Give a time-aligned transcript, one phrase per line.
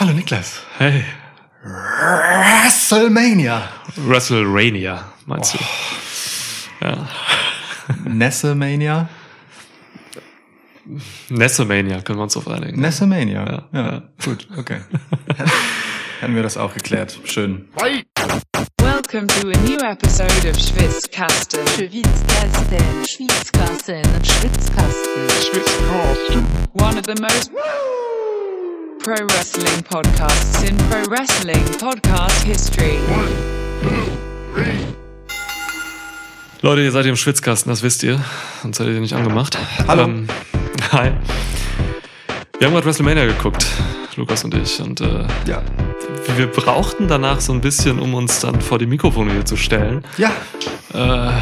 [0.00, 0.60] Hallo Niklas.
[0.78, 1.04] Hey.
[1.62, 3.68] WrestleMania.
[3.96, 5.58] WrestleRania, meinst Oh.
[6.80, 6.86] du?
[6.86, 7.08] Ja.
[8.08, 9.08] Nessemania?
[11.28, 12.80] Nessemania können wir uns auf einigen.
[12.80, 13.44] Nessemania.
[13.44, 14.02] Ja, Ja, ja.
[14.24, 14.80] gut, okay.
[16.20, 17.18] Hätten wir das auch geklärt.
[17.24, 17.68] Schön.
[18.78, 21.60] Welcome to a new episode of Schwitzkasten.
[21.76, 25.26] Schwitzkasten, Schwitzkasten, Schwitzkasten.
[26.74, 27.50] One of the most
[29.02, 32.98] pro wrestling podcasts in pro wrestling podcast history.
[36.62, 38.20] Leute, ihr seid im Schwitzkasten, das wisst ihr.
[38.62, 39.56] Sonst hättet ihr nicht angemacht.
[39.88, 40.04] Hallo.
[40.04, 40.26] Ähm,
[40.92, 41.12] hi.
[42.58, 43.66] Wir haben gerade WrestleMania geguckt,
[44.16, 44.80] Lukas und ich.
[44.80, 45.62] Und äh, Ja.
[46.36, 50.04] wir brauchten danach so ein bisschen, um uns dann vor die Mikrofone hier zu stellen.
[50.18, 50.30] Ja.
[50.92, 51.32] Äh,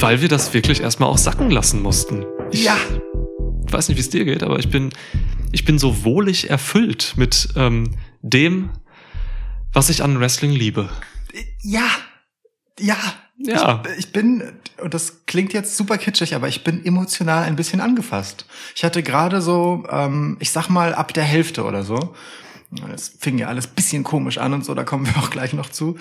[0.00, 2.24] weil wir das wirklich erstmal auch sacken lassen mussten.
[2.52, 2.76] Ja.
[3.70, 4.90] Ich weiß nicht, wie es dir geht, aber ich bin,
[5.52, 8.70] ich bin so wohlig erfüllt mit ähm, dem,
[9.72, 10.90] was ich an Wrestling liebe.
[11.62, 11.86] Ja.
[12.80, 12.96] Ja.
[13.38, 13.84] Ja.
[13.92, 14.42] Ich, ich bin,
[14.82, 18.44] und das klingt jetzt super kitschig, aber ich bin emotional ein bisschen angefasst.
[18.74, 22.16] Ich hatte gerade so, ähm, ich sag mal, ab der Hälfte oder so,
[22.92, 25.70] es fing ja alles bisschen komisch an und so, da kommen wir auch gleich noch
[25.70, 25.96] zu,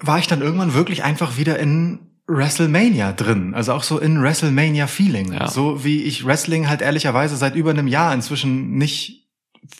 [0.00, 3.54] war ich dann irgendwann wirklich einfach wieder in WrestleMania drin.
[3.54, 5.32] Also auch so in WrestleMania-Feeling.
[5.32, 5.48] Ja.
[5.48, 9.28] So wie ich Wrestling halt ehrlicherweise seit über einem Jahr inzwischen nicht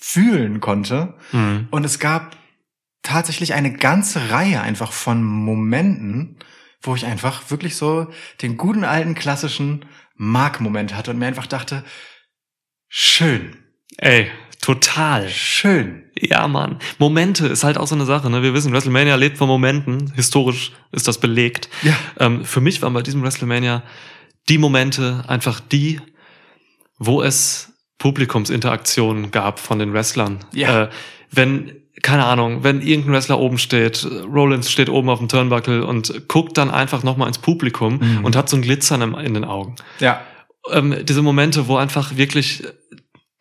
[0.00, 1.14] fühlen konnte.
[1.30, 1.69] Hm.
[1.70, 2.36] Und es gab
[3.02, 6.39] tatsächlich eine ganze Reihe einfach von Momenten,
[6.83, 8.08] wo ich einfach wirklich so
[8.42, 11.84] den guten alten klassischen Mark-Moment hatte und mir einfach dachte,
[12.89, 13.56] schön,
[13.98, 14.30] Ey,
[14.61, 15.28] total.
[15.28, 16.05] schön.
[16.19, 16.78] Ja, Mann.
[16.98, 18.31] Momente ist halt auch so eine Sache.
[18.31, 18.42] Ne?
[18.42, 20.12] Wir wissen, WrestleMania lebt von Momenten.
[20.14, 21.69] Historisch ist das belegt.
[21.83, 21.95] Ja.
[22.19, 23.83] Ähm, für mich waren bei diesem WrestleMania
[24.48, 26.00] die Momente einfach die,
[26.98, 30.39] wo es Publikumsinteraktionen gab von den Wrestlern.
[30.53, 30.84] Ja.
[30.84, 30.89] Äh,
[31.31, 36.28] wenn, keine Ahnung, wenn irgendein Wrestler oben steht, Rollins steht oben auf dem Turnbuckle und
[36.28, 38.25] guckt dann einfach nochmal ins Publikum Mhm.
[38.25, 39.77] und hat so ein Glitzern in den Augen.
[40.01, 40.20] Ja.
[40.70, 42.63] Ähm, diese Momente, wo einfach wirklich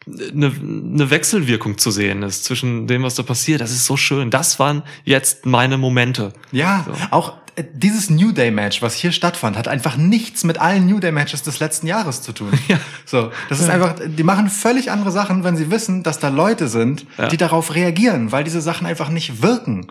[0.07, 4.29] eine, eine Wechselwirkung zu sehen ist zwischen dem, was da passiert, das ist so schön.
[4.29, 6.31] Das waren jetzt meine Momente.
[6.51, 6.93] Ja, So.
[7.11, 10.99] auch äh, dieses New Day Match, was hier stattfand, hat einfach nichts mit allen New
[10.99, 12.49] Day Matches des letzten Jahres zu tun.
[12.67, 12.79] Ja.
[13.05, 16.67] So, das ist einfach, die machen völlig andere Sachen, wenn sie wissen, dass da Leute
[16.67, 17.27] sind, Ja.
[17.27, 19.87] die darauf reagieren, weil diese Sachen einfach nicht wirken,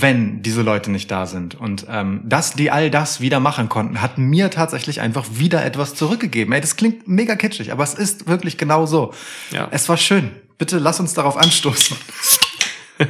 [0.00, 1.54] wenn diese Leute nicht da sind.
[1.54, 5.94] Und ähm, dass die all das wieder machen konnten, hat mir tatsächlich einfach wieder etwas
[5.94, 6.52] zurückgegeben.
[6.52, 9.12] Ey, das klingt mega kitschig, aber es ist wirklich genau so.
[9.50, 9.68] Ja.
[9.70, 10.30] Es war schön.
[10.58, 11.96] Bitte lass uns darauf anstoßen.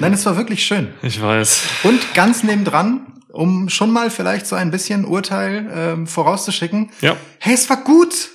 [0.00, 0.88] Nein, es war wirklich schön.
[1.02, 1.62] Ich weiß.
[1.84, 6.90] Und ganz nebendran, um schon mal vielleicht so ein bisschen Urteil ähm, vorauszuschicken.
[7.00, 7.16] Ja.
[7.38, 8.30] Hey, es war gut.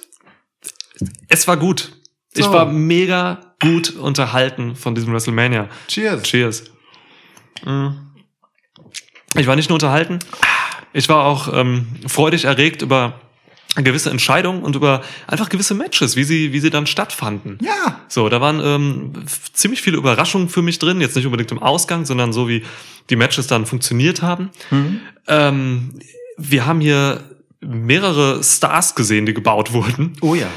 [1.28, 1.94] Es war gut.
[2.36, 2.54] Ich So.
[2.54, 5.70] war mega gut unterhalten von diesem WrestleMania.
[5.88, 6.24] Cheers.
[6.24, 6.64] Cheers.
[7.66, 7.90] Mm.
[9.36, 10.20] Ich war nicht nur unterhalten,
[10.94, 13.20] ich war auch ähm, freudig erregt über
[13.76, 17.58] gewisse Entscheidungen und über einfach gewisse Matches, wie sie, wie sie dann stattfanden.
[17.62, 18.02] Ja.
[18.08, 19.14] So, da waren ähm,
[19.54, 22.64] ziemlich viele Überraschungen für mich drin, jetzt nicht unbedingt im Ausgang, sondern so wie
[23.10, 24.52] die Matches dann funktioniert haben.
[25.28, 26.00] Ähm,
[26.38, 27.24] wir haben hier
[27.62, 30.14] mehrere Stars gesehen, die gebaut wurden.
[30.22, 30.48] Oh ja.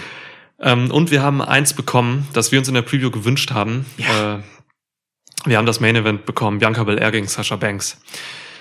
[0.60, 3.86] Ähm, und wir haben eins bekommen, das wir uns in der Preview gewünscht haben.
[3.96, 4.36] Ja.
[4.36, 4.42] Äh,
[5.46, 7.98] wir haben das Main Event bekommen, Bianca Belair gegen Sasha Banks.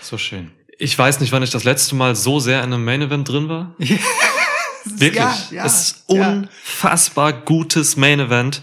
[0.01, 0.51] So schön.
[0.77, 3.49] Ich weiß nicht, wann ich das letzte Mal so sehr in einem Main Event drin
[3.49, 3.75] war.
[4.85, 5.15] Wirklich.
[5.15, 6.29] Ja, ja, es ist ja.
[6.29, 8.61] unfassbar gutes Main Event.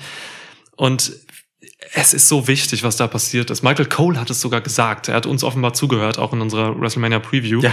[0.76, 1.12] Und
[1.94, 3.62] es ist so wichtig, was da passiert ist.
[3.62, 5.08] Michael Cole hat es sogar gesagt.
[5.08, 7.60] Er hat uns offenbar zugehört, auch in unserer WrestleMania Preview.
[7.60, 7.72] Ja.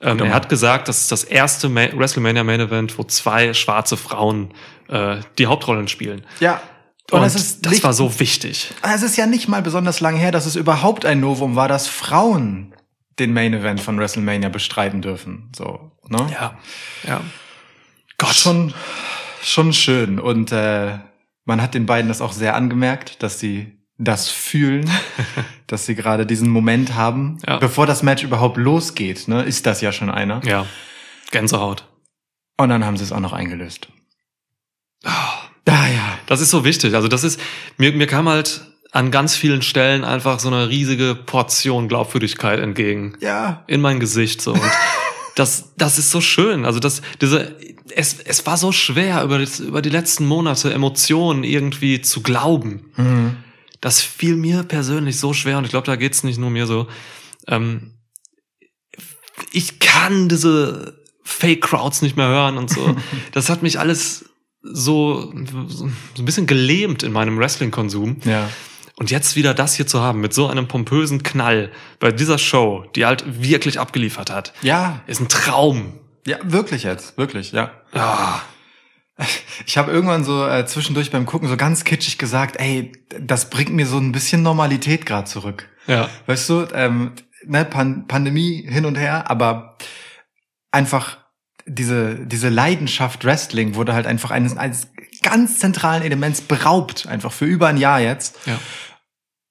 [0.00, 3.54] Ähm, Guter er hat gesagt, das ist das erste Ma WrestleMania Main Event, wo zwei
[3.54, 4.52] schwarze Frauen
[4.88, 6.24] äh, die Hauptrollen spielen.
[6.40, 6.60] Ja.
[7.10, 8.72] Und, ist das nicht, war so wichtig.
[8.82, 11.86] es ist ja nicht mal besonders lange her, dass es überhaupt ein Novum war, dass
[11.86, 12.74] Frauen
[13.18, 15.50] den Main Event von WrestleMania bestreiten dürfen.
[15.54, 16.28] So, ne?
[16.32, 16.58] Ja.
[17.06, 17.20] Ja.
[18.18, 18.34] Gott.
[18.34, 18.74] Schon,
[19.42, 20.18] schon schön.
[20.18, 20.98] Und äh,
[21.44, 24.90] man hat den beiden das auch sehr angemerkt, dass sie das fühlen,
[25.66, 27.38] dass sie gerade diesen Moment haben.
[27.46, 27.58] Ja.
[27.58, 30.44] Bevor das Match überhaupt losgeht, ne, ist das ja schon einer.
[30.44, 30.66] Ja.
[31.30, 31.88] Gänsehaut.
[32.58, 33.88] Und dann haben sie es auch noch eingelöst.
[35.66, 36.18] Ah ja.
[36.26, 36.94] Das ist so wichtig.
[36.94, 37.40] Also das ist,
[37.76, 43.16] mir, mir kam halt an ganz vielen Stellen einfach so eine riesige Portion Glaubwürdigkeit entgegen.
[43.20, 43.64] Ja.
[43.66, 44.52] In mein Gesicht so.
[44.54, 44.62] Und
[45.34, 46.64] das, das ist so schön.
[46.64, 47.56] Also das, diese,
[47.94, 52.90] es, es war so schwer, über, das, über die letzten Monate Emotionen irgendwie zu glauben.
[52.96, 53.36] Mhm.
[53.80, 56.86] Das fiel mir persönlich so schwer und ich glaube, da geht's nicht nur mir so.
[57.46, 57.94] Ähm,
[59.52, 62.96] ich kann diese Fake Crowds nicht mehr hören und so.
[63.32, 64.25] Das hat mich alles
[64.72, 65.32] so,
[65.68, 65.84] so
[66.18, 68.18] ein bisschen gelähmt in meinem Wrestling-Konsum.
[68.24, 68.48] Ja.
[68.98, 71.70] Und jetzt wieder das hier zu haben, mit so einem pompösen Knall
[72.00, 75.98] bei dieser Show, die halt wirklich abgeliefert hat, Ja, ist ein Traum.
[76.26, 77.70] ja, wirklich jetzt, wirklich, ja.
[77.92, 78.40] Ah,
[79.66, 83.72] Ich habe irgendwann so äh, zwischendurch beim Gucken so ganz kitschig gesagt, ey, das bringt
[83.72, 85.68] mir so ein bisschen Normalität gerade zurück.
[85.86, 86.08] ja.
[86.26, 87.12] Weißt du, ähm,
[87.46, 89.76] ne, Pan Pandemie hin und her, aber
[90.70, 91.18] einfach
[91.66, 94.88] diese, diese Leidenschaft Wrestling wurde halt einfach eines, eines
[95.22, 98.38] ganz zentralen Elements beraubt, einfach für über ein Jahr jetzt.
[98.46, 98.58] Ja.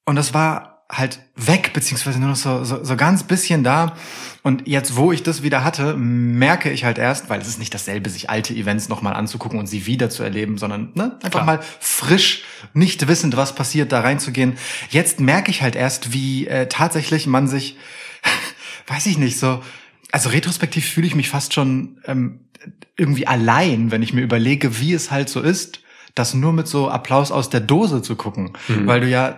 [0.05, 3.95] Und das war halt weg, beziehungsweise nur noch so, so, so ganz bisschen da.
[4.43, 7.73] Und jetzt, wo ich das wieder hatte, merke ich halt erst, weil es ist nicht
[7.73, 11.45] dasselbe, sich alte Events nochmal anzugucken und sie wieder zu erleben, sondern ne, einfach Klar.
[11.45, 14.57] mal frisch, nicht wissend, was passiert, da reinzugehen.
[14.89, 17.77] Jetzt merke ich halt erst, wie äh, tatsächlich man sich,
[18.87, 19.63] weiß ich nicht, so,
[20.11, 22.39] also retrospektiv fühle ich mich fast schon ähm,
[22.97, 25.81] irgendwie allein, wenn ich mir überlege, wie es halt so ist,
[26.15, 28.53] das nur mit so Applaus aus der Dose zu gucken,
[28.85, 29.35] weil du ja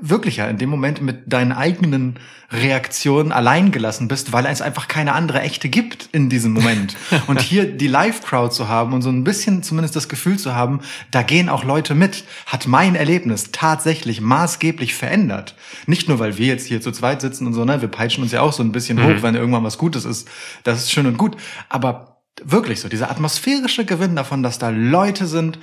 [0.00, 2.18] wirklich ja in dem Moment mit deinen eigenen
[2.50, 6.96] Reaktionen allein gelassen bist, weil es einfach keine andere echte gibt in diesem Moment.
[7.26, 10.80] und hier die Live-Crowd zu haben und so ein bisschen zumindest das Gefühl zu haben,
[11.10, 15.54] da gehen auch Leute mit, hat mein Erlebnis tatsächlich maßgeblich verändert.
[15.86, 18.32] Nicht nur, weil wir jetzt hier zu zweit sitzen und so, ne, wir peitschen uns
[18.32, 20.28] ja auch so ein bisschen hoch, wenn irgendwann was Gutes ist.
[20.62, 21.38] Das ist schön und gut.
[21.70, 25.58] Aber wirklich so, dieser atmosphärische Gewinn davon, dass da Leute sind,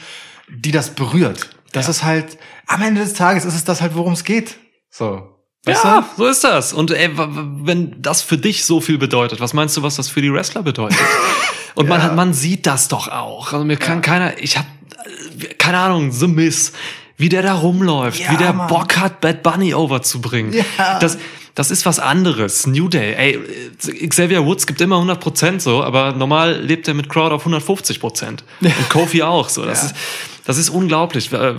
[0.51, 1.49] die das berührt.
[1.71, 2.37] Das ist halt,
[2.67, 4.55] am Ende des Tages ist es das halt, worum es geht.
[4.89, 5.35] So.
[5.65, 6.23] Weißt ja, du?
[6.23, 6.73] so ist das.
[6.73, 10.21] Und ey, wenn das für dich so viel bedeutet, was meinst du, was das für
[10.21, 10.97] die Wrestler bedeutet?
[11.75, 12.05] Und man Ja.
[12.07, 13.53] hat, man sieht das doch auch.
[13.53, 14.65] Also mir kann keiner, ich hab,
[15.57, 16.73] keine Ahnung, The Miz,
[17.17, 18.67] wie der da rumläuft, Ja, wie der Mann.
[18.67, 20.53] Bock hat, Bad Bunny overzubringen.
[20.77, 20.99] Ja.
[20.99, 21.17] Das,
[21.59, 22.65] das ist was anderes.
[22.67, 23.39] New Day, ey,
[24.01, 27.41] äh, Xavier Woods gibt immer 100 Prozent so, aber normal lebt er mit Crowd auf
[27.41, 28.45] 150 Prozent.
[28.61, 29.65] Und Kofi auch so.
[29.65, 29.87] Das Ja.
[29.89, 29.95] ist,
[30.45, 31.31] das ist unglaublich.
[31.33, 31.55] Äh,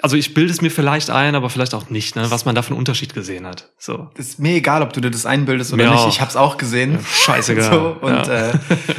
[0.00, 2.62] Also ich bilde es mir vielleicht ein, aber vielleicht auch nicht, ne, was man da
[2.62, 3.68] für einen Unterschied gesehen hat.
[3.78, 4.08] So.
[4.16, 5.98] Ist mir egal, ob du dir das einbildest oder Mir nicht.
[6.00, 6.08] auch.
[6.08, 7.00] Ich hab's auch gesehen.
[7.04, 7.68] scheißegal.
[7.72, 8.50] So, und Ja.
[8.50, 8.52] äh,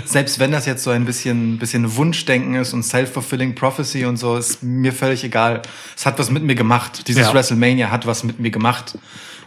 [0.06, 4.36] selbst wenn das jetzt so ein bisschen, bisschen Wunschdenken ist und self-fulfilling prophecy und so,
[4.36, 5.62] ist mir völlig egal.
[5.96, 7.08] Es hat was mit mir gemacht.
[7.08, 7.34] Dieses Ja.
[7.34, 8.98] WrestleMania hat was mit mir gemacht.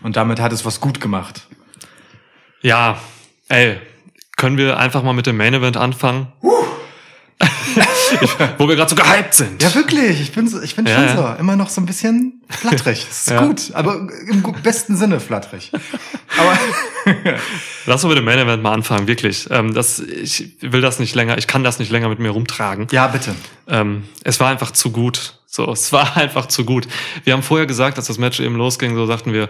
[0.07, 1.49] Und damit hat es was gut gemacht.
[2.63, 3.01] Ja,
[3.49, 3.77] ey,
[4.37, 6.29] können wir einfach mal mit dem Main Event anfangen?
[8.21, 9.61] ich, wo wir gerade so gehypt sind.
[9.61, 10.21] Ja, wirklich.
[10.21, 11.17] Ich bin, so, ich bin Ja, schon ja.
[11.35, 11.41] so.
[11.41, 13.05] Immer noch so ein bisschen flatterig.
[13.09, 13.45] Das ist Ja.
[13.45, 13.73] gut.
[13.75, 13.97] Aber
[14.29, 15.73] im besten Sinne flatterig.
[16.39, 16.57] Aber
[17.87, 19.49] Lass uns mit dem Main Event mal anfangen, wirklich.
[19.51, 22.87] Ähm, das, ich will das nicht länger, ich kann das nicht länger mit mir rumtragen.
[22.93, 23.35] ja, bitte.
[23.67, 25.41] Ähm, es war einfach zu gut.
[25.57, 26.87] So, es war einfach zu gut.
[27.25, 29.49] Wir haben vorher gesagt, dass das Match eben losging, so sagten wir,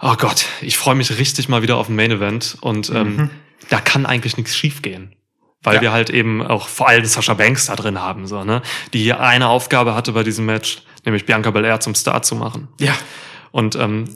[0.00, 3.30] oh Gott, ich freue mich richtig mal wieder auf ein Main Event und ähm,
[3.70, 5.14] da kann eigentlich nichts schiefgehen.
[5.62, 5.80] Weil Ja.
[5.80, 8.62] wir halt eben auch vor allem Sascha Banks da drin haben, so, ne?
[8.92, 12.66] Die hier eine Aufgabe hatte bei diesem Match, nämlich Bianca Belair zum Star zu machen.
[12.80, 12.92] Ja.
[13.52, 14.06] Und ähm,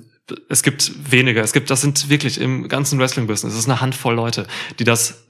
[0.49, 1.41] es gibt weniger.
[1.45, 4.49] Es gibt, das sind wirklich im ganzen Wrestling-Business, es ist eine Handvoll Leute,
[4.81, 5.29] die das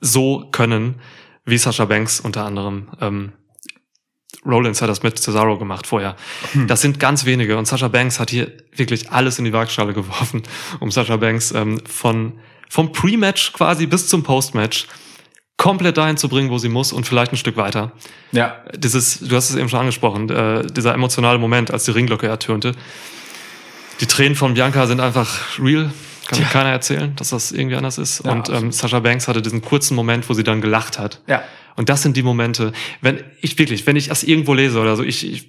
[0.00, 1.00] so können,
[1.44, 2.90] wie Sasha Banks unter anderem.
[3.00, 3.32] Ähm,
[4.46, 6.16] Rollins hat das mit Cesaro gemacht vorher.
[6.66, 7.56] Das sind ganz wenige.
[7.58, 10.42] Und Sasha Banks hat hier wirklich alles in die Waagschale geworfen,
[10.80, 12.34] um Sasha Banks ähm, von
[12.70, 14.86] vom Pre-Match quasi bis zum Post-Match
[15.56, 17.92] komplett dahin zu bringen, wo sie muss und vielleicht ein Stück weiter
[18.30, 18.56] Ja.
[18.76, 22.72] dieses, du hast es eben schon angesprochen, äh, dieser emotionale Moment, als die Ringglocke ertönte.
[24.00, 25.90] Die Tränen von Bianca sind einfach real.
[26.28, 26.52] Kann mir Tja.
[26.52, 28.24] keiner erzählen, dass das irgendwie anders ist.
[28.24, 28.70] Ja, und ähm.
[28.70, 31.20] Sasha Banks hatte diesen kurzen Moment, wo sie dann gelacht hat.
[31.26, 31.42] Ja.
[31.78, 35.02] Und das sind die Momente, wenn ich wirklich, wenn ich das irgendwo lese oder so,
[35.02, 35.48] ich, ich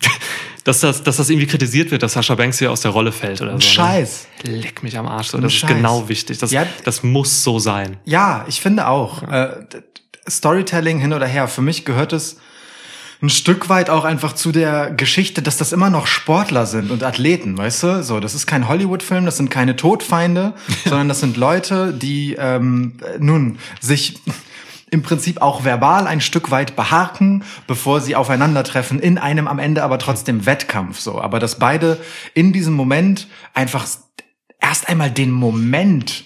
[0.64, 3.40] dass das, dass das irgendwie kritisiert wird, dass Sasha Banks hier aus der Rolle fällt
[3.40, 3.60] oder so.
[3.60, 4.26] Scheiß.
[4.44, 4.56] Ne?
[4.56, 5.28] Leck mich am Arsch.
[5.28, 5.38] So.
[5.38, 5.70] Das ist Scheiß.
[5.70, 6.38] genau wichtig.
[6.38, 6.66] Das, Ja.
[6.84, 7.96] das muss so sein.
[8.04, 9.22] Ja, ich finde auch.
[9.22, 9.82] Äh, d- d-
[10.28, 11.48] Storytelling hin oder her.
[11.48, 12.38] Für mich gehört es
[13.22, 17.02] ein Stück weit auch einfach zu der Geschichte, dass das immer noch Sportler sind und
[17.02, 18.02] Athleten, weißt du?
[18.02, 20.54] So, das ist kein Hollywood-Film, das sind keine Todfeinde,
[20.84, 24.14] sondern das sind Leute, die ähm, nun sich
[24.94, 29.82] im Prinzip auch verbal ein Stück weit beharken, bevor sie aufeinandertreffen, in einem am Ende
[29.82, 31.20] aber trotzdem Wettkampf so.
[31.20, 31.98] Aber dass beide
[32.32, 33.86] in diesem Moment einfach
[34.60, 36.24] erst einmal den Moment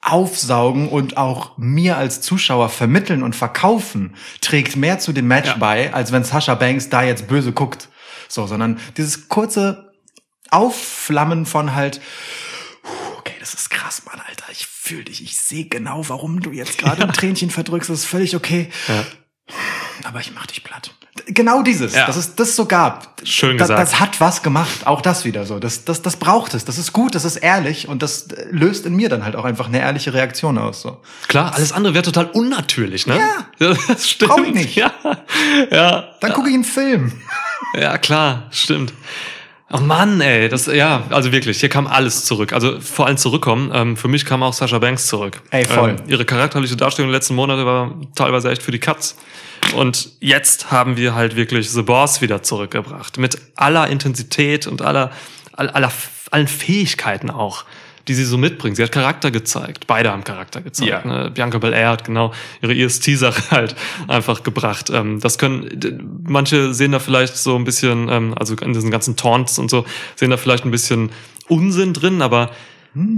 [0.00, 5.56] aufsaugen und auch mir als Zuschauer vermitteln und verkaufen, trägt mehr zu dem Match Ja.
[5.56, 7.88] bei, als wenn Sascha Banks da jetzt böse guckt.
[8.28, 9.92] So, sondern dieses kurze
[10.50, 12.00] Aufflammen von halt,
[12.82, 14.20] "Puh, okay, das ist krass, Mann,
[14.88, 18.34] Fühle dich, ich sehe genau, warum du jetzt gerade ein Tränchen verdrückst, das ist völlig
[18.34, 18.70] okay.
[18.88, 19.04] Ja.
[20.04, 20.94] aber ich mach dich platt.
[21.26, 22.06] Genau dieses, Ja.
[22.06, 23.20] dass es das so gab.
[23.22, 23.78] Schön gesagt.
[23.78, 25.58] Das hat was gemacht, auch das wieder so.
[25.58, 28.86] Das, das, das braucht es, das ist gut, das ist ehrlich und das äh, löst
[28.86, 30.80] in mir dann halt auch einfach eine ehrliche Reaktion aus.
[30.80, 31.02] So.
[31.26, 33.18] Klar, alles andere wäre total unnatürlich, ne?
[33.58, 33.74] Ja.
[33.88, 34.30] das stimmt.
[34.32, 34.74] Brauch ich nicht.
[34.74, 34.90] Ja,
[35.70, 37.12] ja, Dann gucke ich einen Film.
[37.74, 38.94] ja, klar, stimmt.
[39.70, 42.54] Oh Mann, ey, das, ja, also wirklich, hier kam alles zurück.
[42.54, 43.70] Also vor allem zurückkommen.
[43.74, 45.42] Ähm, für mich kam auch Sasha Banks zurück.
[45.50, 45.90] Ey, voll.
[45.90, 49.16] Ähm, ihre charakterliche Darstellung in den letzten Monaten war teilweise echt für die Katz.
[49.76, 53.18] Und jetzt haben wir halt wirklich The Boss wieder zurückgebracht.
[53.18, 55.10] Mit aller Intensität und aller,
[55.52, 55.92] all- aller,
[56.30, 57.64] allen Fähigkeiten auch,
[58.08, 58.76] die sie so mitbringt.
[58.76, 59.86] Sie hat Charakter gezeigt.
[59.86, 60.88] Beide haben Charakter gezeigt.
[60.90, 61.06] Ja.
[61.06, 61.30] Ne?
[61.30, 63.76] Bianca Belair hat genau ihre EST-Sache halt
[64.08, 64.90] einfach gebracht.
[64.90, 69.16] Ähm, das können, manche sehen da vielleicht so ein bisschen, ähm, also in diesen ganzen
[69.16, 69.84] Taunts und so,
[70.16, 71.10] sehen da vielleicht ein bisschen
[71.48, 72.50] Unsinn drin, aber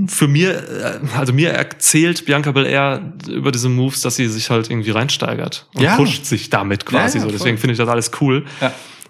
[0.08, 4.68] für mir, äh, also mir erzählt Bianca Belair über diese Moves, dass sie sich halt
[4.68, 5.96] irgendwie reinsteigert und Ja.
[5.96, 7.36] pusht sich damit quasi Ja, ja, so.
[7.36, 8.44] Deswegen finde ich das alles cool.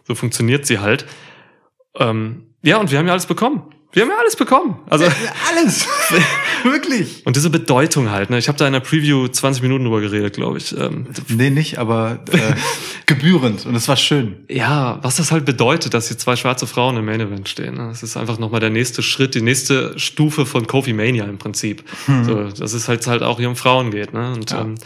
[0.07, 1.07] So funktioniert sie halt.
[1.99, 3.63] Ähm, ja, und wir haben ja alles bekommen.
[3.93, 4.79] Wir haben ja alles bekommen.
[4.89, 5.05] Also
[5.49, 5.87] Alles.
[6.63, 7.27] Wirklich.
[7.27, 8.31] und diese Bedeutung halt.
[8.31, 8.39] Ne?
[8.39, 10.77] Ich habe da in der Preview 20 Minuten drüber geredet, glaube ich.
[10.79, 12.39] Ähm, Nee, nicht, aber äh,
[13.07, 13.67] gebührend.
[13.67, 14.45] Und es war schön.
[14.49, 17.75] ja, was das halt bedeutet, dass hier zwei schwarze Frauen im Main Event stehen.
[17.77, 17.89] Ne?
[17.89, 21.83] Das ist einfach nochmal der nächste Schritt, die nächste Stufe von Kofi Mania im Prinzip.
[22.25, 24.13] So, dass es halt halt auch hier um Frauen geht.
[24.13, 24.33] Ne?
[24.35, 24.61] Und Ja.
[24.63, 24.77] ähm,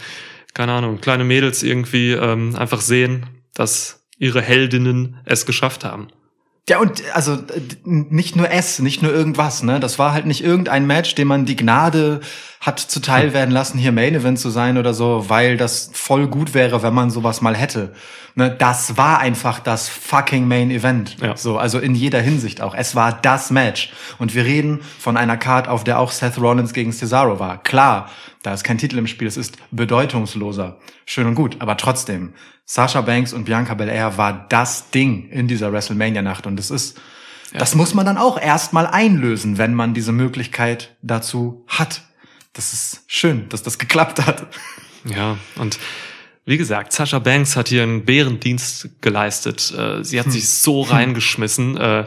[0.53, 6.07] keine Ahnung, kleine Mädels irgendwie ähm, einfach sehen, dass ihre Heldinnen es geschafft haben.
[6.67, 7.37] Ja, und also
[7.83, 9.79] nicht nur es, nicht nur irgendwas, ne?
[9.79, 12.21] Das war halt nicht irgendein Match, dem man die Gnade
[12.59, 16.55] hat zuteil werden lassen, hier Main Event zu sein oder so, weil das voll gut
[16.55, 17.93] wäre, wenn man sowas mal hätte.
[18.33, 18.49] Ne?
[18.49, 21.17] Das war einfach das fucking Main Event.
[21.21, 21.37] Ja.
[21.37, 22.73] So, also in jeder Hinsicht auch.
[22.73, 23.93] Es war das Match.
[24.17, 27.61] Und wir reden von einer Card, auf der auch Seth Rollins gegen Cesaro war.
[27.61, 28.09] Klar,
[28.41, 30.77] da ist kein Titel im Spiel, es ist bedeutungsloser.
[31.05, 32.33] Schön und gut, aber trotzdem.
[32.65, 36.99] Sasha Banks und Bianca Belair war das Ding in dieser WrestleMania-Nacht und es ist,
[37.53, 42.01] das muss man dann auch erstmal einlösen, wenn man diese Möglichkeit dazu hat.
[42.53, 44.47] Das ist schön, dass das geklappt hat.
[45.05, 45.77] Ja, und
[46.45, 49.73] wie gesagt, Sasha Banks hat hier einen Bärendienst geleistet.
[49.75, 52.05] Äh, Sie hat sich so reingeschmissen, äh,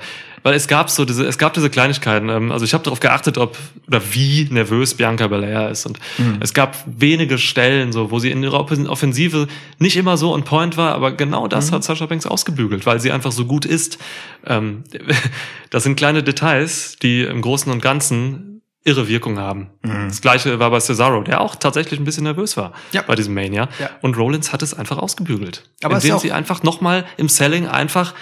[0.48, 2.28] weil es gab so diese, es gab diese Kleinigkeiten.
[2.30, 5.84] ähm, Also ich habe darauf geachtet, ob oder wie nervös Bianca Belair ist.
[5.86, 5.98] Und
[6.40, 9.46] es gab wenige Stellen, so wo sie in ihrer Offen- Offensive
[9.78, 13.12] nicht immer so on point war, aber genau das hat Sasha Banks ausgebügelt, weil sie
[13.12, 13.98] einfach so gut ist.
[14.46, 14.84] Ähm,
[15.70, 19.68] Das sind kleine Details, die im Großen und Ganzen irre Wirkung haben.
[19.82, 23.02] Das gleiche war bei Cesaro, der auch tatsächlich ein bisschen nervös war Ja.
[23.02, 23.68] bei diesem Mania.
[23.78, 23.90] Ja.
[24.00, 25.64] Und Rollins hat es einfach ausgebügelt.
[25.82, 28.14] Aber indem sie einfach nochmal im Selling einfach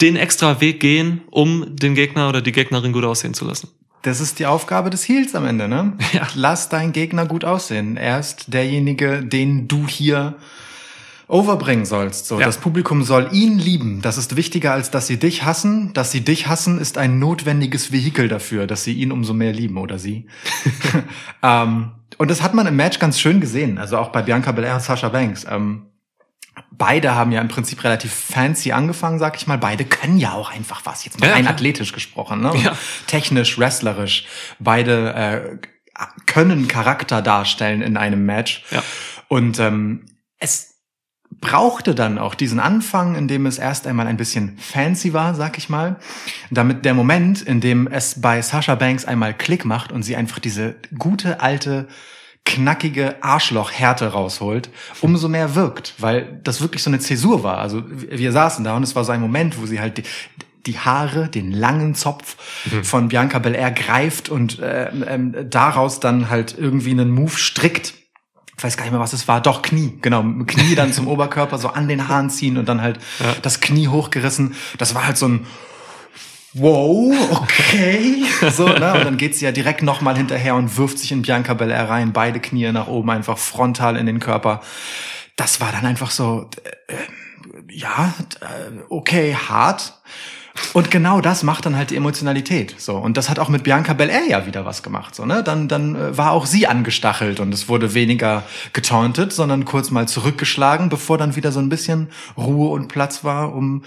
[0.00, 3.68] den extra Weg gehen, um den Gegner oder die Gegnerin gut aussehen zu lassen.
[4.02, 5.94] Das ist die Aufgabe des Heels am Ende, ne?
[6.12, 6.26] Ja.
[6.34, 7.96] Lass deinen Gegner gut aussehen.
[7.96, 10.36] Er ist derjenige, den du hier
[11.26, 12.26] overbringen sollst.
[12.26, 12.44] So, Ja.
[12.44, 14.02] das Publikum soll ihn lieben.
[14.02, 15.94] Das ist wichtiger, als dass sie dich hassen.
[15.94, 19.78] Dass sie dich hassen, ist ein notwendiges Vehikel dafür, dass sie ihn umso mehr lieben
[19.78, 20.26] oder sie.
[21.42, 23.78] ähm, und das hat man im Match ganz schön gesehen.
[23.78, 25.46] Also auch bei Bianca Belair und Sasha Banks.
[25.48, 25.86] Ähm,
[26.78, 29.58] beide haben ja im Prinzip relativ fancy angefangen, sag ich mal.
[29.58, 31.04] Beide können ja auch einfach was.
[31.04, 32.52] Jetzt mal Ja, rein athletisch gesprochen, ne?
[32.62, 32.76] Ja.
[33.06, 34.26] Technisch, wrestlerisch.
[34.58, 35.58] Beide äh,
[36.26, 38.64] können Charakter darstellen in einem Match.
[38.70, 38.82] Ja.
[39.28, 40.06] Und ähm,
[40.38, 40.74] es
[41.40, 45.58] brauchte dann auch diesen Anfang, in dem es erst einmal ein bisschen fancy war, sag
[45.58, 45.96] ich mal,
[46.50, 50.38] damit der Moment, in dem es bei Sasha Banks einmal Klick macht und sie einfach
[50.38, 51.88] diese gute alte
[52.44, 54.70] knackige Arschlochhärte rausholt,
[55.00, 57.58] umso mehr wirkt, weil das wirklich so eine Zäsur war.
[57.58, 60.02] Also wir saßen da und es war so ein Moment, wo sie halt die,
[60.66, 62.36] die Haare, den langen Zopf
[62.82, 67.94] von Bianca Belair greift und äh, ähm, daraus dann halt irgendwie einen Move strickt.
[68.56, 69.40] Ich weiß gar nicht mehr, was es war.
[69.40, 69.98] Doch, Knie.
[70.00, 72.98] Genau, Knie dann zum Oberkörper so an den Haaren ziehen und dann halt
[73.42, 74.54] das Knie hochgerissen.
[74.78, 75.46] Das war halt so ein
[76.54, 78.24] Wow, okay.
[78.50, 78.94] So, ne?
[78.94, 82.12] Und dann geht sie ja direkt nochmal hinterher und wirft sich in Bianca Belair rein,
[82.12, 84.60] beide Knie nach oben, einfach frontal in den Körper.
[85.36, 86.48] Das war dann einfach so,
[86.88, 86.94] äh,
[87.72, 90.00] ja, äh, okay, hart.
[90.72, 92.76] Und genau das macht dann halt die Emotionalität.
[92.78, 92.96] So.
[92.96, 95.14] Und das hat auch mit Bianca Belair ja wieder was gemacht.
[95.14, 95.42] So, ne?
[95.42, 100.06] Dann, dann äh, war auch sie angestachelt und es wurde weniger getauntet, sondern kurz mal
[100.06, 103.82] zurückgeschlagen, bevor dann wieder so ein bisschen Ruhe und Platz war, um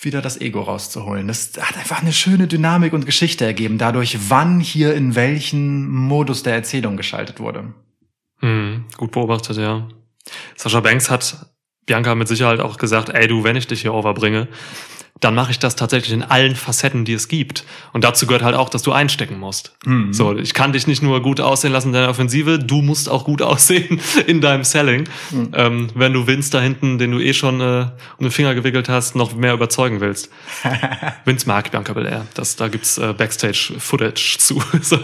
[0.00, 1.28] wieder das Ego rauszuholen.
[1.28, 6.42] Das hat einfach eine schöne Dynamik und Geschichte ergeben, dadurch, wann hier in welchen Modus
[6.42, 7.72] der Erzählung geschaltet wurde.
[8.40, 9.88] Hm, gut beobachtet, ja.
[10.56, 11.46] Sascha Banks hat
[11.86, 14.48] Bianca mit Sicherheit auch gesagt, ey du, wenn ich dich hier overbringe,
[15.20, 17.64] dann mache ich das tatsächlich in allen Facetten, die es gibt.
[17.92, 19.76] Und dazu gehört halt auch, dass du einstecken musst.
[19.86, 20.12] Mhm.
[20.12, 23.24] So, ich kann dich nicht nur gut aussehen lassen in deiner Offensive, du musst auch
[23.24, 25.04] gut aussehen in deinem Selling.
[25.30, 25.50] Mhm.
[25.54, 27.86] Ähm, wenn du Vince da hinten, den du eh schon äh,
[28.18, 30.30] um den Finger gewickelt hast, noch mehr überzeugen willst.
[31.24, 32.26] Vince mag Bianca Belair.
[32.34, 34.62] Das, da gibt's äh, Backstage-Footage zu.
[34.82, 34.98] so.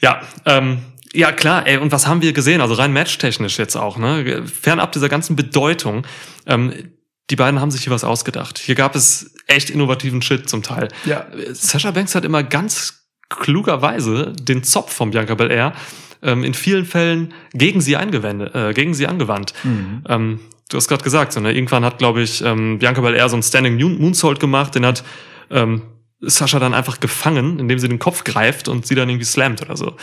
[0.00, 0.78] Ja, ähm,
[1.12, 2.60] ja klar, ey, und was haben wir gesehen?
[2.60, 4.44] Also rein matchtechnisch jetzt auch, ne?
[4.46, 6.04] Fernab dieser ganzen Bedeutung.
[6.46, 6.72] Ähm,
[7.30, 8.58] die beiden haben sich hier was ausgedacht.
[8.58, 10.88] Hier gab es echt innovativen Shit zum Teil.
[11.04, 11.26] Ja.
[11.52, 15.74] Sasha Banks hat immer ganz klugerweise den Zopf von Bianca Belair
[16.22, 19.52] ähm, in vielen Fällen gegen sie eingewendet, äh, gegen sie angewandt.
[20.08, 21.52] Ähm, du hast gerade gesagt, so, ne?
[21.52, 25.04] irgendwann hat, glaube ich, ähm, Bianca Belair so einen Standing Moon- Moonsault gemacht, den hat
[25.50, 25.82] ähm,
[26.20, 29.76] Sascha dann einfach gefangen, indem sie den Kopf greift und sie dann irgendwie slammt oder
[29.76, 29.96] so.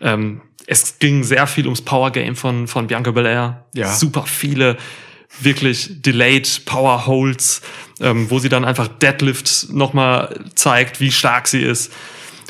[0.00, 3.66] Ähm, es ging sehr viel ums Power Game von, von Bianca Belair.
[3.74, 3.92] Ja.
[3.92, 4.76] Super viele
[5.40, 7.62] wirklich delayed Power Holds,
[8.00, 11.92] ähm, wo sie dann einfach Deadlift nochmal zeigt, wie stark sie ist.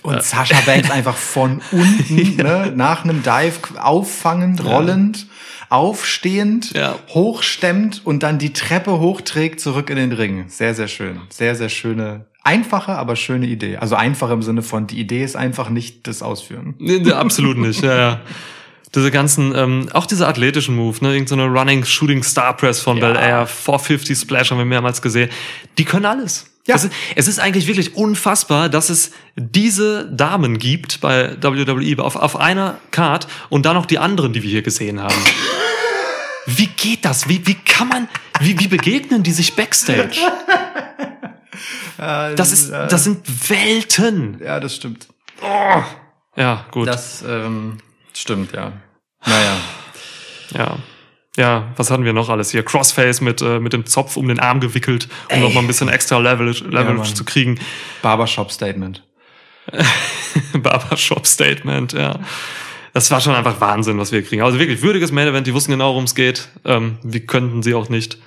[0.03, 5.27] Und Sasha Banks einfach von unten, ne, nach einem Dive auffangend, rollend,
[5.69, 6.97] aufstehend, Ja.
[7.09, 10.45] hochstemmt und dann die Treppe hochträgt zurück in den Ring.
[10.49, 11.21] Sehr, sehr schön.
[11.31, 13.77] Sehr, sehr schöne, einfache, aber schöne Idee.
[13.79, 16.75] Also einfach im Sinne von, die Idee ist einfach nicht das Ausführen.
[16.79, 18.21] Nee, absolut nicht, ja, ja.
[18.95, 22.81] Diese ganzen, ähm, auch diese athletischen Move, ne, irgend so eine Running Shooting Star Press
[22.81, 23.09] von Ja.
[23.09, 25.31] Bel Air, 450 Splash haben wir mehrmals gesehen.
[25.79, 26.47] Die können alles.
[26.67, 26.77] Ja.
[26.77, 32.17] Es, ist, es ist eigentlich wirklich unfassbar, dass es diese Damen gibt bei WWE auf,
[32.17, 35.15] auf einer Card und dann noch die anderen, die wir hier gesehen haben.
[36.47, 37.29] Wie geht das?
[37.29, 38.09] Wie, wie kann man,
[38.41, 40.17] wie, wie begegnen die sich Backstage?
[41.99, 44.41] Das ist, das sind Welten.
[44.43, 45.07] Ja, das stimmt.
[46.37, 46.89] Ja, gut.
[46.89, 47.79] Das ähm,
[48.21, 48.73] stimmt, ja.
[49.25, 49.57] Naja.
[50.54, 50.78] Ja.
[51.37, 52.62] Ja, was hatten wir noch alles hier?
[52.62, 55.88] Crossface mit, äh, mit dem Zopf um den Arm gewickelt, um noch mal ein bisschen
[55.88, 57.14] extra Leverage, Leverage Mann.
[57.14, 57.59] zu kriegen.
[58.02, 59.02] Barbershop-Statement.
[60.52, 62.19] Barbershop Statement, ja.
[62.92, 64.42] Das war schon einfach Wahnsinn, was wir kriegen.
[64.42, 66.49] Also wirklich würdiges Main Event, die wussten genau, worum es geht.
[66.66, 68.19] Ähm, wie könnten sie auch nicht.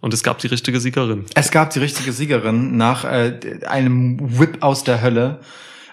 [0.00, 1.26] Und es gab die richtige Siegerin.
[1.34, 5.40] Es gab die richtige Siegerin nach äh, einem Whip aus der Hölle.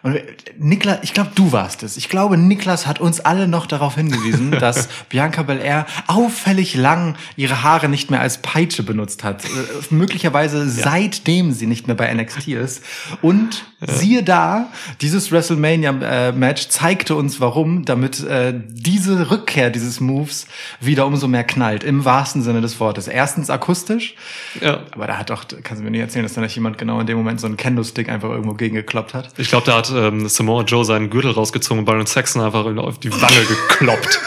[0.06, 0.22] Und
[0.60, 1.98] Niklas, ich glaube, du warst es.
[1.98, 7.64] Ich glaube, Niklas hat uns alle noch darauf hingewiesen, dass Bianca Belair auffällig lang ihre
[7.64, 9.44] Haare nicht mehr als Peitsche benutzt hat.
[9.46, 9.48] Äh,
[9.90, 12.84] möglicherweise seitdem sie nicht mehr bei NXT ist.
[13.24, 14.68] Und siehe da,
[15.02, 20.46] dieses WrestleMania-Match zeigte uns warum, damit äh, diese Rückkehr dieses Moves
[20.80, 21.84] wieder umso mehr knallt.
[21.84, 23.08] Im wahrsten Sinne des Wortes.
[23.08, 24.14] Erstens akustisch.
[24.62, 24.82] Ja.
[24.92, 27.08] Aber da hat doch, kannst du mir nicht erzählen, dass da nicht jemand genau in
[27.08, 29.30] dem Moment so einen Kendo-Stick einfach irgendwo gegengekloppt hat?
[29.38, 33.00] Ich glaube, da hat ähm, Samoa Joe seinen Gürtel rausgezogen und Byron Saxon einfach auf
[33.00, 34.20] die Wange gekloppt.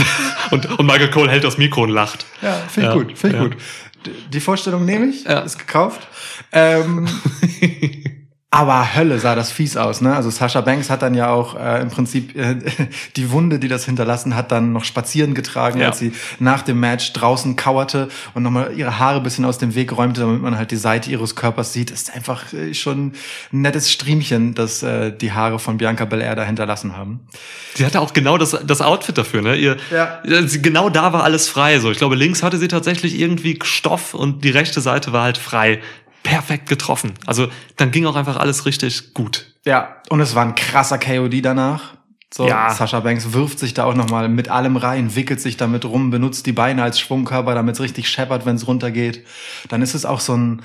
[0.50, 2.26] und, und Michael Cole hält das Mikro und lacht.
[2.42, 3.48] Ja, finde ich Ja, gut, finde ich ja.
[3.48, 3.56] gut.
[4.32, 5.40] Die Vorstellung nehme ich, Ja.
[5.40, 6.06] ist gekauft.
[6.52, 7.06] Ähm,
[8.56, 10.14] aber Hölle sah das fies aus, ne?
[10.16, 12.56] Also Sasha Banks hat dann ja auch äh, im Prinzip äh,
[13.16, 15.88] die Wunde, die das hinterlassen hat, dann noch spazieren getragen, Ja.
[15.88, 19.74] als sie nach dem Match draußen kauerte und nochmal ihre Haare ein bisschen aus dem
[19.74, 21.90] Weg räumte, damit man halt die Seite ihres Körpers sieht.
[21.90, 23.12] Ist einfach äh, schon
[23.52, 27.20] ein nettes Striemchen, das äh, die Haare von Bianca Belair da hinterlassen haben.
[27.74, 29.56] Sie hatte auch genau das, das Outfit dafür, ne?
[29.56, 30.20] Ihr, Ja.
[30.46, 31.78] sie, genau da war alles frei.
[31.78, 35.38] So, ich glaube, links hatte sie tatsächlich irgendwie Stoff und die rechte Seite war halt
[35.38, 35.80] frei.
[36.26, 37.14] Perfekt getroffen.
[37.26, 39.54] Also dann ging auch einfach alles richtig gut.
[39.64, 41.94] Ja, und es war ein krasser KOD danach.
[42.34, 42.70] So, Ja.
[42.70, 46.46] Sascha Banks wirft sich da auch nochmal mit allem rein, wickelt sich damit rum, benutzt
[46.46, 49.24] die Beine als Schwungkörper, damit es richtig scheppert, wenn es runtergeht.
[49.68, 50.62] Dann ist es auch so ein,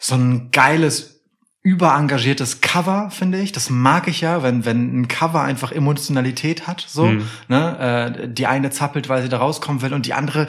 [0.00, 1.20] so ein geiles,
[1.62, 3.52] überengagiertes Cover, finde ich.
[3.52, 6.84] Das mag ich ja, wenn, wenn ein Cover einfach Emotionalität hat.
[6.86, 7.28] So, Mhm.
[7.48, 8.16] ne?
[8.22, 10.46] äh, die eine zappelt, weil sie da rauskommen will, und die andere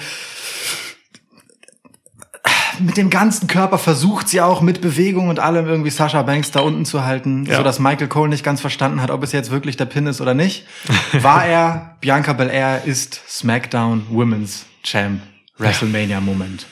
[2.80, 6.60] mit dem ganzen Körper versucht sie auch mit Bewegung und allem irgendwie Sasha Banks da
[6.62, 7.58] unten zu halten, Ja.
[7.58, 10.22] so dass Michael Cole nicht ganz verstanden hat, ob es jetzt wirklich der Pin ist
[10.22, 10.66] oder nicht.
[11.14, 15.22] War er, Bianca Belair ist SmackDown Women's Champ
[15.58, 16.66] WrestleMania Moment.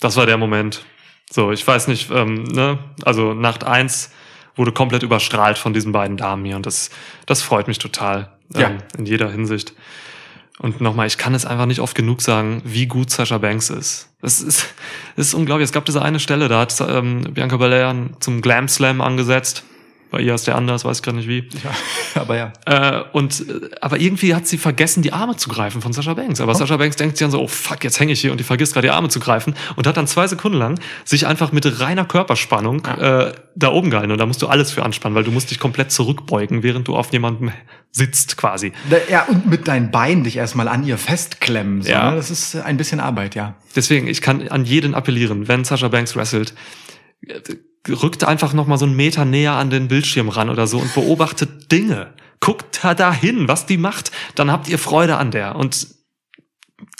[0.00, 0.84] Das war der Moment.
[1.30, 2.78] So, ich weiß nicht, ähm, ne?
[3.04, 4.10] Also Nacht eins
[4.54, 6.90] wurde komplett überstrahlt von diesen beiden Damen hier und das,
[7.26, 8.30] das freut mich total.
[8.54, 8.70] Ähm, Ja.
[8.98, 9.72] In jeder Hinsicht.
[10.58, 14.08] Und nochmal, ich kann es einfach nicht oft genug sagen, wie gut Sasha Banks ist.
[14.22, 14.74] Es ist,
[15.16, 15.66] es ist unglaublich.
[15.66, 19.64] Es gab diese eine Stelle, da hat ähm, Bianca Belair zum Glam Slam angesetzt.
[20.16, 21.46] Bei ihr ist der anders, weiß gerade nicht wie.
[21.62, 21.70] Ja,
[22.22, 22.52] aber ja.
[22.64, 26.40] Äh, und äh, aber irgendwie hat sie vergessen, die Arme zu greifen von Sascha Banks.
[26.40, 28.44] Aber Sascha Banks denkt sich dann so, oh fuck, jetzt hänge ich hier und die
[28.44, 31.80] vergisst gerade die Arme zu greifen und hat dann zwei Sekunden lang sich einfach mit
[31.80, 34.10] reiner Körperspannung äh, da oben gehalten.
[34.10, 36.96] Und da musst du alles für anspannen, weil du musst dich komplett zurückbeugen, während du
[36.96, 37.52] auf jemandem
[37.92, 38.72] sitzt quasi.
[39.10, 41.82] Ja, und mit deinen Beinen dich erstmal an ihr festklemmen.
[41.82, 42.10] So, Ja.
[42.10, 42.16] ne?
[42.16, 43.56] Das ist ein bisschen Arbeit, ja.
[43.74, 46.54] Deswegen, ich kann an jeden appellieren, wenn Sascha Banks wrestelt,
[47.88, 50.94] rückt einfach noch mal so einen Meter näher an den Bildschirm ran oder so und
[50.94, 52.12] beobachtet Dinge.
[52.40, 55.56] Guckt da dahin, was die macht, dann habt ihr Freude an der.
[55.56, 55.88] Und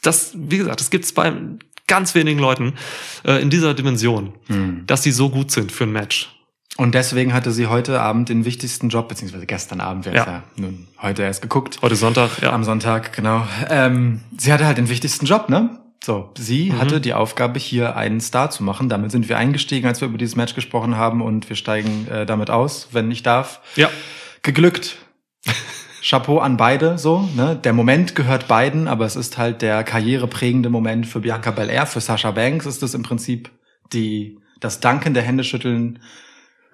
[0.03, 1.33] das, wie gesagt, das gibt's bei
[1.87, 2.75] ganz wenigen Leuten
[3.25, 4.33] äh, in dieser Dimension,
[4.87, 6.33] dass die so gut sind für ein Match.
[6.77, 10.27] Und deswegen hatte sie heute Abend den wichtigsten Job, beziehungsweise gestern Abend, wir Ja.
[10.27, 11.79] ja nun heute erst geguckt.
[11.81, 12.53] Heute Sonntag, ja.
[12.53, 13.47] Am Sonntag, genau.
[13.71, 15.79] Ähm, sie hatte halt den wichtigsten Job, ne?
[16.07, 16.79] So, sie Mhm.
[16.79, 18.89] hatte die Aufgabe, hier einen Star zu machen.
[18.89, 22.25] Damit sind wir eingestiegen, als wir über dieses Match gesprochen haben und wir steigen äh,
[22.25, 23.61] damit aus, wenn ich darf.
[23.75, 23.91] Ja.
[24.43, 24.99] Geglückt.
[26.05, 27.57] Chapeau an beide, so, ne?
[27.57, 31.87] Der Moment gehört beiden, aber es ist halt der karriereprägende Moment für Bianca Belair.
[31.87, 33.51] Für Sasha Banks ist es im Prinzip
[33.93, 35.99] die, das dankende Händeschütteln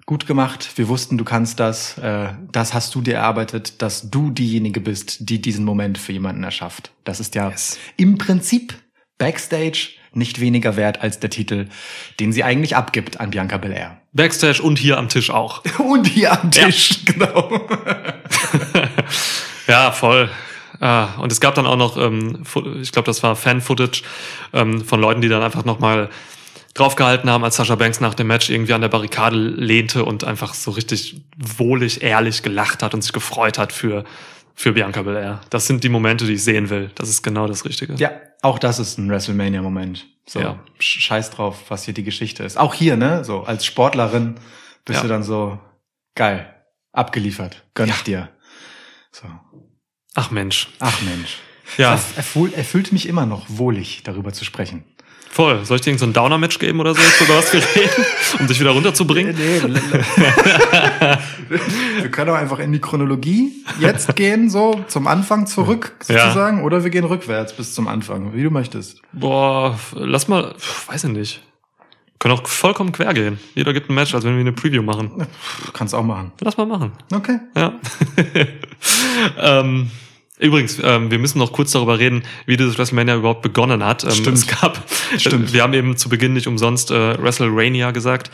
[0.05, 0.69] gut gemacht.
[0.75, 1.97] Wir wussten, du kannst das.
[1.97, 6.43] Äh, das hast du dir erarbeitet, dass du diejenige bist, die diesen Moment für jemanden
[6.43, 6.91] erschafft.
[7.03, 7.79] Das ist ja Yes.
[7.97, 8.75] im Prinzip
[9.17, 11.67] Backstage nicht weniger wert als der Titel,
[12.19, 13.99] den sie eigentlich abgibt an Bianca Belair.
[14.13, 15.63] Backstage und hier am Tisch auch.
[15.79, 17.67] Und hier am Tisch, genau.
[19.67, 20.29] Ja, voll.
[20.79, 22.43] Ah, und es gab dann auch noch, ähm,
[22.81, 24.03] ich glaube, das war Fan-Footage
[24.51, 26.09] ähm, von Leuten, die dann einfach nochmal
[26.73, 30.53] draufgehalten haben, als Sascha Banks nach dem Match irgendwie an der Barrikade lehnte und einfach
[30.53, 34.03] so richtig wohlig, ehrlich gelacht hat und sich gefreut hat für,
[34.55, 35.39] für Bianca Belair.
[35.49, 36.91] Das sind die Momente, die ich sehen will.
[36.95, 37.93] Das ist genau das Richtige.
[37.93, 38.11] Ja,
[38.43, 40.05] auch das ist ein WrestleMania-Moment.
[40.25, 40.59] So, Ja.
[40.79, 42.57] sch- scheiß drauf, was hier die Geschichte ist.
[42.57, 44.35] Auch hier, ne, so als Sportlerin
[44.85, 45.01] bist Ja.
[45.03, 45.59] du dann so
[46.15, 46.53] geil,
[46.91, 48.29] abgeliefert, gönn ich dir.
[49.11, 49.25] So.
[50.15, 50.69] Ach Mensch.
[50.79, 51.37] Ach Mensch.
[51.77, 54.83] Ja, Das erfüllt, erfüllt mich immer noch wohlig, darüber zu sprechen.
[55.33, 55.65] Voll.
[55.65, 58.05] Soll ich dir irgend so ein Downer-Match geben oder so, über was wir reden,
[58.39, 59.35] um dich wieder runterzubringen?
[59.35, 59.61] Nee,
[62.01, 66.25] wir können auch einfach in die Chronologie jetzt gehen, so zum Anfang zurück Ja.
[66.27, 69.01] sozusagen, oder wir gehen rückwärts bis zum Anfang, wie du möchtest.
[69.11, 70.53] Boah, lass mal,
[70.87, 71.41] weiß ich nicht.
[72.19, 73.37] Können auch vollkommen quer gehen.
[73.53, 75.27] Jeder gibt ein Match, als wenn wir eine Preview machen.
[75.73, 76.31] Kannst auch machen.
[76.39, 76.93] Lass mal machen.
[77.13, 77.37] Okay.
[77.57, 77.73] Ja.
[79.59, 79.91] ähm,
[80.39, 84.03] übrigens, ähm, wir müssen noch kurz darüber reden, wie dieses WrestleMania überhaupt begonnen hat.
[84.03, 84.37] Ähm, Stimmt.
[84.37, 84.83] Es gab,
[85.17, 85.49] Stimmt.
[85.49, 88.31] Äh, wir haben eben zu Beginn nicht umsonst äh, WrestleRania gesagt.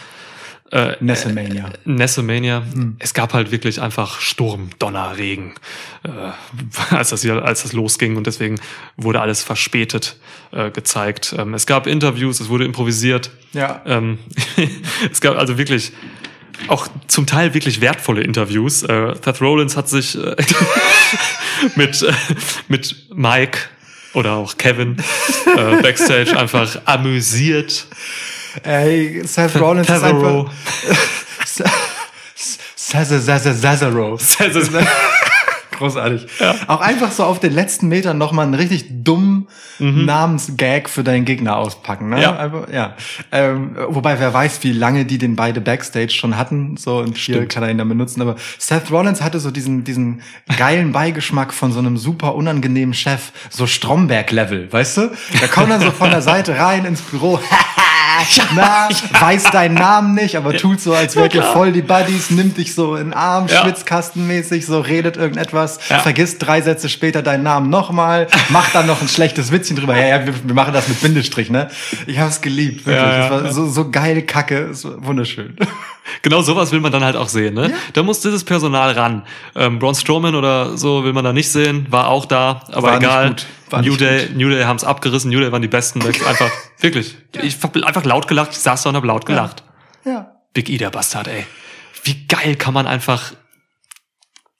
[0.72, 1.72] Äh, Nessemania.
[1.86, 2.62] Nessemania.
[2.62, 2.98] Hm.
[3.00, 5.56] Es gab halt wirklich einfach Sturm, Donner, Regen,
[6.04, 6.10] äh,
[6.96, 8.60] als, das hier, als das losging und deswegen
[8.96, 10.18] wurde alles verspätet
[10.52, 11.34] äh, gezeigt.
[11.38, 13.32] Ähm, es gab Interviews, es wurde improvisiert.
[13.54, 13.82] Ja.
[13.86, 14.20] Ähm,
[15.12, 15.92] es gab also wirklich
[16.68, 18.84] auch zum Teil wirklich wertvolle Interviews.
[18.84, 20.36] Äh, Seth Rollins hat sich äh,
[21.76, 22.14] mit, äh,
[22.68, 23.60] mit Mike
[24.14, 24.98] oder auch Kevin
[25.56, 27.86] äh, backstage einfach amüsiert.
[28.64, 30.46] Ey, Seth Rollins ist Favreau.
[30.46, 31.72] einfach...
[32.76, 34.18] Cesar, Cesar, Cesaro.
[35.80, 36.28] Großartig.
[36.68, 39.48] Auch einfach so auf den letzten Metern nochmal einen richtig dummen
[39.80, 42.10] Namensgag für deinen Gegner auspacken.
[42.10, 42.18] Ne?
[42.18, 42.22] Mhm.
[42.22, 42.38] Ja.
[42.38, 42.96] Einfach, ja.
[43.32, 46.76] Ähm, wobei, wer weiß, wie lange die den beide Backstage schon hatten.
[46.78, 47.50] So, und hier Stimmt.
[47.50, 48.22] kann er ihn dann benutzen.
[48.22, 50.22] Aber Seth Rollins hatte so diesen, diesen
[50.58, 53.32] geilen Beigeschmack von so einem super unangenehmen Chef.
[53.50, 55.12] So Stromberg-Level, weißt du?
[55.40, 57.40] Da kommt dann so von der Seite rein ins Büro.
[58.56, 62.58] Na, weiß deinen Namen nicht, aber tut so, als wärt ihr voll die Buddies, nimmt
[62.58, 63.62] dich so in den Arm, Ja.
[63.64, 66.00] schwitzkastenmäßig, so redet irgendetwas, Ja.
[66.00, 69.98] vergisst drei Sätze später deinen Namen nochmal, macht dann noch ein schlechtes Witzchen drüber.
[69.98, 71.70] Ja, ja, wir, wir machen das mit Bindestrich, ne?
[72.08, 73.04] Ich habe es geliebt, wirklich.
[73.06, 75.56] Ja, ja, das war so, so geil Kacke, es war wunderschön.
[76.22, 77.54] Genau sowas will man dann halt auch sehen.
[77.56, 77.70] Ne?
[77.70, 77.76] Ja.
[77.94, 79.24] Da muss dieses Personal ran.
[79.56, 82.98] Ähm, Braun Strowman oder so will man da nicht sehen, war auch da, aber War
[82.98, 83.30] egal.
[83.30, 83.46] gut.
[83.84, 86.02] New Day, New Day haben es abgerissen, New Day waren die Besten.
[86.04, 87.18] Einfach, wirklich.
[87.42, 89.64] Ich hab einfach laut gelacht, ich saß da und hab laut gelacht.
[90.06, 90.32] Ja.
[90.54, 91.46] Big E, der Bastard, ey.
[92.04, 93.34] Wie geil kann man einfach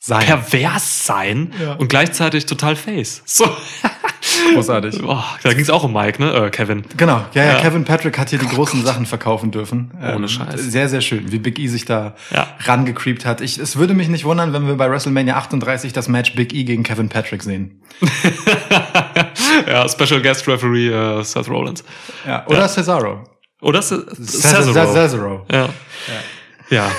[0.02, 0.26] Sein.
[0.26, 1.74] pervers sein Ja.
[1.74, 3.22] und gleichzeitig total face.
[3.26, 3.46] So.
[4.54, 5.02] Großartig.
[5.04, 6.32] Oh, da ging's auch um Mike, ne?
[6.34, 6.84] Äh, Kevin.
[6.96, 7.60] Genau, ja, ja, Ja.
[7.60, 9.92] Kevin Patrick hat hier die großen Sachen verkaufen dürfen.
[10.02, 10.60] Ähm, Ohne Scheiß.
[10.62, 12.48] Sehr, sehr schön, wie Big E sich da Ja.
[12.62, 13.42] rangecreept hat.
[13.42, 16.64] Ich, es würde mich nicht wundern, wenn wir bei WrestleMania 38 das Match Big E
[16.64, 17.82] gegen Kevin Patrick sehen.
[19.68, 21.84] ja, Special Guest Referee äh, Seth Rollins.
[22.26, 23.24] Ja, oder Cesaro.
[23.62, 24.64] Oder Ce- Cesaro.
[24.64, 24.94] Cesaro.
[24.94, 25.46] Cesaro.
[25.52, 25.70] Ja.
[26.70, 26.92] Ja.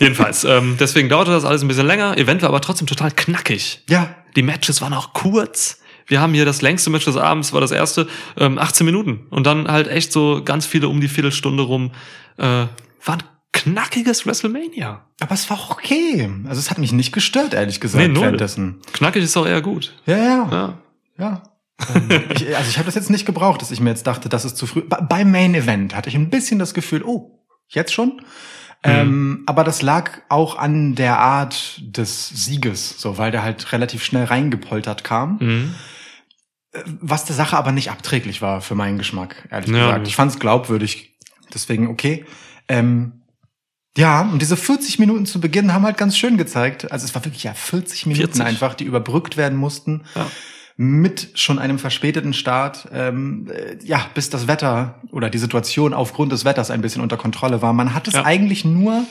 [0.00, 2.16] Jedenfalls, ähm, deswegen dauerte das alles ein bisschen länger.
[2.18, 3.82] Event war aber trotzdem total knackig.
[3.88, 5.78] Ja, Die Matches waren auch kurz.
[6.06, 9.26] Wir haben hier das längste Match des Abends, war das erste, ähm, 18 Minuten.
[9.30, 11.92] Und dann halt echt so ganz viele um die Viertelstunde rum.
[12.36, 12.68] Äh, war
[13.06, 15.04] ein knackiges WrestleMania.
[15.20, 16.28] aber es war auch okay.
[16.48, 18.22] Also es hat mich nicht gestört, ehrlich gesagt, Nee, null.
[18.22, 18.80] währenddessen.
[18.92, 19.92] Knackig ist auch eher gut.
[20.06, 20.78] Ja, ja, Ja.
[21.18, 21.42] ja.
[21.94, 24.44] Ähm, ich, also ich habe das jetzt nicht gebraucht, dass ich mir jetzt dachte, das
[24.44, 24.82] ist zu früh.
[24.82, 28.22] Be- Beim Main Event hatte ich ein bisschen das Gefühl, oh, jetzt schon?
[28.82, 34.02] Ähm, aber das lag auch an der Art des Sieges, so weil der halt relativ
[34.02, 35.38] schnell reingepoltert kam.
[35.40, 35.74] Mhm.
[37.00, 39.86] Was der Sache aber nicht abträglich war für meinen Geschmack, ehrlich Ja.
[39.88, 40.08] gesagt.
[40.08, 41.10] Ich fand es glaubwürdig
[41.52, 42.24] Deswegen okay.
[42.68, 43.22] Ähm,
[43.96, 46.90] ja, und diese 40 Minuten zu Beginn haben halt ganz schön gezeigt.
[46.92, 48.44] Also es war wirklich ja 40 Minuten 40.
[48.44, 50.04] einfach, die überbrückt werden mussten.
[50.14, 50.30] Ja.
[50.82, 56.32] Mit schon einem verspäteten Start, ähm, äh, ja, bis das Wetter oder die Situation aufgrund
[56.32, 57.74] des Wetters ein bisschen unter Kontrolle war.
[57.74, 58.24] Man hat es Ja.
[58.24, 59.04] eigentlich nur,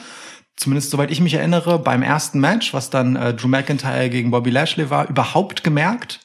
[0.55, 4.49] zumindest soweit ich mich erinnere, beim ersten Match, was dann äh, Drew McIntyre gegen Bobby
[4.49, 6.21] Lashley war, überhaupt gemerkt.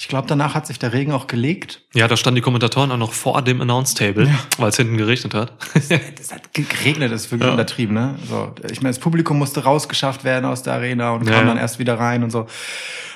[0.00, 1.80] Ich glaube, danach hat sich der Regen auch gelegt.
[1.92, 5.52] Ja, da standen die Kommentatoren auch noch vor dem Announce-Table, weil es hinten geregnet hat.
[5.74, 7.52] Es hat geregnet, das ist wirklich Ja.
[7.52, 8.14] untertrieben, ne?
[8.30, 11.48] So, ich meine, das Publikum musste rausgeschafft werden aus der Arena und Ja, kam ja.
[11.48, 12.46] dann erst wieder rein und so.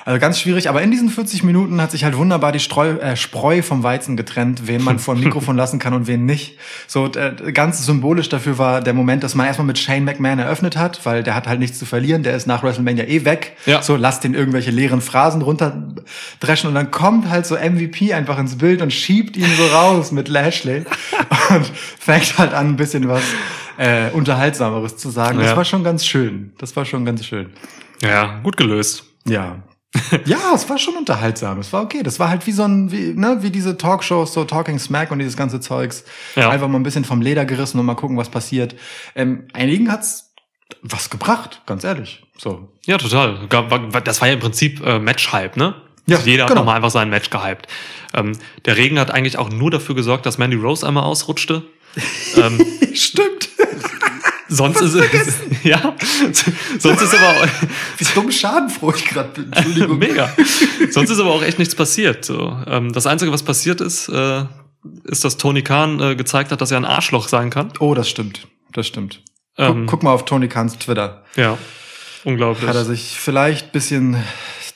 [0.05, 3.15] Also ganz schwierig, aber in diesen 40 Minuten hat sich halt wunderbar die Streu, äh,
[3.15, 6.57] Spreu vom Weizen getrennt, wen man vor ein Mikrofon lassen kann und wen nicht.
[6.87, 10.75] So äh, ganz symbolisch dafür war der Moment, dass man erstmal mit Shane McMahon eröffnet
[10.75, 13.55] hat, weil der hat halt nichts zu verlieren, der ist nach WrestleMania eh weg.
[13.65, 13.81] Ja.
[13.81, 18.57] So, lass den irgendwelche leeren Phrasen runterdreschen und dann kommt halt so MVP einfach ins
[18.57, 20.83] Bild und schiebt ihn so raus mit Lashley
[21.49, 21.65] und
[21.99, 23.21] fängt halt an, ein bisschen was
[23.77, 25.37] äh, Unterhaltsameres zu sagen.
[25.37, 25.55] Das Ja.
[25.57, 26.53] war schon ganz schön.
[26.57, 27.51] Das war schon ganz schön.
[28.01, 29.03] Ja, gut gelöst.
[29.27, 29.57] Ja.
[30.25, 31.59] ja, es war schon unterhaltsam.
[31.59, 32.01] Es war okay.
[32.01, 35.19] Das war halt wie so ein, wie, ne, wie diese Talkshows, so Talking Smack und
[35.19, 36.03] dieses ganze Zeugs.
[36.35, 36.49] Ja.
[36.49, 38.75] Einfach mal ein bisschen vom Leder gerissen und mal gucken, was passiert.
[39.15, 40.33] Ähm, einigen hat's
[40.81, 42.23] was gebracht, ganz ehrlich.
[42.37, 42.69] So.
[42.85, 43.47] Ja, total.
[44.03, 45.75] Das war ja im Prinzip äh, Match-Hype, ne?
[46.05, 46.61] Ja, Jeder hat genau.
[46.61, 47.67] nochmal einfach sein Match gehypt.
[48.13, 48.33] Ähm,
[48.65, 51.63] der Regen hat eigentlich auch nur dafür gesorgt, dass Mandy Rose einmal ausrutschte.
[52.35, 53.49] ähm, Stimmt.
[54.49, 55.95] sonst ist es, ja,
[56.79, 57.47] sonst ist aber auch,
[57.97, 59.53] Wie dumm schadenfroh ich gerade bin.
[59.53, 59.97] Entschuldigung.
[59.97, 60.33] mega.
[60.91, 62.25] Sonst ist aber auch echt nichts passiert.
[62.25, 62.57] So.
[62.67, 64.43] Ähm, das Einzige, was passiert ist, äh,
[65.05, 67.71] ist, dass Tony Khan äh, gezeigt hat, dass er ein Arschloch sein kann.
[67.79, 68.47] Oh, das stimmt.
[68.73, 69.21] Das stimmt.
[69.55, 71.23] Guck, Ähm, guck mal auf Tony Kahns Twitter.
[71.35, 71.57] Ja,
[72.25, 72.67] unglaublich.
[72.67, 74.17] Hat er sich vielleicht bisschen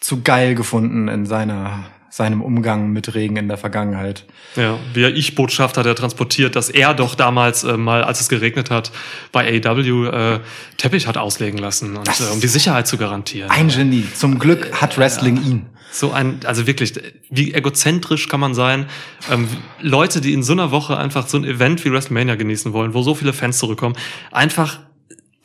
[0.08, 4.24] zu geil gefunden in seiner, seinem Umgang mit Regen in der Vergangenheit.
[4.56, 8.72] Ja, via Ich-Botschaft hat er transportiert, dass er doch damals äh, mal, als es geregnet
[8.72, 8.94] hat,
[9.34, 10.40] bei AEW äh,
[10.78, 13.52] Teppich hat auslegen lassen, und, äh, um die Sicherheit zu garantieren.
[13.52, 14.06] Ein Genie.
[14.14, 15.66] Zum Glück hat Wrestling ihn.
[15.92, 16.94] So ein, also wirklich,
[17.30, 18.86] wie egozentrisch kann man sein?
[19.30, 19.50] Ähm,
[19.82, 23.02] Leute, die in so einer Woche einfach so ein Event wie WrestleMania genießen wollen, wo
[23.02, 23.98] so viele Fans zurückkommen,
[24.32, 24.80] einfach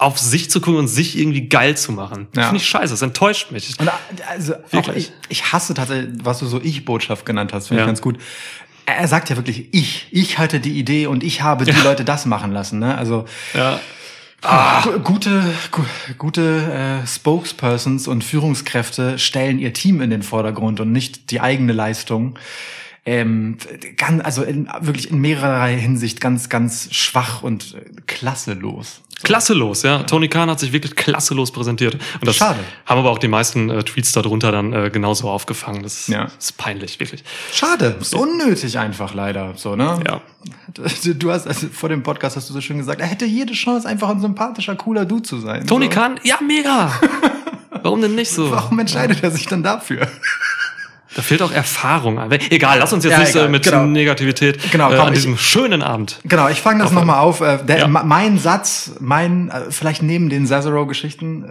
[0.02, 2.28] auf sich zu gucken und sich irgendwie geil zu machen.
[2.32, 2.48] Das Ja.
[2.48, 3.78] finde ich scheiße, das enttäuscht mich.
[3.78, 3.90] Und
[4.28, 5.12] also auch Wirklich.
[5.28, 7.86] ich, ich hasse tatsächlich, was du so Ich-Botschaft genannt hast, finde Ja.
[7.86, 8.18] ich ganz gut.
[8.84, 11.82] Er sagt ja wirklich, ich, ich hatte die Idee und ich habe die Ja.
[11.84, 12.78] Leute das machen lassen.
[12.80, 12.98] Ne?
[12.98, 13.78] Also Ja.
[14.82, 15.82] gu- gute, gu
[16.18, 21.72] gute äh, Spokespersons und Führungskräfte stellen ihr Team in den Vordergrund und nicht die eigene
[21.72, 22.36] Leistung.
[23.04, 23.56] Ähm,
[23.96, 29.00] ganz, also in, wirklich in mehrerer Hinsicht ganz, ganz schwach und äh, klasselos.
[29.24, 30.02] Klasselos, ja.
[30.04, 31.94] Tony Khan hat sich wirklich klasselos präsentiert.
[31.94, 32.58] Und das Schade.
[32.86, 35.82] haben aber auch die meisten äh, Tweets darunter dann äh, genauso aufgefangen.
[35.82, 36.28] Das ist, Ja.
[36.38, 37.22] ist peinlich, wirklich.
[37.52, 40.00] Schade, ist unnötig einfach leider, so ne?
[40.06, 40.20] Ja.
[41.14, 43.86] Du hast also vor dem Podcast hast du so schön gesagt, er hätte jede Chance,
[43.88, 45.66] einfach ein sympathischer, cooler Dude zu sein.
[45.66, 45.90] Tony so.
[45.92, 46.92] Khan, ja, mega.
[47.82, 48.50] Warum denn nicht so?
[48.50, 50.08] Warum entscheidet er sich dann dafür?
[51.14, 52.18] Da fehlt auch Erfahrung.
[52.18, 52.31] an.
[52.51, 53.85] Egal, lass uns jetzt Ja, nicht egal, äh, mit genau.
[53.85, 56.18] Negativität Genau, äh, komm, an ich- diesem schönen Abend.
[56.25, 57.40] Genau, ich fange das Auf- nochmal auf.
[57.40, 57.88] Äh, der, Ja.
[57.88, 61.48] Mein Satz, mein, äh, vielleicht neben den Cesaro-Geschichten äh,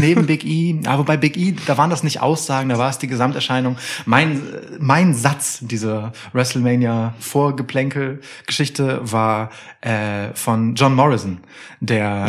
[0.00, 2.98] neben Big E, ja, wobei Big E, da waren das nicht Aussagen, da war es
[2.98, 3.76] die Gesamterscheinung.
[4.06, 4.40] Mein, äh,
[4.78, 11.38] mein Satz dieser WrestleMania-Vorgeplänkel-Geschichte war äh, von John Morrison,
[11.80, 12.28] der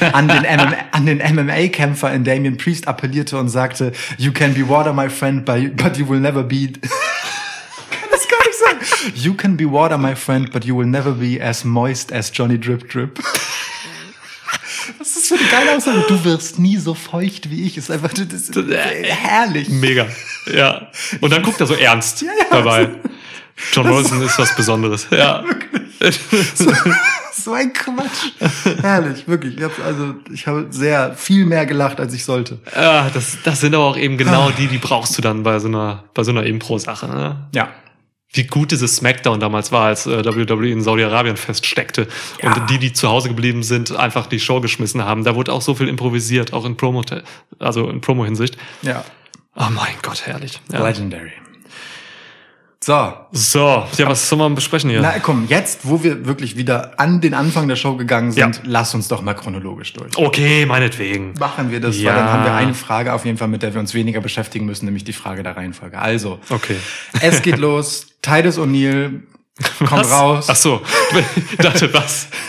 [0.00, 4.54] äh, an den, MMA an den MMA-Kämpfer in Damien Priest appellierte und sagte, You can
[4.54, 6.68] be water, my friend, but but you will never be
[7.90, 9.12] kann das gar nicht sagen.
[9.14, 12.58] You can be water, my friend, but you will never be as moist as Johnny
[12.58, 13.18] Drip Drip.
[14.98, 16.04] Was ist das für eine geile Aussage?
[16.08, 17.76] Du wirst nie so feucht wie ich.
[17.76, 19.68] Ist einfach das ist herrlich.
[19.68, 20.06] Mega.
[20.52, 20.88] Ja.
[21.20, 22.30] Und dann guckt er so ernst ja.
[22.50, 22.90] dabei.
[23.72, 25.06] John Morrison ist was Besonderes.
[25.10, 25.44] Ja.
[27.32, 28.32] So ein Quatsch.
[28.82, 29.56] herrlich, wirklich.
[29.56, 32.58] Ich hab, also ich habe sehr viel mehr gelacht, als ich sollte.
[32.74, 35.68] ja das, das sind aber auch eben genau die, die brauchst du dann bei so
[35.68, 37.06] einer, bei so einer Impro-Sache.
[37.06, 37.48] Ne?
[37.54, 37.68] Ja.
[38.32, 42.08] Wie gut dieses Smackdown damals war, als äh, WWE in Saudi-Arabien feststeckte
[42.42, 42.52] Ja.
[42.54, 45.24] und die, die zu Hause geblieben sind, einfach die Show geschmissen haben.
[45.24, 47.02] Da wurde auch so viel improvisiert, auch in Promo,
[47.58, 48.56] also in Promo-Hinsicht.
[48.82, 49.04] Ja.
[49.56, 50.60] Oh mein Gott, herrlich.
[50.72, 50.86] Ja.
[50.86, 51.32] Legendary.
[52.88, 55.02] So, So, ja, was soll man besprechen hier?
[55.02, 58.62] na komm, jetzt, wo wir wirklich wieder an den Anfang der Show gegangen sind, Ja.
[58.64, 60.16] lass uns doch mal chronologisch durch.
[60.16, 61.34] Okay, meinetwegen.
[61.38, 62.12] Machen wir das, Ja.
[62.12, 64.64] weil dann haben wir eine Frage auf jeden Fall, mit der wir uns weniger beschäftigen
[64.64, 65.98] müssen, nämlich die Frage der Reihenfolge.
[65.98, 66.76] Also, Okay.
[67.20, 68.06] es geht los.
[68.22, 69.20] Titus O'Neill
[69.80, 70.10] kommt Was?
[70.10, 70.80] raus Ach so,
[71.50, 72.28] ich dachte was?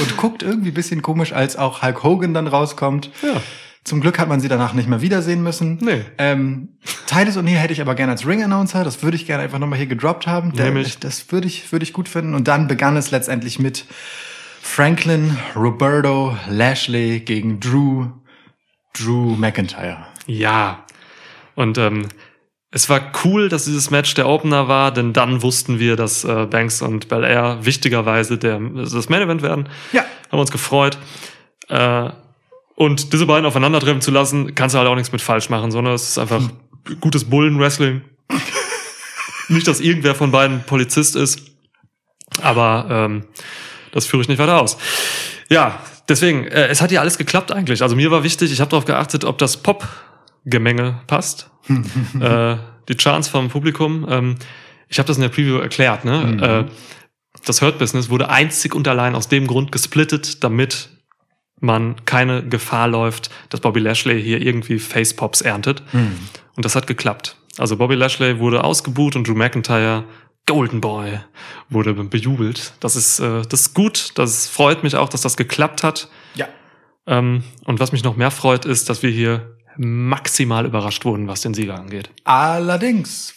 [0.00, 3.10] und guckt irgendwie ein bisschen komisch, als auch Hulk Hogan dann rauskommt.
[3.22, 3.42] Ja.
[3.84, 5.78] Zum Glück hat man sie danach nicht mehr wiedersehen müssen.
[5.80, 6.04] Nee.
[6.18, 6.68] Ähm,
[7.06, 8.84] Titus O'Neill hätte ich aber gerne als Ring-Announcer.
[8.84, 10.52] Das würde ich gerne einfach nochmal hier gedroppt haben.
[10.52, 10.98] Der, Nämlich?
[10.98, 12.34] Das würde ich, würde ich gut finden.
[12.34, 13.86] Und dann begann es letztendlich mit
[14.60, 18.08] Franklin, Roberto, Lashley gegen Drew,
[18.92, 20.06] Drew McIntyre.
[20.26, 20.84] Ja.
[21.54, 22.06] Und ähm,
[22.70, 26.46] es war cool, dass dieses Match der Opener war, denn dann wussten wir, dass äh,
[26.46, 29.68] Banks und Belair wichtigerweise der, das Main Event werden.
[29.92, 30.04] Ja.
[30.30, 30.98] Haben uns gefreut.
[31.68, 32.10] Äh,
[32.80, 35.92] und diese beiden aufeinandertreffen zu lassen, kannst du halt auch nichts mit falsch machen, sondern
[35.92, 36.40] es ist einfach
[37.00, 38.00] gutes Bullen-Wrestling.
[39.48, 41.42] nicht, dass irgendwer von beiden Polizist ist,
[42.40, 43.24] aber ähm,
[43.92, 44.78] das führe ich nicht weiter aus.
[45.50, 47.82] Ja, deswegen, äh, es hat ja alles geklappt eigentlich.
[47.82, 51.50] Also mir war wichtig, ich habe darauf geachtet, ob das Pop-Gemenge passt.
[51.68, 52.56] äh,
[52.88, 54.06] die Chance vom Publikum.
[54.08, 54.36] Ähm,
[54.88, 56.06] ich habe das in der Preview erklärt.
[56.06, 56.66] Ne?
[56.66, 60.88] Äh, das Hurt Business wurde einzig und allein aus dem Grund gesplittet, damit
[61.60, 65.82] man keine Gefahr läuft, dass Bobby Lashley hier irgendwie Facepops erntet.
[66.56, 67.36] Und das hat geklappt.
[67.58, 70.04] Also Bobby Lashley wurde ausgebuht und Drew McIntyre,
[70.46, 71.20] Golden Boy,
[71.68, 72.72] wurde bejubelt.
[72.80, 74.12] Das ist, äh, das ist gut.
[74.16, 76.08] Das freut mich auch, dass das geklappt hat.
[76.34, 76.48] Ja.
[77.06, 81.42] Ähm, und was mich noch mehr freut, ist, dass wir hier maximal überrascht wurden, was
[81.42, 82.10] den Sieger angeht.
[82.24, 83.34] Allerdings,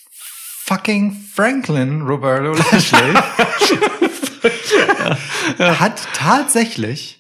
[0.65, 3.13] fucking Franklin Roberto Lashley
[5.59, 7.19] hat tatsächlich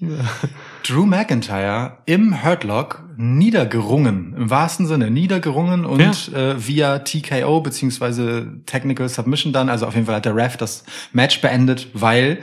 [0.83, 9.07] Drew McIntyre im Hurtlock niedergerungen, im wahrsten Sinne niedergerungen und äh, via TKO beziehungsweise Technical
[9.07, 12.41] Submission dann, also auf jeden Fall hat der Ref das Match beendet, weil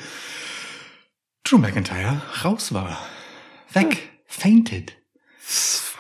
[1.45, 2.99] Drew McIntyre raus war.
[3.73, 4.09] Weg.
[4.27, 4.97] Fainted.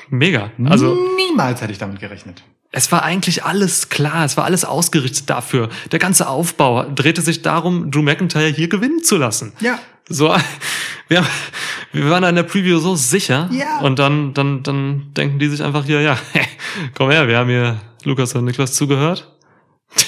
[0.08, 0.50] Mega.
[0.64, 2.42] Also Niemals hätte ich damit gerechnet.
[2.72, 5.68] es war eigentlich alles klar, es war alles ausgerichtet dafür.
[5.92, 9.52] Der ganze Aufbau drehte sich darum, Drew McIntyre hier gewinnen zu lassen.
[9.60, 9.78] Ja.
[10.08, 10.34] So,
[11.10, 11.24] wir,
[11.92, 13.48] wir waren da in der Preview so sicher.
[13.52, 13.80] Ja.
[13.80, 16.16] Und dann, dann, dann denken die sich einfach hier, ja,
[16.96, 19.30] komm her, wir haben hier Lukas und Niklas zugehört.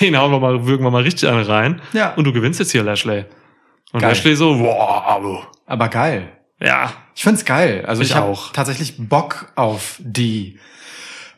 [0.01, 1.83] Den hauen wir mal, würgen wir mal richtig einen rein.
[1.93, 2.15] Ja.
[2.15, 3.25] Und du gewinnst jetzt hier, Lashley.
[3.93, 4.11] Und Geil.
[4.11, 6.33] Lashley so, wow, Aber geil.
[6.61, 7.85] ja, Ich find's geil.
[7.87, 8.53] Also ich, Ich hab auch.
[8.53, 10.59] tatsächlich Bock auf die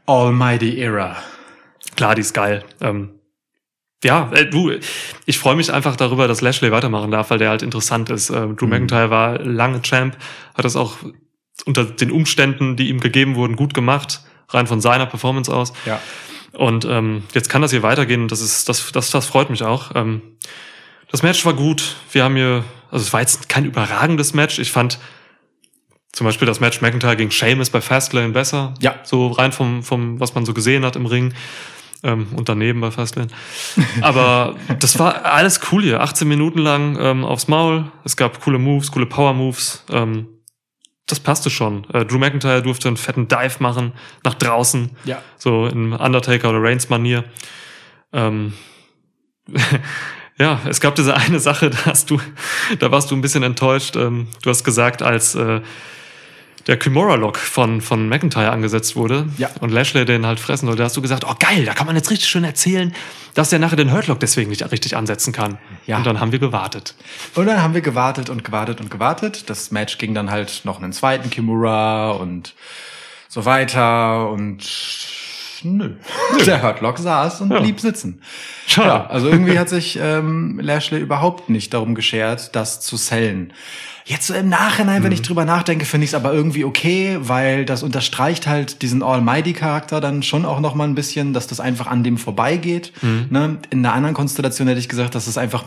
[0.06, 1.16] Almighty Era.
[1.96, 2.62] klar, die ist geil.
[2.82, 3.12] Ähm,
[4.04, 4.72] ja, äh, du,
[5.26, 8.30] ich freue mich einfach darüber, dass Lashley weitermachen darf, weil der halt interessant ist.
[8.30, 10.16] Äh, Drew McIntyre war lange Champ,
[10.54, 10.96] hat das auch
[11.64, 15.72] unter den Umständen, die ihm gegeben wurden, gut gemacht, rein von seiner Performance aus.
[15.86, 16.00] Ja.
[16.52, 19.90] Und ähm, jetzt kann das hier weitergehen das ist, das, das, das freut mich auch.
[19.94, 20.22] Ähm,
[21.10, 21.96] das Match war gut.
[22.12, 24.58] Wir haben hier, also es war jetzt kein überragendes Match.
[24.58, 24.98] Ich fand
[26.12, 28.74] zum Beispiel das Match McIntyre gegen Sheamus bei Fastlane besser.
[28.80, 28.96] Ja.
[29.02, 31.34] So rein vom, vom, was man so gesehen hat im Ring.
[32.04, 33.28] Ähm, und daneben bei Fastlane.
[34.02, 36.02] Aber das war alles cool hier.
[36.02, 37.90] 18 Minuten lang ähm, aufs Maul.
[38.04, 39.84] Es gab coole Moves, coole Power-Moves.
[39.90, 40.28] Ähm,
[41.06, 41.88] das passte schon.
[41.92, 44.90] Äh, Drew McIntyre durfte einen fetten Dive machen nach draußen.
[45.04, 45.22] Ja.
[45.38, 47.24] So in Undertaker oder Reigns-Manier.
[48.12, 48.52] Ähm,
[50.38, 52.20] ja, es gab diese eine Sache, da hast du,
[52.78, 53.96] da warst du ein bisschen enttäuscht.
[53.96, 55.62] Ähm, du hast gesagt, als äh,
[56.66, 59.50] der Kimura-Lock von, von McIntyre angesetzt wurde Ja.
[59.60, 62.10] und Lashley den halt fressen sollte, hast du gesagt, oh geil, da kann man jetzt
[62.10, 62.94] richtig schön erzählen,
[63.34, 65.58] dass der nachher den Hurtlock deswegen nicht richtig ansetzen kann.
[65.86, 65.96] Ja.
[65.98, 66.94] Und dann haben wir gewartet.
[67.34, 69.50] Und dann haben wir gewartet und gewartet und gewartet.
[69.50, 72.54] Das Match ging dann halt noch einen zweiten Kimura und
[73.28, 74.62] so weiter und
[75.64, 75.90] nö.
[76.46, 77.60] Der Hurtlock saß und Ja.
[77.60, 78.20] blieb sitzen.
[78.66, 78.88] Schade.
[78.88, 83.52] Ja, also irgendwie hat sich ähm, Lashley überhaupt nicht darum geschert, das zu sellen.
[84.06, 87.64] Jetzt so im Nachhinein, wenn ich drüber nachdenke, finde ich es aber irgendwie okay, weil
[87.64, 91.86] das unterstreicht halt diesen Almighty-Charakter dann schon auch noch mal ein bisschen, dass das einfach
[91.86, 92.92] an dem vorbeigeht.
[93.30, 93.58] Ne?
[93.70, 95.64] In einer anderen Konstellation hätte ich gesagt, das ist einfach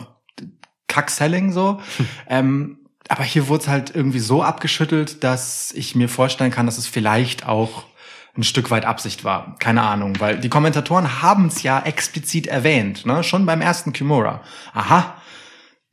[0.86, 1.80] Kack-Selling so.
[2.28, 6.78] ähm, aber hier wurde es halt irgendwie so abgeschüttelt, dass ich mir vorstellen kann, dass
[6.78, 7.84] es vielleicht auch
[8.38, 9.56] ein Stück weit Absicht war.
[9.58, 13.22] Keine Ahnung, weil die Kommentatoren haben es ja explizit erwähnt, ne?
[13.24, 14.42] schon beim ersten Kimura.
[14.72, 15.16] Aha,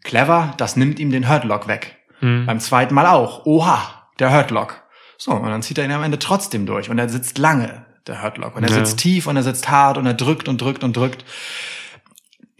[0.04, 1.98] clever, das nimmt ihm den Hurtlock weg.
[2.22, 3.46] Beim zweiten Mal auch.
[3.46, 4.82] Oha, der Hurtlock.
[5.18, 6.90] So, und dann zieht er ihn am Ende trotzdem durch.
[6.90, 8.56] Und er sitzt lange, der Hurtlock.
[8.56, 8.76] Und er Ja.
[8.78, 11.24] sitzt tief und er sitzt hart und er drückt und drückt und drückt.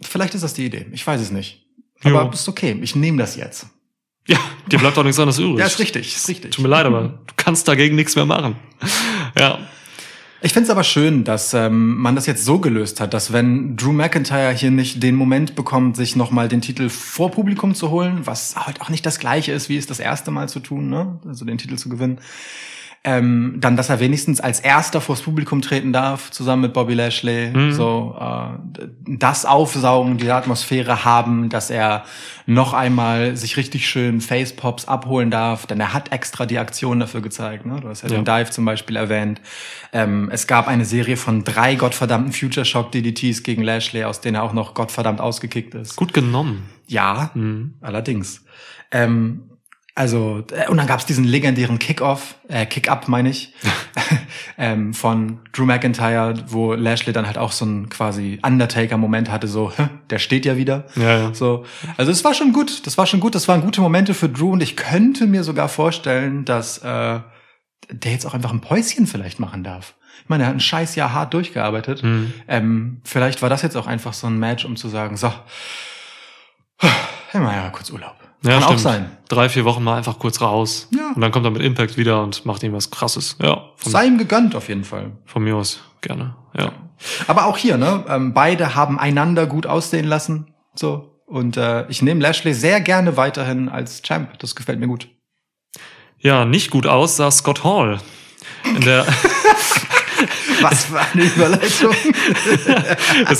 [0.02, 0.86] Vielleicht ist das die Idee.
[0.92, 1.64] Ich weiß es nicht.
[2.04, 2.30] Aber Jo.
[2.30, 2.78] ist okay.
[2.82, 3.66] Ich nehme das jetzt.
[4.28, 4.38] Ja,
[4.70, 5.58] dir bleibt auch nichts anderes übrig.
[5.58, 6.54] Ja, ist richtig, ist richtig.
[6.54, 8.56] Tut mir leid, aber du kannst dagegen nichts mehr machen.
[9.38, 9.58] Ja.
[10.42, 13.76] Ich finde es aber schön, dass ähm, man das jetzt so gelöst hat, dass wenn
[13.76, 18.26] Drew McIntyre hier nicht den Moment bekommt, sich nochmal den Titel vor Publikum zu holen,
[18.26, 21.18] was halt auch nicht das gleiche ist, wie es das erste Mal zu tun, ne?
[21.26, 22.20] also den Titel zu gewinnen,
[23.08, 27.50] Ähm, dann, dass er wenigstens als erster vors Publikum treten darf, zusammen mit Bobby Lashley.
[27.54, 27.72] Mhm.
[27.72, 32.04] So äh, das Aufsaugen, die Atmosphäre haben, dass er
[32.46, 37.20] noch einmal sich richtig schön Facepops abholen darf, denn er hat extra die Aktion dafür
[37.20, 37.64] gezeigt.
[37.64, 37.78] Ne?
[37.80, 38.16] Du hast ja, Ja.
[38.16, 39.40] den Dive zum Beispiel erwähnt.
[39.92, 44.34] Ähm, es gab eine Serie von drei gottverdammten Future Shock DDTs gegen Lashley, aus denen
[44.34, 45.94] er auch noch gottverdammt ausgekickt ist.
[45.94, 46.64] Gut genommen.
[46.88, 47.74] Ja, Mhm.
[47.80, 48.44] allerdings.
[48.90, 49.42] Ähm,
[49.96, 53.54] also, äh, und dann gab's diesen legendären Kick-Off, äh, Kick-Up meine ich,
[54.58, 59.72] ähm, von Drew McIntyre, wo Lashley dann halt auch so einen quasi Undertaker-Moment hatte, so,
[59.74, 60.84] "Hä, der steht ja wieder.
[60.96, 61.34] Ja, ja.
[61.34, 61.64] So,
[61.96, 64.52] also es war schon gut, das war schon gut, das waren gute Momente für Drew
[64.52, 67.20] und ich könnte mir sogar vorstellen, dass äh,
[67.90, 69.94] der jetzt auch einfach ein Päuschen vielleicht machen darf.
[70.22, 72.02] Ich meine, er hat ein scheiß Jahr hart durchgearbeitet.
[72.02, 72.34] Mhm.
[72.48, 75.32] Ähm, vielleicht war das jetzt auch einfach so ein Match, um zu sagen, so,
[77.30, 78.15] hey mal ja kurz Urlaub.
[78.42, 78.80] Ja, Kann auch stimmt.
[78.80, 79.10] sein.
[79.28, 80.88] Drei, vier Wochen mal einfach kurz raus.
[80.96, 81.12] Ja.
[81.14, 83.36] Und dann kommt er mit Impact wieder und macht irgendwas krasses.
[83.42, 85.12] Ja, Sei ihm gegönnt auf jeden Fall.
[85.24, 86.36] von mir aus gerne.
[86.56, 86.72] Ja.
[87.26, 88.04] Aber auch hier, ne?
[88.08, 90.54] Ähm, beide haben einander gut aussehen lassen.
[90.74, 91.12] So.
[91.26, 94.38] Und äh, ich nehme Lashley sehr gerne weiterhin als Champ.
[94.38, 95.08] Das gefällt mir gut.
[96.18, 97.98] Ja, nicht gut aus sah Scott Hall.
[98.64, 99.04] In der,
[100.60, 101.94] Was war eine Überleitung?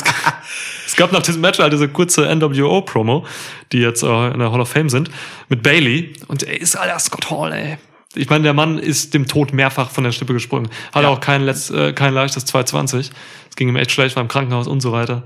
[0.87, 3.27] es, gab nach diesem Match halt diese kurze NWO-Promo,
[3.73, 5.11] die jetzt äh, in der Hall of Fame sind,
[5.49, 6.13] mit Bailey.
[6.29, 7.79] Und er ist alter Scott Hall, ey.
[8.15, 10.71] Ich meine, der Mann ist dem Tod mehrfach von der Stippe gesprungen.
[10.95, 11.09] Hat Ja.
[11.11, 13.11] auch kein, letzt, äh, kein leichtes 220.
[13.51, 15.23] Es ging ihm echt schlecht, war im Krankenhaus und so weiter.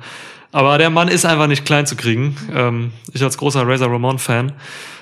[0.50, 2.36] Aber der Mann ist einfach nicht klein zu kriegen.
[2.52, 4.52] Ähm, ich als großer Razor Ramon-Fan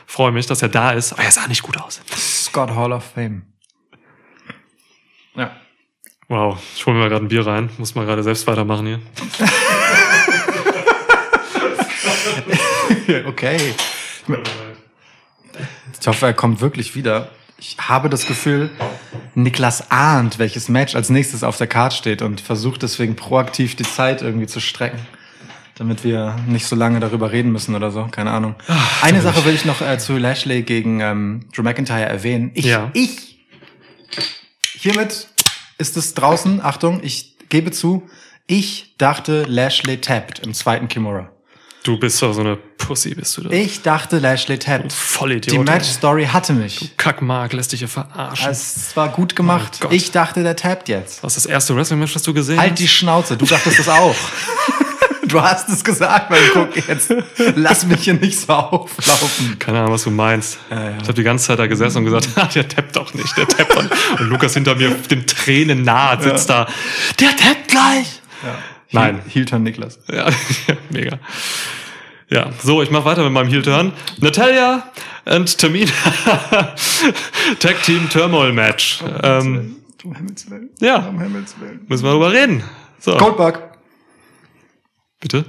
[0.07, 1.15] freue mich, dass er da ist.
[1.15, 2.03] Aber er sah nicht gut aus.
[2.15, 3.43] Scott Hall of Fame.
[5.35, 5.53] Ja.
[6.29, 7.71] Wow, ich hole mir mal gerade ein Bier rein.
[7.79, 9.01] Muss mal gerade selbst weitermachen hier.
[13.27, 13.57] Okay.
[16.01, 17.31] Ich hoffe, er kommt wirklich wieder.
[17.59, 18.71] Ich habe das Gefühl,
[19.35, 23.83] Niklas ahnt, welches Match als nächstes auf der Card steht und versucht deswegen proaktiv die
[23.85, 24.99] Zeit irgendwie zu strecken,
[25.77, 28.07] damit wir nicht so lange darüber reden müssen oder so.
[28.11, 28.55] Keine Ahnung.
[29.03, 32.51] Eine Sache will ich noch äh, zu Lashley gegen ähm, Drew McIntyre erwähnen.
[32.55, 32.91] Ich, Ja.
[32.95, 33.39] ich,
[34.75, 35.29] hiermit
[35.79, 36.61] ist es draußen.
[36.63, 38.09] Achtung, ich gebe zu,
[38.47, 41.31] ich dachte Lashley tapped im zweiten Kimura.
[41.83, 43.51] Du bist doch so eine Pussy, bist du da.
[43.51, 44.93] Ich dachte Lashley tapped.
[44.93, 45.53] Vollidiot.
[45.53, 45.65] Die ey.
[45.65, 46.97] Match-Story hatte mich.
[46.97, 48.51] Kackmark lässt dich hier verarschen.
[48.51, 49.81] Es war gut gemacht.
[49.85, 51.23] Oh ich dachte, der tappt jetzt.
[51.23, 52.81] Was ist das erste Wrestling-Match, das du gesehen Halt hast?
[52.81, 54.15] die Schnauze, du dachtest es auch.
[55.29, 57.15] du hast es gesagt, weil guck jetzt,
[57.55, 59.59] lass mich hier nicht so auflaufen.
[59.59, 60.59] Keine Ahnung, was du meinst.
[60.71, 60.97] Ja, ja.
[60.97, 63.47] Ich habe die ganze Zeit da gesessen und gesagt, ah, der tappt doch nicht, der
[63.47, 63.77] tappt.
[63.77, 66.67] Und Lukas hinter mir, dem Tränen nahe, sitzt da.
[67.21, 68.21] Der tappt gleich.
[68.93, 69.21] Nein.
[69.29, 69.99] Hilton Niklas.
[70.11, 70.29] Ja,
[70.91, 71.19] mega.
[72.31, 73.93] Ja, so, ich mache weiter mit meinem Heel-Turn.
[74.21, 74.91] Natalia
[75.25, 75.91] und Tamina.
[77.61, 79.01] Tag Team Turmoil Match.
[79.23, 80.71] Ähm, Um Himmels Willen.
[80.81, 81.87] ja, Um Himmels Willen.
[81.89, 82.63] müssen wir darüber reden.
[82.99, 83.79] So, Goldberg.
[85.21, 85.45] bitte.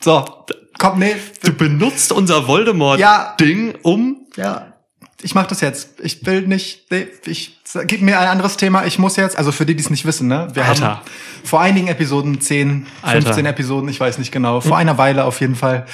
[0.00, 0.24] So,
[0.78, 1.16] komm, nee.
[1.42, 2.46] Du benutzt unser Ja.
[2.46, 4.74] Voldemort-Ding, um Ja,
[5.22, 6.00] ich mach das jetzt.
[6.00, 8.86] Ich will nicht, nee, ich, gib mir ein anderes Thema.
[8.86, 10.48] Ich muss jetzt, also für die, die es nicht wissen, ne?
[10.52, 10.86] Wir Alter.
[10.86, 11.00] haben
[11.44, 13.48] vor einigen Episoden, 10, 15 Alter.
[13.48, 15.86] Episoden, ich weiß nicht genau, vor einer Weile auf jeden Fall,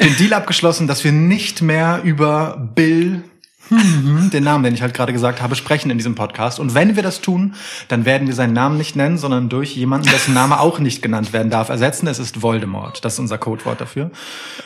[0.00, 3.22] den Deal abgeschlossen, dass wir nicht mehr über Bill,
[3.70, 6.58] den Namen, den ich halt gerade gesagt habe, sprechen in diesem Podcast.
[6.58, 7.54] Und wenn wir das tun,
[7.88, 11.32] dann werden wir seinen Namen nicht nennen, sondern durch jemanden, dessen Name auch nicht genannt
[11.32, 12.06] werden darf, ersetzen.
[12.06, 13.04] Es ist Voldemort.
[13.04, 14.10] Das ist unser Codewort dafür.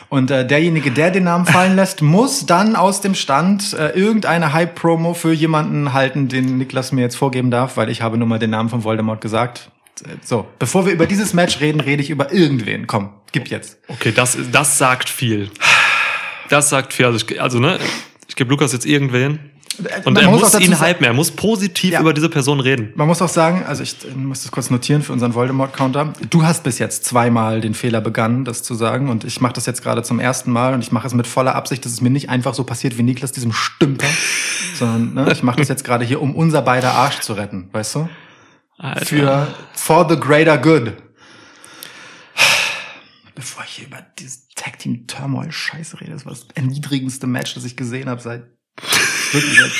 [0.09, 4.53] Und äh, derjenige, der den Namen fallen lässt, muss dann aus dem Stand äh, irgendeine
[4.53, 8.39] Hype-Promo für jemanden halten, den Niklas mir jetzt vorgeben darf, weil ich habe nur mal
[8.39, 9.69] den Namen von Voldemort gesagt.
[10.23, 12.85] So, bevor wir über dieses Match reden, rede ich über irgendwen.
[12.85, 13.77] Komm, gib jetzt.
[13.87, 15.49] Okay, das, das sagt viel.
[16.49, 17.05] Das sagt viel.
[17.05, 17.79] Also, also ne,
[18.27, 19.39] ich gebe Lukas jetzt irgendwen.
[20.05, 21.05] Und Man er muss muss, ihn hypen.
[21.05, 21.99] Er muss positiv Ja.
[21.99, 22.93] über diese Person reden.
[22.95, 26.13] Man muss auch sagen, also ich äh, muss das kurz notieren für unseren Voldemort-Counter.
[26.29, 29.09] Du hast bis jetzt zweimal den Fehler begangen, das zu sagen.
[29.09, 31.55] Und ich mache das jetzt gerade zum ersten Mal und ich mache es mit voller
[31.55, 34.07] Absicht, dass es mir nicht einfach so passiert wie Niklas, diesem Stümper.
[34.75, 37.95] sondern ne, ich mache das jetzt gerade hier, um unser beider Arsch zu retten, weißt
[37.95, 38.09] du?
[38.77, 39.05] Alter.
[39.05, 40.93] Für for the greater good.
[43.35, 47.53] Bevor ich hier über dieses Tag Team Turmoil Scheiße rede, das war das erniedrigendste Match,
[47.55, 48.43] das ich gesehen habe seit
[49.31, 49.71] wirklich seit,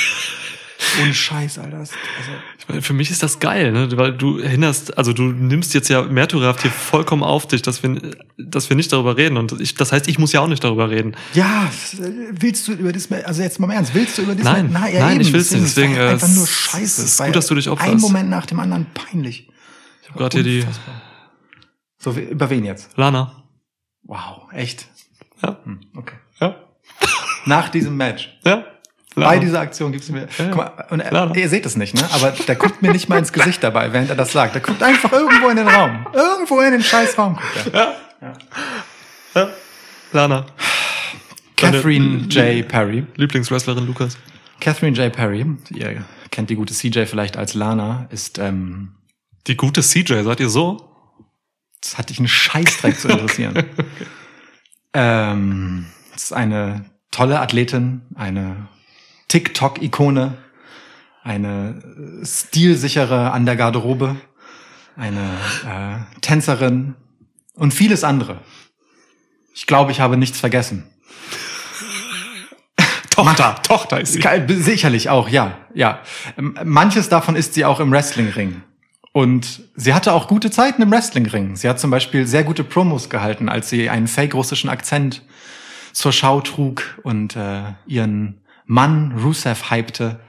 [1.01, 1.77] ohne Scheiß, Alter.
[1.79, 1.93] Also,
[2.59, 3.89] Ich meine, Für mich ist das geil, ne?
[3.97, 7.99] weil du erinnerst, also du nimmst jetzt ja märtyrerhaft hier vollkommen auf dich, dass wir,
[8.37, 9.35] dass wir nicht darüber reden.
[9.37, 11.15] Und ich, das heißt, ich muss ja auch nicht darüber reden.
[11.33, 11.69] Ja,
[12.31, 14.45] willst du über das, also jetzt mal im Ernst, willst du über das?
[14.45, 16.49] Nein, Na, ja, nein, eben, ich will's nicht, deswegen, es äh, einfach es- nur es
[16.51, 16.83] Scheiße.
[16.83, 17.99] ist Es war gut, dass du dich Ein opferst.
[17.99, 19.49] Moment nach dem anderen peinlich.
[20.03, 20.67] Ich habe gerade hier die.
[21.97, 22.91] So, über wen jetzt?
[22.97, 23.43] Lana.
[24.05, 24.87] Wow, echt?
[25.43, 25.57] Ja.
[25.63, 26.15] Hm, okay.
[26.39, 26.55] Ja.
[27.45, 28.37] Nach diesem Match.
[28.43, 28.63] Ja.
[29.15, 30.27] Bei dieser Aktion gibt's mir.
[30.37, 30.49] Ja, ja.
[30.51, 31.35] Guck mal, und er, Klar.
[31.37, 32.01] ihr seht es nicht, ne?
[32.13, 34.55] Aber der guckt mir nicht mal ins Gesicht dabei, während er das sagt.
[34.55, 36.05] Der guckt einfach irgendwo in den Raum.
[36.13, 37.95] Irgendwo in den scheiß Raum guckt er.
[38.21, 39.49] ja.
[40.11, 40.45] Lana.
[41.55, 42.67] Deine Catherine J.
[42.67, 43.05] Perry.
[43.15, 44.17] Lieblingswrestlerin Lukas.
[44.59, 45.11] Catherine J.
[45.13, 48.95] Perry, ihr kennt die gute CJ vielleicht als Lana, ist, ähm,
[49.47, 50.94] Die gute CJ, seid ihr so?
[51.85, 53.63] Das hat dich einen Scheißdreck zu interessieren.
[54.93, 58.67] ähm, ist eine tolle Athletin, eine
[59.27, 60.35] TikTok-Ikone,
[61.23, 61.81] eine
[62.21, 64.15] äh, stilsichere an der Garderobe,
[64.97, 65.29] eine
[65.67, 66.95] äh, Tänzerin
[67.53, 68.39] und vieles andere.
[69.53, 70.89] Ich glaube, ich habe nichts vergessen.
[73.11, 73.61] Tochter.
[73.61, 74.23] Tochter ist sie.
[74.47, 75.99] Sicherlich auch, ja, ja.
[76.35, 78.63] Manches davon ist sie auch im Wrestlingring.
[79.15, 81.55] Und sie hatte auch gute Zeiten im Wrestlingring.
[81.55, 85.21] Sie hat zum Beispiel sehr gute Promos gehalten, als sie einen fake-russischen Akzent
[85.93, 90.19] zur Schau trug und äh, ihren Mann Rusev hypte.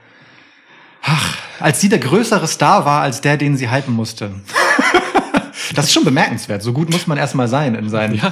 [1.01, 4.31] Ach, als sie der größere Star war als der, den sie hypen musste.
[5.75, 6.63] das ist schon bemerkenswert.
[6.63, 8.31] So gut muss man erstmal sein in, seinen, Ja.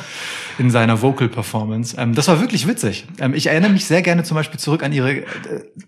[0.57, 1.97] in seiner Vocal Performance.
[1.99, 3.07] Ähm, das war wirklich witzig.
[3.19, 5.25] Ähm, ich erinnere mich sehr gerne zum Beispiel zurück an ihre äh,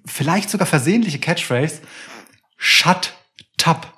[0.06, 1.80] vielleicht sogar versehentliche Catchphrase.
[2.58, 3.14] Shut
[3.64, 3.97] up.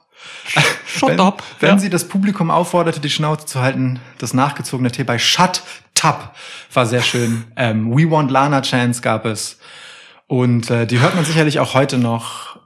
[0.85, 1.79] Shut wenn, up, Wenn ja.
[1.79, 5.61] sie das Publikum aufforderte, die Schnauze zu halten, das nachgezogene T bei Shut
[5.95, 6.35] Tap
[6.73, 7.45] war sehr schön.
[7.55, 9.59] Ähm, We Want Lana Chance gab es.
[10.27, 12.59] Und äh, die hört man sicherlich auch heute noch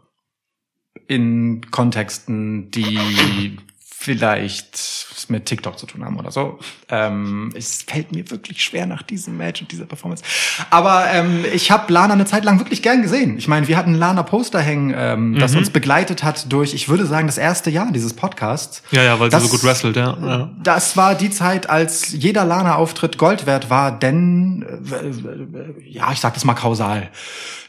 [1.07, 3.57] in Kontexten, die
[4.03, 6.59] vielleicht mit TikTok zu tun haben oder so.
[6.89, 10.21] Ähm, es fällt mir wirklich schwer nach diesem Match und dieser Performance.
[10.69, 13.37] Aber ähm, ich habe Lana eine Zeit lang wirklich gern gesehen.
[13.37, 17.05] Ich meine, wir hatten Lana Poster hängen, ähm, das uns begleitet hat durch, ich würde
[17.05, 18.83] sagen, das erste Jahr dieses Podcasts.
[18.91, 20.17] Ja, ja, weil Das- sie so gut wrestelt, ja.
[20.21, 20.51] ja.
[20.61, 26.19] Das war die Zeit, als jeder Lana-Auftritt Gold wert war, denn, äh, äh, ja, ich
[26.19, 27.09] sag das mal kausal,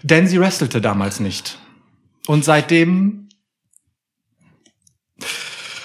[0.03, 1.59] denn sie wrestelte damals nicht.
[2.27, 3.29] Und seitdem,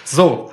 [0.10, 0.52] so,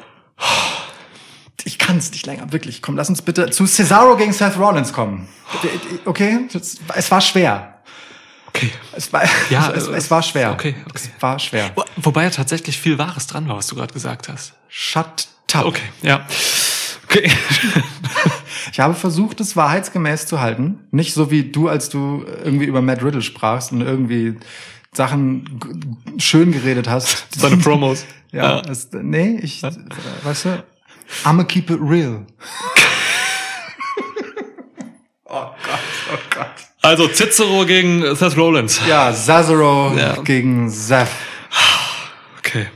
[1.65, 2.83] ich kann es nicht länger, wirklich.
[2.83, 5.29] Komm, lass uns bitte zu Cesaro gegen Seth Rollins kommen.
[6.05, 6.47] Okay,
[6.95, 7.73] es war schwer.
[8.49, 8.71] Okay.
[8.93, 10.53] Es war, Ja, es, äh, es war schwer.
[10.53, 10.91] okay, okay.
[10.95, 11.71] Es war schwer.
[11.75, 14.53] Wo- Wobei ja tatsächlich viel Wahres dran war, was du gerade gesagt hast.
[14.69, 15.65] Shut up.
[15.67, 16.25] Okay, ja.
[17.05, 17.31] Okay.
[18.73, 20.81] Ich habe versucht, es wahrheitsgemäß zu halten.
[20.91, 24.37] Nicht so wie du, als du irgendwie über Matt Riddle sprachst und irgendwie
[24.97, 25.61] Sachen
[26.19, 27.27] schön geredet hast.
[27.39, 28.05] Seine Promos.
[28.33, 28.63] ja, Ja.
[28.71, 29.71] Es, nee, ich, äh,
[30.23, 30.65] weißt du,
[31.25, 32.27] I'ma keep it real.
[35.27, 35.55] oh Gott,
[36.13, 36.47] oh Gott.
[36.83, 38.81] Also Cicero gegen Seth Rollins.
[38.89, 40.15] Ja, Cesaro Ja.
[40.23, 41.09] gegen Seth.
[42.39, 42.67] Okay.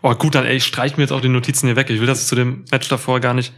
[0.00, 1.90] Oh gut, dann ey, ich streich mir jetzt auch die Notizen hier weg.
[1.90, 3.52] Ich will das zu dem Match davor gar nicht.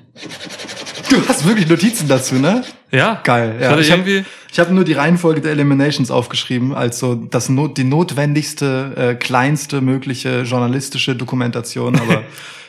[1.11, 2.65] Du hast wirklich Notizen dazu, ne?
[2.91, 3.21] Ja.
[3.25, 3.57] Geil.
[3.59, 3.71] Ich Ja.
[3.71, 4.19] hatte Ich habe irgendwie.
[4.21, 4.44] hab
[4.75, 10.43] nur die Reihenfolge der Eliminations aufgeschrieben, als so das not, die notwendigste, äh, kleinste mögliche
[10.43, 12.23] journalistische Dokumentation, aber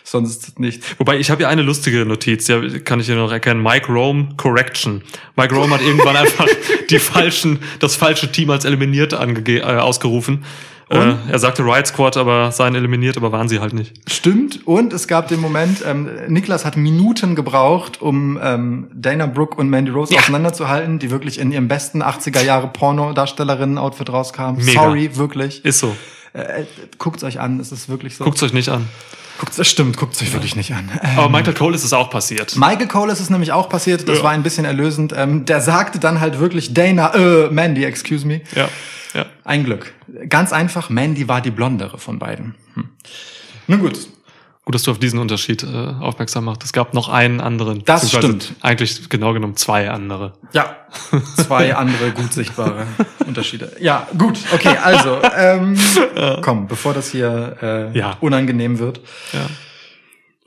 [0.04, 0.88] sonst nichts.
[0.98, 3.62] Wobei, ich habe ja eine lustige Notiz, ja, kann ich hier noch erkennen.
[3.62, 5.02] Mike Rome Correction.
[5.36, 6.48] Mike Rome hat irgendwann einfach
[6.90, 10.44] die falschen, das falsche Team als eliminiert angege äh, ausgerufen.
[10.90, 13.94] Äh, er sagte Riot Squad, aber seien eliminiert, aber waren sie halt nicht.
[14.08, 14.68] Stimmt.
[14.68, 19.70] Und es gab den Moment, ähm, Niklas hat Minuten gebraucht, um ähm, Dana Brooke und
[19.70, 20.20] Mandy Rose Ja.
[20.20, 24.64] auseinanderzuhalten, die wirklich in ihrem besten 80er Jahre Porno-Darstellerinnen-Outfit rauskamen.
[24.64, 24.82] Mega.
[24.84, 25.66] Sorry, wirklich.
[25.66, 25.96] Ist so.
[26.34, 26.66] Äh,
[27.00, 28.24] guckt's euch an, es ist wirklich so.
[28.24, 28.88] Guckt's euch nicht an.
[29.40, 30.90] Guckt's, das stimmt, guckt's euch wirklich nicht an.
[31.02, 32.56] Äh, Aber Michael Cole ist es auch passiert.
[32.56, 34.24] Michael Cole ist es nämlich auch passiert, das Ja.
[34.24, 35.14] war ein bisschen erlösend.
[35.16, 38.42] Ähm, der sagte dann halt wirklich Dana, äh, Mandy, excuse me.
[38.56, 38.70] Ja.
[39.14, 39.26] Ja.
[39.44, 39.94] Ein Glück.
[40.30, 42.56] Ganz einfach, Mandy war die blondere von beiden.
[42.76, 42.90] Hm.
[43.68, 44.08] Nun gut.
[44.66, 45.68] Gut, dass du auf diesen Unterschied äh,
[46.00, 46.64] aufmerksam machst.
[46.64, 47.84] Es gab noch einen anderen.
[47.86, 48.54] Das stimmt.
[48.62, 50.34] Eigentlich genau genommen zwei andere.
[50.54, 50.76] Ja,
[51.36, 52.88] zwei andere gut sichtbare
[53.28, 53.72] Unterschiede.
[53.80, 55.78] Ja, gut, okay, also, ähm,
[56.42, 58.18] komm, bevor das hier äh, Ja.
[58.22, 59.02] unangenehm wird.
[59.34, 59.46] Ja.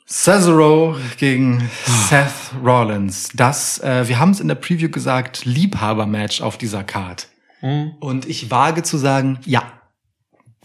[0.05, 1.71] Cesaro gegen
[2.09, 2.33] Seth
[2.65, 3.29] Rollins.
[3.35, 7.29] Das, äh, wir haben es in der Preview gesagt, Liebhaber-Match auf dieser Card.
[7.61, 9.65] Und ich wage zu sagen, ja.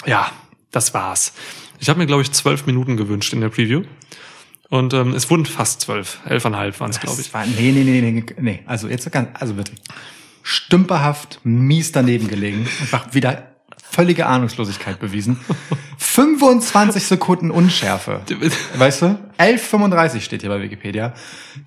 [0.06, 0.32] Ja,
[0.72, 1.34] das war's.
[1.84, 3.84] Ich habe mir, glaube ich, zwölf Minuten gewünscht in der Preview.
[4.70, 6.20] Und ähm, es wurden fast zwölf.
[6.26, 7.34] Elfeinhalb waren es, glaube ich.
[7.34, 8.60] War, nee, nee, nee, nee, nee.
[8.66, 9.74] Also jetzt ganz, also bitte.
[10.44, 12.66] Stümperhaft, mies daneben gelegen.
[12.80, 13.52] Einfach wieder
[13.92, 15.42] völlige Ahnungslosigkeit bewiesen.
[15.98, 18.22] 25 Sekunden Unschärfe.
[18.78, 19.20] Weißt du?
[19.38, 21.14] 11,35 steht hier bei Wikipedia.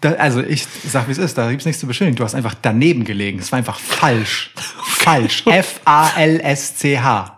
[0.00, 2.16] Da, also ich sag, wie es ist, da gibt's nichts zu beschuldigen.
[2.16, 3.38] Du hast einfach daneben gelegen.
[3.38, 4.50] Es war einfach falsch.
[4.82, 5.42] Falsch.
[5.46, 7.36] F-A-L-S-C-H.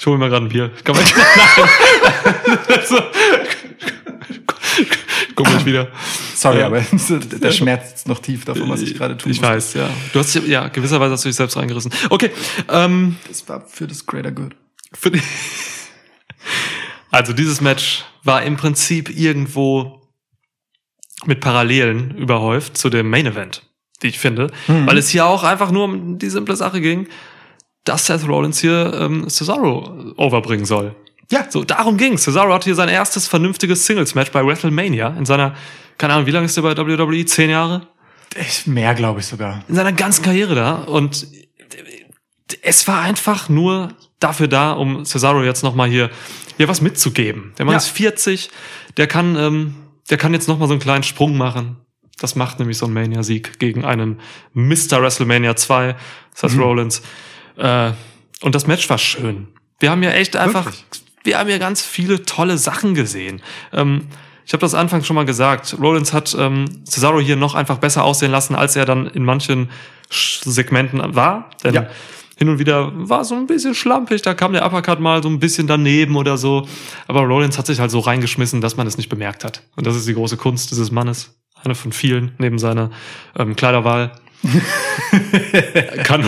[0.00, 0.70] Ich hole mir mal gerade ein Bier.
[0.82, 2.09] Kann man, Nein.
[2.68, 2.98] Also,
[5.34, 5.88] Guck mich wieder.
[6.34, 6.66] Sorry, Ja.
[6.66, 6.80] aber
[7.42, 9.54] der Schmerz sitzt noch tief davon, was ich gerade tun Ich musste.
[9.54, 9.90] weiß, ja.
[10.12, 11.92] Du hast dich- ja gewisserweise hast du dich selbst reingerissen.
[12.10, 12.30] Okay,
[12.68, 14.54] ähm, Das war für das Greater Good.
[14.94, 15.22] für die
[17.10, 20.00] also dieses Match war im Prinzip irgendwo
[21.26, 23.62] mit Parallelen überhäuft zu dem Main Event,
[24.00, 27.08] wie ich finde, weil es hier auch einfach nur um die simple Sache ging,
[27.84, 30.94] dass Seth Rollins hier ähm, Cesaro overbringen soll.
[31.30, 32.22] Ja, So, darum ging's.
[32.24, 35.54] Cesaro hatte hier sein erstes vernünftiges Singles-Match bei WrestleMania in seiner,
[35.98, 37.24] keine Ahnung, wie lange ist der bei WWE?
[37.26, 37.86] Zehn Jahre?
[38.36, 39.64] ich, mehr glaube ich sogar.
[39.68, 41.26] in seiner ganzen Karriere da und
[42.62, 46.10] es war einfach nur dafür da, um Cesaro jetzt noch mal hier
[46.56, 47.54] hier was mitzugeben.
[47.58, 47.78] Der Mann Ja.
[47.78, 48.50] ist 40,
[48.96, 49.74] der kann ähm,
[50.10, 51.76] der kann jetzt noch mal so einen kleinen Sprung machen.
[52.18, 54.20] Das macht nämlich so ein Mania-Sieg gegen einen
[54.52, 55.00] Mr.
[55.00, 55.96] WrestleMania 2,
[56.34, 56.60] Seth Mhm.
[56.60, 57.02] Rollins.
[57.56, 57.92] Äh,
[58.42, 59.48] und das Match war schön.
[59.78, 60.84] Wir haben ja echt einfach, Wirklich?
[61.24, 63.42] Wir haben ja ganz viele tolle Sachen gesehen.
[63.72, 64.06] Ähm,
[64.46, 65.76] ich habe das anfangs schon mal gesagt.
[65.80, 69.70] Rollins hat ähm, Cesaro hier noch einfach besser aussehen lassen, als er dann in manchen
[70.10, 71.50] Sch- Segmenten war.
[71.62, 71.86] Denn Ja.
[72.36, 75.38] hin und wieder war so ein bisschen schlampig, da kam der Uppercut mal so ein
[75.38, 76.66] bisschen daneben oder so.
[77.06, 79.62] Aber Rollins hat sich halt so reingeschmissen, dass man es nicht bemerkt hat.
[79.76, 81.36] Und das ist die große Kunst dieses Mannes.
[81.62, 82.90] Eine von vielen, neben seiner
[83.38, 84.12] ähm, Kleiderwahl.
[86.04, 86.24] kann,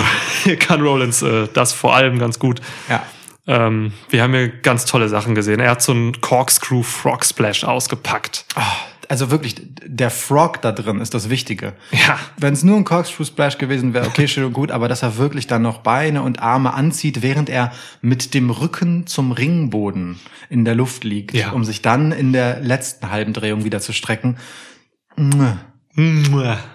[0.59, 2.61] kann Rollins äh, das vor allem ganz gut.
[2.89, 3.03] Ja.
[3.47, 5.59] Ähm, wir haben hier ganz tolle Sachen gesehen.
[5.61, 8.45] Er hat so einen Corkscrew Frog Splash ausgepackt.
[8.55, 8.63] Ah,
[9.09, 11.73] Also wirklich, der Frog da drin ist das Wichtige.
[11.91, 12.19] Ja.
[12.39, 15.17] Wenn es nur ein Corkscrew Splash gewesen wäre, okay, schön und gut, aber dass er
[15.19, 20.19] wirklich dann noch Beine und Arme anzieht, während er mit dem Rücken zum Ringboden
[20.49, 21.51] in der Luft liegt, Ja.
[21.51, 24.39] um sich dann in der letzten halben Drehung wieder zu strecken.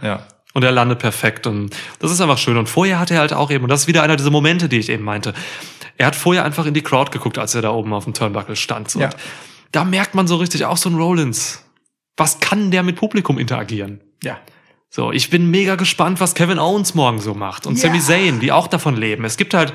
[0.02, 0.28] Ja.
[0.58, 2.58] Und er landet perfekt und das ist einfach schön.
[2.58, 4.80] Und vorher hat er halt auch eben, und das ist wieder einer dieser Momente, die
[4.80, 5.36] ich eben meinte.
[5.98, 8.56] Er hat vorher einfach in die Crowd geguckt, als er da oben auf dem Turnbuckle
[8.56, 8.90] stand.
[8.90, 9.00] So.
[9.00, 9.06] Ja.
[9.06, 9.16] Und
[9.72, 11.64] da merkt man so richtig auch so ein Rollins.
[12.18, 14.02] Was kann der mit Publikum interagieren?
[14.24, 14.40] Ja.
[14.90, 17.84] So, ich bin mega gespannt, was Kevin Owens morgen so macht und Ja.
[17.84, 19.26] Sami Zayn, die auch davon leben.
[19.26, 19.74] Es gibt halt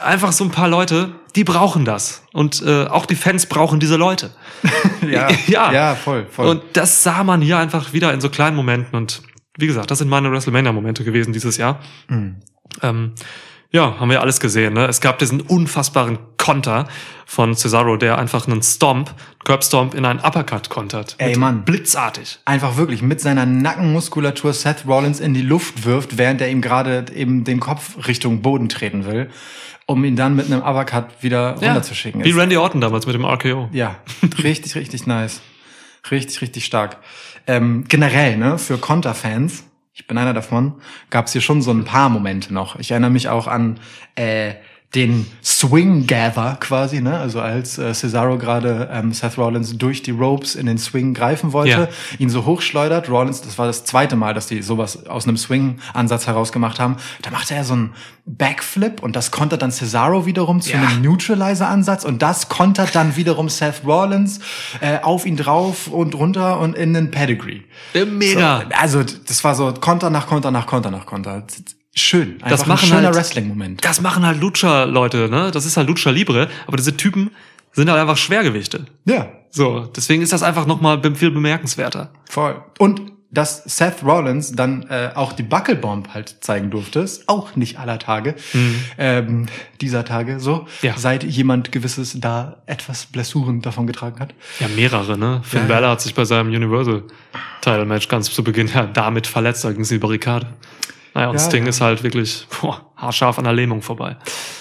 [0.00, 3.94] einfach so ein paar Leute, die brauchen das und äh, auch die Fans brauchen diese
[3.94, 4.32] Leute.
[5.08, 5.72] Ja, Ja.
[5.72, 6.48] ja voll, voll.
[6.48, 9.22] Und das sah man hier einfach wieder in so kleinen Momenten und
[9.58, 11.80] wie gesagt, das sind meine WrestleMania-Momente gewesen dieses Jahr.
[12.08, 12.36] Mhm.
[12.82, 13.12] Ähm,
[13.70, 14.74] ja, haben wir alles gesehen.
[14.74, 14.86] Ne?
[14.86, 16.86] Es gab diesen unfassbaren Konter
[17.26, 19.12] von Cesaro, der einfach einen Stomp,
[19.44, 21.16] Curbstomp in einen Uppercut kontert.
[21.18, 21.64] Ey, Mann.
[21.64, 22.38] Blitzartig.
[22.44, 27.06] einfach wirklich mit seiner Nackenmuskulatur Seth Rollins in die Luft wirft, während er ihm gerade
[27.14, 29.28] eben den Kopf Richtung Boden treten will,
[29.86, 32.22] um ihn dann mit einem Uppercut wieder runterzuschicken.
[32.22, 33.70] Wie Randy Orton damals mit dem RKO.
[33.72, 33.96] Ja,
[34.42, 35.40] richtig, richtig nice.
[36.10, 36.98] Richtig, richtig stark.
[37.46, 40.74] Ähm, generell, ne, für Konterfans, ich bin einer davon,
[41.10, 42.78] gab es hier schon so ein paar Momente noch.
[42.78, 43.78] Ich erinnere mich auch an
[44.16, 44.54] äh,
[44.94, 47.18] den Swing Gather quasi, ne?
[47.18, 51.52] Also als äh, Cesaro gerade ähm, Seth Rollins durch die Ropes in den Swing greifen
[51.52, 51.88] wollte, Ja.
[52.18, 53.10] ihn so hochschleudert.
[53.10, 56.96] Rollins, das war das zweite Mal, dass die sowas aus einem Swing-Ansatz herausgemacht haben.
[57.22, 57.94] Da machte er so einen
[58.26, 60.80] Backflip und das kontert dann Cesaro wiederum zu Ja.
[60.80, 64.40] einem Neutralizer-Ansatz und das kontert dann wiederum Seth Rollins
[64.80, 67.62] äh, auf ihn drauf und runter und in den Pedigree.
[67.94, 68.60] Äh, Mega.
[68.60, 71.42] So, also das war so Konter nach Konter nach Konter nach Konter.
[71.94, 72.34] Schön.
[72.42, 73.84] Einfach Das machen ein schöner halt- Wrestling-Moment.
[73.84, 75.50] Das machen halt Lucha-Leute, ne?
[75.52, 77.30] Das ist halt Lucha Libre, aber diese Typen
[77.72, 78.86] sind halt einfach Schwergewichte.
[79.04, 82.10] Ja, So, deswegen ist das einfach nochmal viel bemerkenswerter.
[82.28, 82.60] voll.
[82.78, 87.80] Und dass Seth Rollins dann äh, auch die Buckelbomb halt zeigen durfte, ist auch nicht
[87.80, 88.36] aller Tage,
[88.96, 89.46] ähm,
[89.80, 90.66] dieser Tage so, Mhm.
[90.82, 90.94] Ja.
[90.96, 94.34] seit jemand gewisses da etwas Blessuren davon getragen hat.
[94.60, 95.40] Ja, mehrere, ne?
[95.44, 95.66] Finn Ja.
[95.66, 97.02] Balor hat sich bei seinem Universal
[97.60, 100.46] Title Match ganz zu Beginn ja damit verletzt, da ging die Barrikade.
[101.14, 101.68] Naja, und Ja, Sting ja.
[101.70, 104.16] ist halt wirklich boah, haarscharf an der Lähmung vorbei.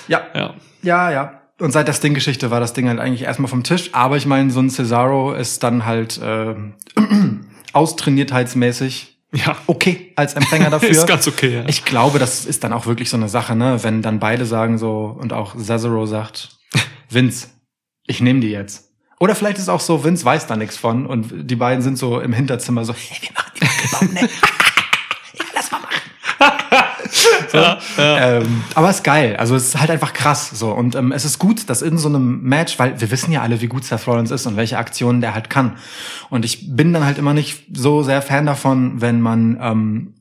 [0.07, 0.53] Ja, Ja.
[0.81, 1.39] Ja, ja.
[1.59, 3.89] Und seit der Sting-Geschichte war das Ding halt eigentlich erstmal vom Tisch.
[3.93, 6.55] Aber ich meine, so ein Cesaro ist dann halt äh,
[7.73, 9.55] austrainiertheitsmäßig Ja.
[9.67, 10.89] okay als Empfänger dafür.
[10.89, 11.63] Ist ganz okay, ja.
[11.67, 13.83] Ich glaube, das ist dann auch wirklich so eine Sache, ne?
[13.83, 16.49] Wenn dann beide sagen so und auch Cesaro sagt,
[17.09, 17.47] Vince,
[18.05, 18.89] ich nehme die jetzt.
[19.19, 22.19] Oder vielleicht ist auch so, Vince weiß da nichts von und die beiden sind so
[22.19, 24.29] im Hinterzimmer so, hey, wir machen die Wackelbaum, ne?
[25.33, 26.01] ja, lass mal machen.
[27.53, 28.37] Ja, ja.
[28.37, 29.35] Ähm, aber ist geil.
[29.35, 30.71] Also es ist halt einfach krass so.
[30.71, 33.61] Und ähm, es ist gut, dass in so einem Match, weil wir wissen ja alle,
[33.61, 35.77] wie gut Seth Rollins ist und welche Aktionen der halt kann.
[36.29, 40.13] Und ich bin dann halt immer nicht so sehr Fan davon, wenn man ähm,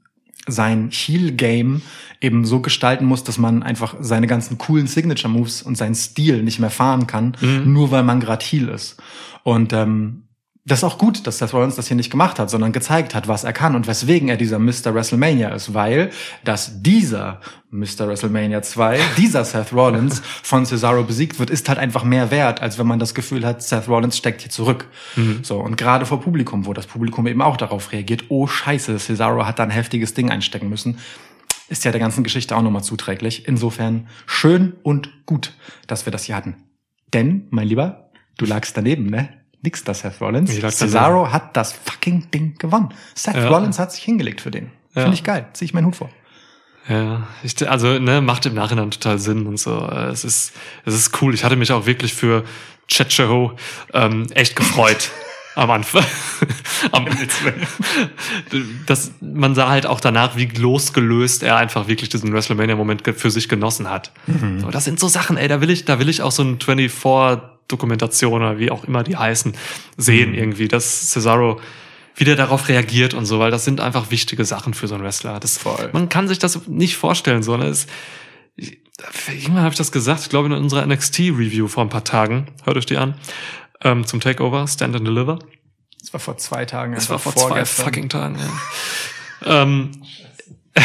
[0.47, 1.83] sein Heel-Game
[2.21, 6.59] eben so gestalten muss, dass man einfach seine ganzen coolen Signature-Moves und seinen Stil nicht
[6.59, 8.97] mehr fahren kann, nur weil man gerade Heel ist.
[9.45, 10.25] Und ähm,
[10.65, 13.27] das ist auch gut, dass Seth Rollins das hier nicht gemacht hat, sondern gezeigt hat,
[13.27, 14.95] was er kann und weswegen er dieser Mr.
[14.95, 16.11] WrestleMania ist, weil
[16.45, 17.41] dass dieser
[17.71, 18.07] Mr.
[18.07, 22.79] WrestleMania 2, dieser Seth Rollins von Cesaro besiegt wird, ist halt einfach mehr wert, als
[22.79, 24.87] wenn man das Gefühl hat, Seth Rollins steckt hier zurück.
[25.43, 29.45] So und gerade vor Publikum, wo das Publikum eben auch darauf reagiert, oh Scheiße, Cesaro
[29.45, 30.99] hat da ein heftiges Ding einstecken müssen,
[31.69, 33.49] ist ja der ganzen Geschichte auch nochmal zuträglich.
[33.49, 35.55] Insofern schön und gut,
[35.89, 36.55] dass wir das hier hatten.
[37.13, 39.42] Denn, mein Lieber, du lagst daneben, ne?
[39.63, 40.51] Nix da, Seth Rollins.
[40.51, 42.93] Cesaro hat das fucking Ding gewonnen.
[43.15, 43.49] Seth Ja.
[43.49, 44.71] Rollins hat sich hingelegt für den.
[44.95, 45.03] Ja.
[45.03, 45.47] Finde ich geil.
[45.53, 46.11] Zieh ich meinen Hut vor.
[46.89, 49.87] Ja, ich, also ne, macht im Nachhinein total Sinn und so.
[49.87, 50.53] Es ist,
[50.85, 51.33] es ist cool.
[51.33, 52.45] Ich hatte mich auch wirklich für
[52.89, 53.53] Checho
[53.95, 55.11] ähm, echt gefreut
[55.55, 56.05] am Anfang.
[56.91, 57.07] am,
[58.87, 63.49] das, man sah halt auch danach, wie losgelöst er einfach wirklich diesen WrestleMania-Moment für sich
[63.49, 64.11] genossen hat.
[64.61, 66.59] So, das sind so Sachen, ey, da will ich, da will ich auch so ein
[67.73, 69.55] 24-Dokumentation oder wie auch immer die heißen,
[69.97, 71.61] sehen irgendwie, dass Cesaro
[72.15, 75.03] wie der darauf reagiert und so, weil das sind einfach wichtige Sachen für so einen
[75.03, 75.41] Wrestler.
[75.41, 75.91] Das, Voll.
[75.93, 77.67] Man kann sich das nicht vorstellen, so, ne?
[77.67, 77.87] Es,
[79.29, 82.77] irgendwann habe ich das gesagt, ich glaube in unserer NXT-Review vor ein paar Tagen, hört
[82.77, 83.15] euch die an,
[83.83, 85.39] ähm, zum Takeover, Stand and Deliver.
[86.01, 86.95] Das war vor zwei Tagen.
[86.95, 87.85] Das war vor zwei vorgestern.
[87.87, 89.63] fucking Tagen, ja.
[89.65, 89.93] ähm,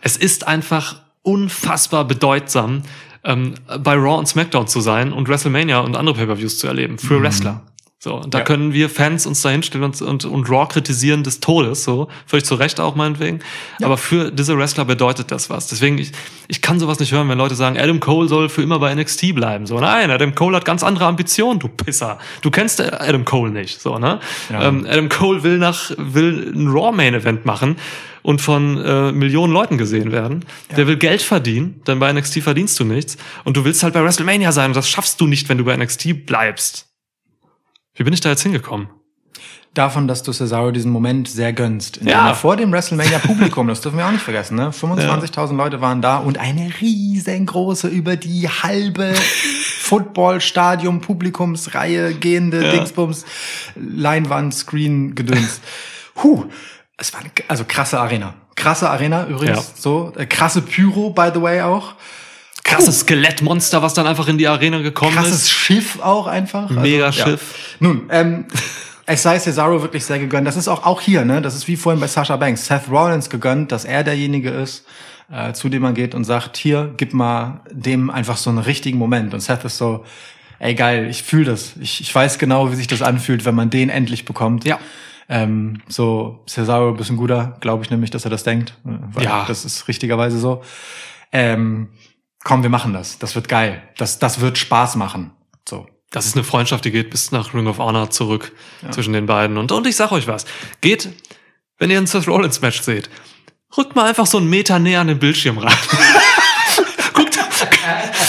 [0.00, 2.82] es ist einfach unfassbar bedeutsam,
[3.24, 7.22] ähm, bei Raw und SmackDown zu sein und WrestleMania und andere Pay-Per-Views zu erleben für
[7.22, 7.62] Wrestler.
[8.04, 8.44] So, und da Ja.
[8.44, 12.44] können wir Fans uns da hinstellen und, und, und Raw kritisieren des Todes, so, völlig
[12.44, 13.40] zu Recht auch meinetwegen.
[13.82, 15.68] Aber für diese Wrestler bedeutet das was.
[15.68, 16.12] Deswegen, ich,
[16.46, 19.34] ich kann sowas nicht hören, wenn Leute sagen, Adam Cole soll für immer bei NXT
[19.34, 19.64] bleiben.
[19.66, 22.18] So, nein, Adam Cole hat ganz andere Ambitionen, du Pisser.
[22.42, 24.20] Du kennst Adam Cole nicht, so, ne?
[24.52, 24.68] Ja.
[24.68, 27.76] Ähm, Adam Cole will nach, will ein Raw-Main-Event machen
[28.22, 30.44] und von äh, Millionen Leuten gesehen werden.
[30.76, 33.16] Der will Geld verdienen, denn bei NXT verdienst du nichts.
[33.44, 35.74] Und du willst halt bei WrestleMania sein und das schaffst du nicht, wenn du bei
[35.74, 36.90] NXT bleibst.
[37.94, 38.88] Wie bin ich da jetzt hingekommen?
[39.72, 41.98] Davon, dass du Cesaro diesen Moment sehr gönnst.
[42.02, 42.28] Ja.
[42.28, 42.34] ja.
[42.34, 44.70] Vor dem WrestleMania Publikum, das dürfen wir auch nicht vergessen, ne?
[44.72, 49.14] 25.000 Leute waren da und eine riesengroße, über die halbe
[49.80, 52.70] Footballstadion Publikumsreihe gehende Ja.
[52.72, 53.24] Dingsbums
[53.74, 55.60] Leinwand Screen gedöns.
[56.22, 56.44] Huh,
[56.96, 58.34] es war eine, also krasse Arena.
[58.54, 59.74] Krasse Arena übrigens, Ja.
[59.76, 61.94] so äh, krasse Pyro by the way auch.
[62.64, 65.50] Krasses Skelettmonster, was dann einfach in die Arena gekommen Krasses ist.
[65.50, 66.68] Schiff auch einfach.
[66.70, 67.12] Also, Mega ja.
[67.12, 67.76] Schiff.
[67.78, 68.46] Nun, ähm,
[69.06, 70.46] es sei Cesaro wirklich sehr gegönnt.
[70.46, 71.42] Das ist auch, auch hier, ne?
[71.42, 72.66] Das ist wie vorhin bei Sasha Banks.
[72.66, 74.86] Seth Rollins gegönnt, dass er derjenige ist,
[75.30, 78.98] äh, zu dem man geht und sagt, hier, gib mal dem einfach so einen richtigen
[78.98, 79.34] Moment.
[79.34, 80.04] Und Seth ist so,
[80.58, 81.74] ey geil, ich fühle das.
[81.80, 84.64] Ich, ich weiß genau, wie sich das anfühlt, wenn man den endlich bekommt.
[84.64, 84.78] Ja.
[85.28, 88.74] Ähm, so, Cesaro, bist ein guter, glaube ich nämlich, dass er das denkt.
[88.86, 89.44] äh, Weil Ja.
[89.46, 90.62] Das ist richtigerweise so.
[91.32, 91.88] Ähm,
[92.44, 93.18] komm, wir machen das.
[93.18, 93.82] Das wird geil.
[93.96, 95.32] Das, das wird Spaß machen.
[95.68, 95.86] So.
[96.10, 98.52] Das ist eine Freundschaft, die geht bis nach Ring of Honor zurück
[98.92, 99.56] zwischen den beiden.
[99.56, 100.44] Und, und ich sag euch was.
[100.80, 101.08] Geht,
[101.78, 103.10] wenn ihr ein Seth Rollins Match seht,
[103.76, 105.74] rückt mal einfach so einen Meter näher an den Bildschirm ran.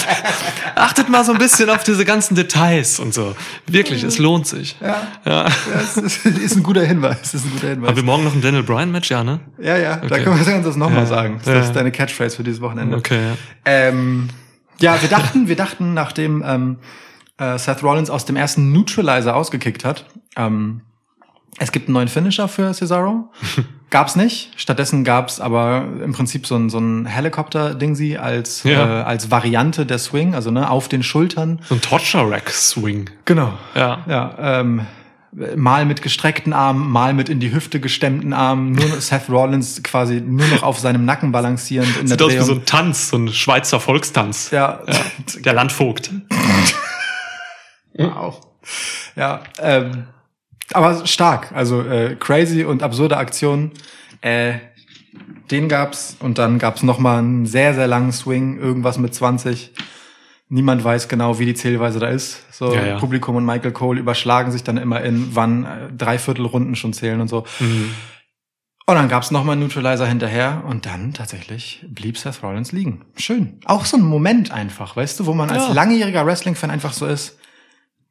[0.75, 3.35] Achtet mal so ein bisschen auf diese ganzen Details und so.
[3.67, 4.75] Wirklich, es lohnt sich.
[4.81, 5.07] Ja.
[5.25, 5.47] Ja.
[5.73, 7.21] Das ist, ist ein guter Hinweis.
[7.21, 7.89] Das ist ein guter Hinweis.
[7.89, 9.09] Haben wir morgen noch ein Daniel Bryan Match?
[9.09, 9.39] Ja, ne?
[9.59, 10.23] Ja, ja, da Okay.
[10.23, 11.05] können wir uns das nochmal Ja.
[11.05, 11.39] sagen.
[11.43, 11.59] Das Ja.
[11.61, 12.97] ist deine Catchphrase für dieses Wochenende.
[12.97, 13.35] Okay, ja.
[13.65, 14.29] Ähm,
[14.79, 16.77] ja, wir dachten, wir dachten, nachdem ähm,
[17.37, 20.81] äh, Seth Rollins aus dem ersten Neutralizer ausgekickt hat, ähm,
[21.57, 23.31] es gibt einen neuen Finisher für Cesaro.
[23.91, 24.51] Gab's nicht.
[24.57, 29.01] Stattdessen gab's aber im Prinzip so ein, so ein Helikopter-Dingsi als, Ja.
[29.01, 31.61] äh, als Variante der Swing, also ne, auf den Schultern.
[31.69, 33.09] So ein Torture-Rack-Swing.
[33.25, 33.53] Genau.
[33.75, 33.99] Ja.
[34.07, 34.85] Ja, ähm,
[35.55, 40.21] mal mit gestreckten Armen, mal mit in die Hüfte gestemmten Armen, nur Seth Rollins quasi
[40.21, 43.17] nur noch auf seinem Nacken balancierend in der Sieht aus wie so ein Tanz, so
[43.17, 44.51] ein Schweizer Volkstanz.
[44.51, 44.79] ja,
[45.39, 46.09] Der Landvogt.
[47.93, 48.41] wow.
[49.15, 50.05] Ja, ähm,
[50.73, 53.71] aber stark, also äh, crazy und absurde Aktionen.
[54.21, 54.55] Äh,
[55.51, 59.71] den gab's und dann gab's noch mal einen sehr sehr langen Swing, irgendwas mit 20.
[60.49, 62.43] Niemand weiß genau, wie die Zählweise da ist.
[62.53, 62.99] So Ja, ja.
[62.99, 67.27] Publikum und Michael Cole überschlagen sich dann immer in, wann äh, Dreiviertelrunden schon zählen und
[67.27, 67.45] so.
[67.59, 67.91] Mhm.
[68.87, 73.01] Und dann gab's noch mal einen Neutralizer hinterher und dann tatsächlich blieb Seth Rollins liegen.
[73.17, 73.59] Schön.
[73.65, 75.73] Auch so ein Moment einfach, weißt du, wo man als Ja.
[75.73, 77.39] langjähriger Wrestling-Fan einfach so ist.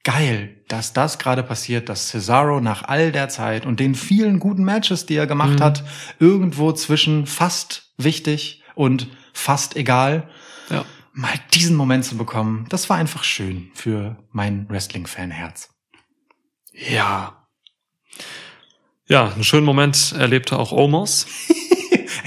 [0.04, 4.62] Geil, dass das gerade passiert, dass Cesaro nach all der Zeit und den vielen guten
[4.62, 5.64] Matches, die er gemacht Mhm.
[5.64, 5.84] hat,
[6.18, 10.28] irgendwo zwischen fast wichtig und fast egal,
[10.68, 10.84] Ja.
[11.14, 15.70] mal diesen Moment zu bekommen, das war einfach schön für mein Wrestling-Fan-Herz.
[16.72, 17.46] Ja.
[19.06, 21.26] Ja, einen schönen Moment erlebte auch Omos.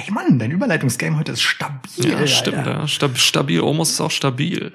[0.06, 2.10] Ey Mann, dein Überleitungsgame heute ist stabil.
[2.10, 2.66] Ja, stimmt.
[2.66, 2.88] Ja.
[2.88, 3.60] Stab stabil.
[3.62, 4.72] Omos ist auch stabil.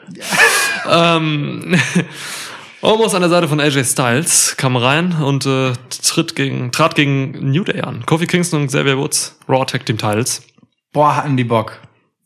[0.89, 1.75] ähm,
[2.85, 5.73] Omos an der Seite von AJ Styles kam rein und äh,
[6.03, 8.05] tritt gegen, trat gegen New Day an.
[8.07, 10.43] Kofi Kingston und Xavier Woods, Raw Tag Team Titles.
[10.93, 11.79] Boah, hatten die Bock.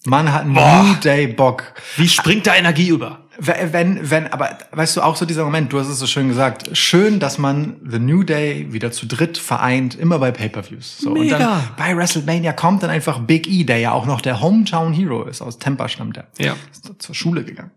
[0.06, 0.82] Mann, hatten Boah.
[0.82, 1.74] New Day Bock.
[1.98, 3.18] Wie springt da Energie über?
[3.38, 6.74] Wenn, wenn, aber weißt du, auch so dieser Moment, du hast es so schön gesagt,
[6.74, 11.00] schön, dass man The New Day wieder zu dritt vereint, immer bei Pay-Per-Views.
[11.00, 14.40] So, Und dann bei WrestleMania kommt dann einfach Big E, der ja auch noch der
[14.40, 16.28] Hometown Hero ist, aus Tampa stammt er.
[16.38, 16.56] Ja.
[16.72, 17.72] Ist zur Schule gegangen.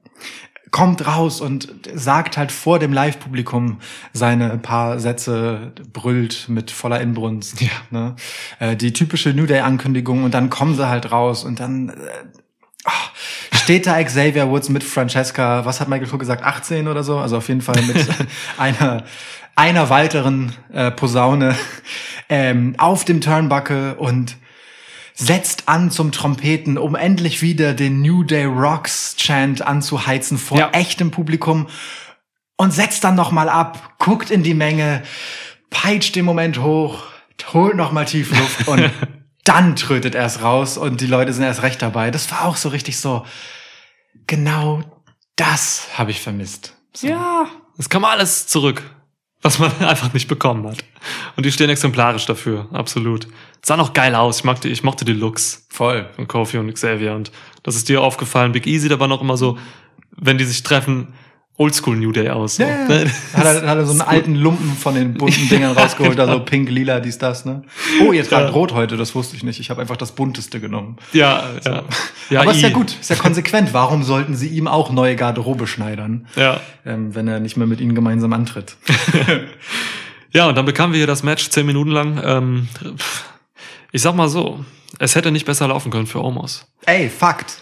[0.72, 3.80] Kommt raus und sagt halt vor dem Live-Publikum
[4.14, 7.62] seine paar Sätze, brüllt mit voller Inbrunst.
[7.62, 7.70] Ja.
[7.90, 8.16] Ne?
[8.60, 11.94] Äh, Die typische New Day-Ankündigung und dann kommen sie halt raus und dann äh,
[12.86, 12.92] Ah,
[13.52, 17.18] steht da Xavier Woods mit Francesca, was hat Michael Cole gesagt, 18 oder so?
[17.18, 18.08] Also auf jeden Fall mit
[18.58, 19.04] einer,
[19.56, 21.56] einer weiteren äh, Posaune
[22.30, 24.38] ähm, auf dem Turnbuckle und
[25.20, 30.70] setzt an zum Trompeten, um endlich wieder den New Day Rocks Chant anzuheizen vor Ja.
[30.72, 31.68] echtem Publikum
[32.56, 35.04] und setzt dann noch mal ab, guckt in die Menge,
[35.70, 37.04] peitscht den Moment hoch,
[37.54, 38.90] holt noch mal tief Luft und
[39.44, 42.12] dann trötet er es raus und die Leute sind erst recht dabei.
[42.12, 43.26] Das war auch so richtig so,
[44.26, 44.84] genau
[45.36, 46.76] das habe ich vermisst.
[46.94, 47.08] So.
[47.08, 47.48] Ja.
[47.78, 48.84] Es kam alles zurück,
[49.42, 50.84] was man einfach nicht bekommen hat.
[51.36, 53.28] Und die stehen exemplarisch dafür, absolut.
[53.62, 54.38] Sah noch geil aus.
[54.40, 56.08] Ich mochte, ich mochte die Looks Voll.
[56.16, 57.14] von Kofi und Xavier.
[57.14, 57.32] Und
[57.64, 58.52] das ist dir aufgefallen.
[58.52, 59.58] Big E sieht aber noch immer so,
[60.16, 61.10] wenn die sich treffen,
[61.58, 62.56] Oldschool New Day aus.
[62.56, 62.64] So.
[62.64, 63.06] Ja, ja.
[63.34, 66.70] Hat er, hat er so einen alten Lumpen von den bunten Dingern rausgeholt, also pink,
[66.70, 67.64] lila, dies, das, ne?
[68.02, 68.50] Oh, ihr tragt Ja.
[68.52, 69.60] rot heute, das wusste ich nicht.
[69.60, 70.96] Ich habe einfach das bunteste genommen.
[71.12, 71.84] Ja, ja.
[72.30, 73.74] ja Aber ist ja gut, ist ja konsequent.
[73.74, 76.62] Warum sollten sie ihm auch neue Garderobe schneidern, Ja.
[76.86, 78.78] ähm, wenn er nicht mehr mit ihnen gemeinsam antritt?
[80.32, 82.22] Ja, und dann bekamen wir hier das Match zehn Minuten lang.
[82.24, 83.24] Ähm, pff,
[83.92, 84.64] ich sag mal so,
[85.00, 86.68] es hätte nicht besser laufen können für Omos.
[86.86, 87.62] Ey, Fakt.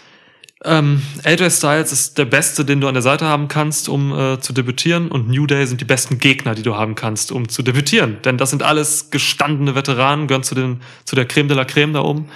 [0.64, 4.40] Ähm, AJ Styles ist der Beste, den du an der Seite haben kannst, um äh,
[4.40, 5.08] zu debütieren.
[5.08, 8.20] Und New Day sind die besten Gegner, die du haben kannst, um zu debütieren.
[8.24, 11.92] Denn das sind alles gestandene Veteranen, gehören zu, den, zu der Creme de la Creme
[11.92, 12.28] da oben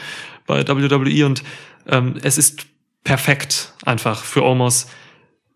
[0.47, 1.27] bei WWE.
[1.27, 1.43] Und
[1.89, 2.67] ähm, es ist
[3.03, 4.87] perfekt einfach für Omos,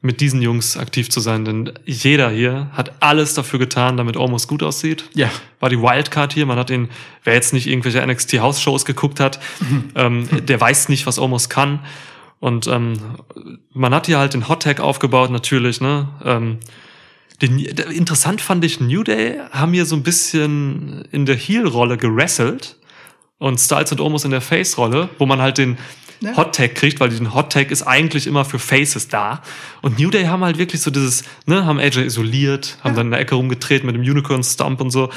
[0.00, 1.44] mit diesen Jungs aktiv zu sein.
[1.44, 5.30] Denn jeder hier hat alles dafür getan, damit Omos gut aussieht Ja.
[5.58, 6.46] war die Wildcard hier.
[6.46, 6.88] Man hat ihn,
[7.24, 9.40] wer jetzt nicht irgendwelche NXT House Shows geguckt hat,
[9.94, 11.80] ähm, der weiß nicht, was Omos kann.
[12.38, 12.94] Und ähm,
[13.72, 15.80] man hat hier halt den Hot Tag aufgebaut, natürlich.
[15.80, 16.08] Ne?
[16.24, 16.58] Ähm,
[17.42, 22.76] den, interessant fand ich, New Day haben hier so ein bisschen in der Heel-Rolle gerasselt
[23.38, 25.76] und Styles und Omos in der Face-Rolle, wo man halt den
[26.20, 26.36] Ja.
[26.36, 29.42] Hot Tag kriegt, weil den Hot Tag ist eigentlich immer für Faces da.
[29.82, 33.12] Und New Day haben halt wirklich so dieses, ne, haben AJ isoliert, haben dann in
[33.12, 35.10] der Ecke rumgetreten mit dem Unicorn Stump und so.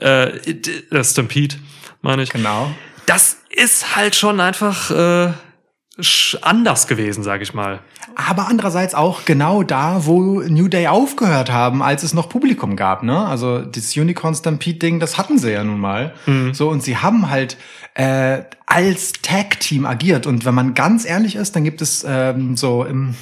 [0.00, 1.56] Äh, äh, Stampede,
[2.02, 2.30] meine ich.
[2.30, 2.70] Genau.
[3.06, 5.32] Das ist halt schon einfach äh,
[6.40, 7.80] anders gewesen, sag ich mal.
[8.14, 13.02] Aber andererseits auch genau da, wo New Day aufgehört haben, als es noch Publikum gab.
[13.02, 13.26] Ne?
[13.26, 16.14] Also das Unicorn Stampede-Ding, das hatten sie ja nun mal.
[16.52, 17.56] So und sie haben halt
[17.94, 20.26] äh, als Tag-Team agiert.
[20.26, 23.14] Und wenn man ganz ehrlich ist, dann gibt es ähm, so im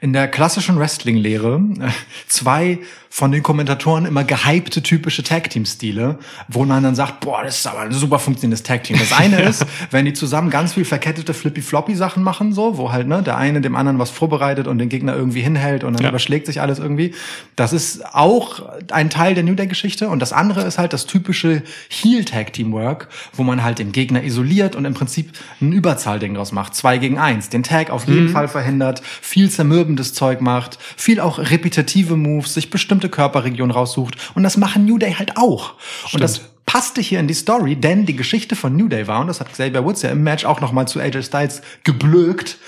[0.00, 1.88] in der klassischen Wrestling-Lehre äh,
[2.28, 2.78] zwei
[3.10, 6.18] von den Kommentatoren immer gehypte typische Tag-Team-Stile,
[6.48, 8.98] wo man dann sagt, boah, das ist aber ein super funktionierendes Tag-Team.
[8.98, 13.22] Das eine ist, wenn die zusammen ganz viel verkettete Flippy-Floppy-Sachen machen, so, wo halt ne,
[13.22, 16.10] der eine dem anderen was vorbereitet und den Gegner irgendwie hinhält und dann Ja.
[16.10, 17.14] überschlägt sich alles irgendwie.
[17.56, 18.60] Das ist auch
[18.92, 20.10] ein Teil der New Day-Geschichte.
[20.10, 24.84] Und das andere ist halt das typische Heel-Tag-Team-Work, wo man halt den Gegner isoliert und
[24.84, 26.74] im Prinzip ein Überzahlding draus macht.
[26.74, 27.48] Zwei gegen eins.
[27.48, 29.50] Den Tag auf jeden Fall verhindert, viel
[29.88, 34.16] zermürbendes Zeug macht, viel auch repetitive Moves, sich bestimmte Körperregionen raussucht.
[34.34, 35.74] Und das machen New Day halt auch.
[36.12, 39.28] Und das passte hier in die Story, denn die Geschichte von New Day war, und
[39.28, 42.58] das hat Xavier Woods ja im Match auch noch mal zu AJ Styles geblökt,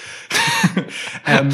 [1.27, 1.51] ähm,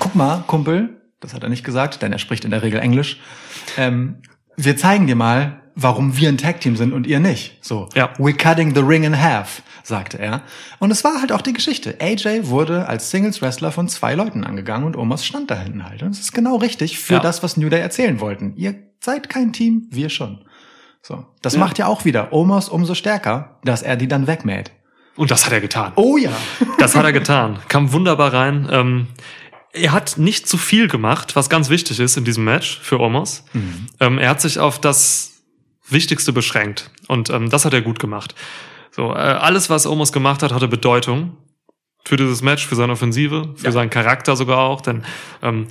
[0.00, 3.20] guck mal, Kumpel, das hat er nicht gesagt, denn er spricht in der Regel Englisch.
[3.76, 4.22] Ähm,
[4.56, 7.58] wir zeigen dir mal, warum wir ein Tag-Team sind und ihr nicht.
[7.60, 8.12] So, Ja.
[8.18, 10.42] we're cutting the ring in half, sagte er.
[10.78, 11.96] Und es war halt auch die Geschichte.
[12.00, 16.02] AJ wurde als Singles-Wrestler von zwei Leuten angegangen und Omos stand da hinten halt.
[16.04, 17.20] Und es ist genau richtig für Ja.
[17.20, 18.54] das, was New Day erzählen wollten.
[18.56, 20.44] Ihr seid kein Team, wir schon.
[21.02, 24.70] So, das macht ja auch wieder Omos umso stärker, dass er die dann wegmäht.
[25.16, 25.92] Und das hat er getan.
[25.96, 26.30] Oh ja.
[26.78, 27.58] Das hat er getan.
[27.68, 28.68] Kam wunderbar rein.
[28.70, 29.06] Ähm,
[29.74, 33.44] er hat nicht zu viel gemacht, was ganz wichtig ist in diesem Match für Omos.
[34.00, 35.42] Ähm, er hat sich auf das
[35.88, 36.90] Wichtigste beschränkt.
[37.08, 38.34] Und ähm, das hat er gut gemacht.
[38.92, 41.36] So, äh, alles, was Omos gemacht hat, hatte Bedeutung
[42.04, 43.72] für dieses Match, für seine Offensive, für Ja.
[43.72, 44.80] seinen Charakter sogar auch.
[44.80, 45.04] Denn
[45.42, 45.66] ähm,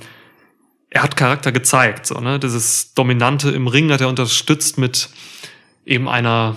[0.90, 2.06] er hat Charakter gezeigt.
[2.06, 2.38] So, ne?
[2.38, 5.08] Dieses Dominante im Ring hat er unterstützt mit
[5.86, 6.56] eben einer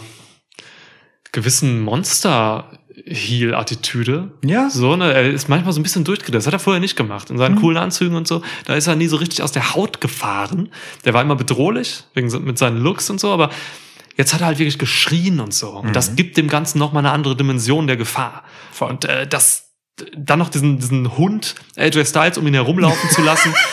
[1.32, 2.72] gewissen Monster
[3.06, 4.32] Heel-Attitüde.
[4.44, 4.70] Ja.
[4.70, 6.36] So, ne, er ist manchmal so ein bisschen durchgedreht.
[6.36, 7.30] Das hat er vorher nicht gemacht.
[7.30, 7.60] In seinen Mhm.
[7.62, 8.42] coolen Anzügen und so.
[8.66, 10.70] Da ist er nie so richtig aus der Haut gefahren.
[11.06, 13.50] Der war immer bedrohlich, wegen, mit seinen Looks und so, aber
[14.16, 15.70] jetzt hat er halt wirklich geschrien und so.
[15.70, 15.94] Und Mhm.
[15.94, 18.44] das gibt dem Ganzen nochmal eine andere Dimension der Gefahr.
[18.72, 18.90] Voll.
[18.90, 19.66] Und äh, das,
[20.16, 23.54] dann noch diesen, diesen Hund, AJ Styles, um ihn herumlaufen zu lassen.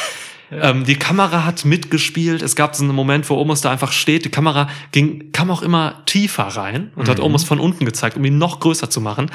[0.51, 2.43] Ähm, die Kamera hat mitgespielt.
[2.43, 4.25] Es gab so einen Moment, wo Omos da einfach steht.
[4.25, 8.25] Die Kamera ging, kam auch immer tiefer rein und hat Omos von unten gezeigt, um
[8.25, 9.31] ihn noch größer zu machen.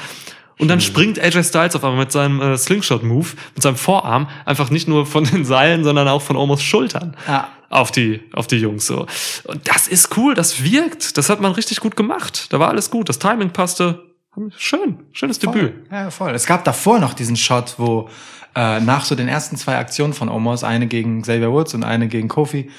[0.58, 4.68] Und dann springt AJ Styles auf einmal mit seinem äh, Slingshot-Move, mit seinem Vorarm, einfach
[4.70, 7.48] nicht nur von den Seilen, sondern auch von Omos Schultern Ja.
[7.70, 9.06] auf die, auf die Jungs so.
[9.44, 11.16] Und das ist cool, das wirkt.
[11.16, 12.46] Das hat man richtig gut gemacht.
[12.52, 13.08] Da war alles gut.
[13.08, 14.09] Das Timing passte.
[14.56, 15.00] Schön.
[15.12, 15.74] Schönes Debüt.
[15.74, 15.84] Voll.
[15.90, 16.34] Ja, voll.
[16.34, 18.08] Es gab davor noch diesen Shot, wo
[18.54, 22.08] äh, nach so den ersten zwei Aktionen von Omos, eine gegen Xavier Woods und eine
[22.08, 22.70] gegen Kofi,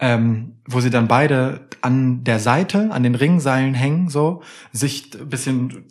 [0.00, 4.42] ähm, wo sie dann beide an der Seite, an den Ringseilen hängen, so,
[4.72, 5.84] sich ein bisschen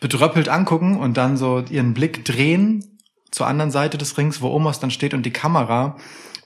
[0.00, 2.84] bedröppelt angucken und dann so ihren Blick drehen
[3.30, 5.96] zur anderen Seite des Rings, wo Omos dann steht und die Kamera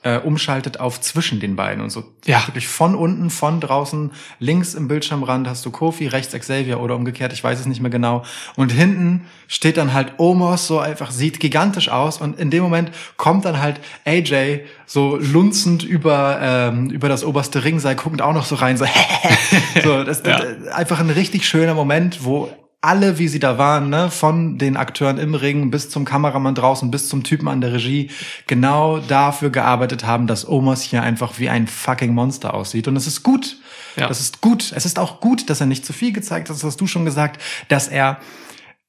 [0.03, 2.03] äh, umschaltet auf zwischen den beiden und so.
[2.25, 2.45] Ja.
[2.47, 7.33] Wirklich von unten, von draußen, links im Bildschirmrand hast du Kofi, rechts Xavier oder umgekehrt,
[7.33, 8.23] ich weiß es nicht mehr genau.
[8.55, 12.19] Und hinten steht dann halt Omos, so einfach, sieht gigantisch aus.
[12.19, 17.63] Und in dem Moment kommt dann halt AJ so lunzend über, ähm, über das oberste
[17.63, 18.85] Ringseil, guckend auch noch so rein, so,
[19.83, 20.39] so das, Ja.
[20.39, 22.49] das, einfach ein richtig schöner Moment, wo
[22.81, 26.89] alle, wie sie da waren, ne, von den Akteuren im Ring bis zum Kameramann draußen,
[26.89, 28.09] bis zum Typen an der Regie,
[28.47, 32.87] genau dafür gearbeitet haben, dass Omos hier einfach wie ein fucking Monster aussieht.
[32.87, 33.57] Und es ist gut.
[33.95, 34.07] Ja.
[34.07, 34.73] Das ist gut.
[34.75, 37.05] Es ist auch gut, dass er nicht zu viel gezeigt hat, das hast du schon
[37.05, 38.19] gesagt, dass er,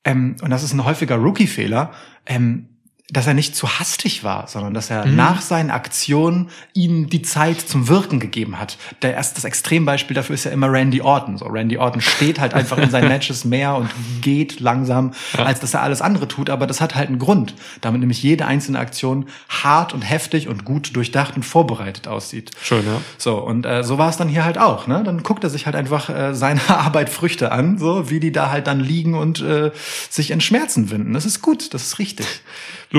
[0.04, 1.92] ähm, und das ist ein häufiger Rookie-Fehler,
[2.24, 2.68] ähm,
[3.12, 7.60] dass er nicht zu hastig war, sondern dass er nach seinen Aktionen ihnen die Zeit
[7.60, 8.78] zum Wirken gegeben hat.
[9.02, 11.36] Der erst das Extrembeispiel dafür ist ja immer Randy Orton.
[11.36, 13.90] So Randy Orton steht halt einfach in seinen Matches mehr und
[14.22, 16.48] geht langsam, als dass er alles andere tut.
[16.48, 20.64] Aber das hat halt einen Grund, damit nämlich jede einzelne Aktion hart und heftig und
[20.64, 22.52] gut durchdacht und vorbereitet aussieht.
[22.62, 23.02] Schön, ja.
[23.18, 24.86] So, und äh, so war es dann hier halt auch.
[24.86, 25.02] Ne?
[25.04, 28.50] Dann guckt er sich halt einfach äh, seine Arbeit Früchte an, so wie die da
[28.50, 29.70] halt dann liegen und äh,
[30.08, 31.12] sich in Schmerzen winden.
[31.12, 32.26] Das ist gut, das ist richtig.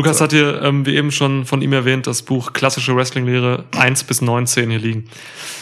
[0.03, 4.03] Lukas hat hier, ähm, wie eben schon von ihm erwähnt, das Buch Klassische Wrestling-Lehre 1
[4.03, 5.05] bis 19 hier liegen.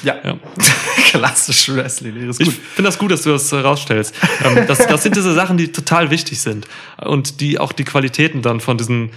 [0.03, 0.37] Ja, Ja.
[1.05, 2.15] klassische Wrestling.
[2.29, 2.55] Ist Ich gut.
[2.55, 4.15] finde das gut, dass du das äh, rausstellst.
[4.43, 6.67] ähm, das, das sind diese Sachen, die total wichtig sind
[7.01, 9.11] und die auch die Qualitäten dann von diesen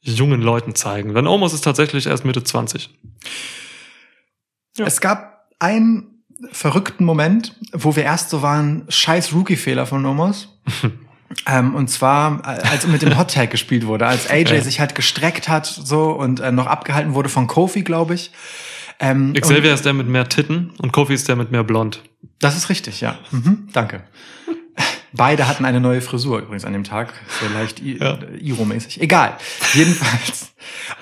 [0.00, 1.14] jungen Leuten zeigen.
[1.14, 2.90] Denn Omos ist tatsächlich erst Mitte 20.
[4.78, 10.48] Es gab einen verrückten Moment, wo wir erst so waren, scheiß Rookie-Fehler von Nomos.
[11.46, 14.60] ähm, und zwar, äh, als mit dem Hot Tag gespielt wurde, als AJ Ja.
[14.62, 18.30] sich halt gestreckt hat so und äh, noch abgehalten wurde von Kofi, glaube ich.
[18.98, 22.02] Ähm, Xavier ist der mit mehr Titten und Kofi ist der mit mehr Blond.
[22.38, 23.18] Das ist richtig, ja.
[23.30, 24.02] Mhm, danke.
[25.12, 27.12] Beide hatten eine neue Frisur übrigens an dem Tag.
[27.40, 28.18] So leicht Ja.
[28.40, 29.00] Iro-mäßig.
[29.00, 29.36] Egal.
[29.74, 30.52] Jedenfalls.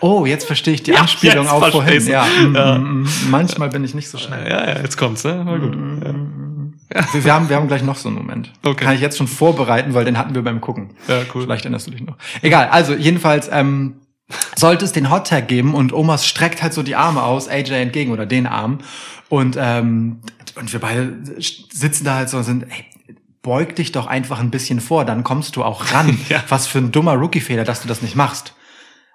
[0.00, 2.06] Oh, jetzt verstehe ich die Ja, Anspielung auf vorhin.
[2.06, 2.78] Ja, mm, Ja.
[2.78, 3.08] mm, mm.
[3.30, 4.48] Manchmal bin ich nicht so schnell.
[4.48, 5.44] Ja, ja, jetzt kommt's, ne?
[5.44, 5.76] War gut.
[6.94, 7.04] Ja.
[7.12, 8.52] Wir, wir, haben, wir haben gleich noch so einen Moment.
[8.64, 8.84] Okay.
[8.84, 10.90] Kann ich jetzt schon vorbereiten, weil den hatten wir beim Gucken.
[11.06, 11.42] Ja, cool.
[11.42, 12.16] Vielleicht erinnerst du dich noch.
[12.42, 14.00] Egal, also jedenfalls ähm,
[14.56, 17.72] sollte es den Hot Tag geben und Omas streckt halt so die Arme aus, AJ
[17.72, 18.78] entgegen oder den Arm.
[19.28, 20.20] Und, ähm,
[20.54, 22.86] und wir beide sitzen da halt so und sind, ey,
[23.42, 26.18] beug dich doch einfach ein bisschen vor, dann kommst du auch ran.
[26.28, 26.42] Ja.
[26.48, 28.54] Was für ein dummer Rookie-Fehler, dass du das nicht machst.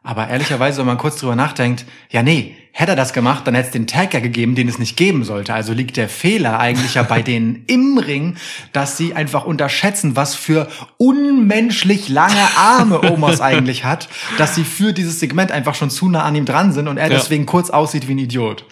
[0.03, 3.67] Aber ehrlicherweise, wenn man kurz drüber nachdenkt, ja nee, hätte er das gemacht, dann hätte
[3.67, 5.53] es den Tag ja gegeben, den es nicht geben sollte.
[5.53, 8.35] Also liegt der Fehler eigentlich ja bei denen im Ring,
[8.73, 10.67] dass sie einfach unterschätzen, was für
[10.97, 16.23] unmenschlich lange Arme Omos eigentlich hat, dass sie für dieses Segment einfach schon zu nah
[16.23, 17.17] an ihm dran sind und er Ja.
[17.17, 18.65] deswegen kurz aussieht wie ein Idiot.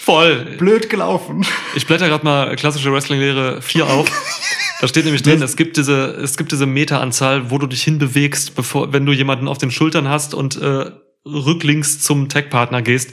[0.00, 0.56] Voll.
[0.58, 1.44] Blöd gelaufen.
[1.74, 4.08] Ich blätter gerade mal klassische Wrestling-Lehre 4 auf.
[4.80, 8.54] Da steht nämlich drin, es gibt diese, es gibt diese Meteranzahl, wo du dich hinbewegst,
[8.54, 10.90] bevor, wenn du jemanden auf den Schultern hast und äh,
[11.26, 13.10] rücklinks zum Tag-Partner gehst.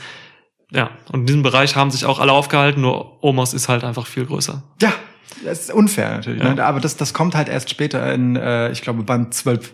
[0.71, 4.05] Ja, und in diesem Bereich haben sich auch alle aufgehalten, nur Omos ist halt einfach
[4.05, 4.63] viel größer.
[4.81, 4.91] Ja,
[5.45, 6.43] das ist unfair natürlich.
[6.43, 6.53] Ja.
[6.53, 6.63] Ne?
[6.65, 9.73] Aber das, das kommt halt erst später in, äh, ich glaube, Band 12.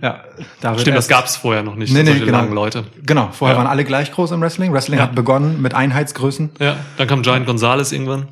[0.00, 0.22] Ja,
[0.60, 2.30] da Stimmt, das gab's vorher noch nicht, Nee, nee, genau.
[2.38, 2.84] langen Leute.
[3.04, 3.58] Genau, vorher Ja.
[3.62, 4.72] waren alle gleich groß im Wrestling.
[4.72, 5.04] Wrestling Ja.
[5.06, 6.50] hat begonnen mit Einheitsgrößen.
[6.60, 8.28] Ja, dann kam Giant Gonzalez irgendwann.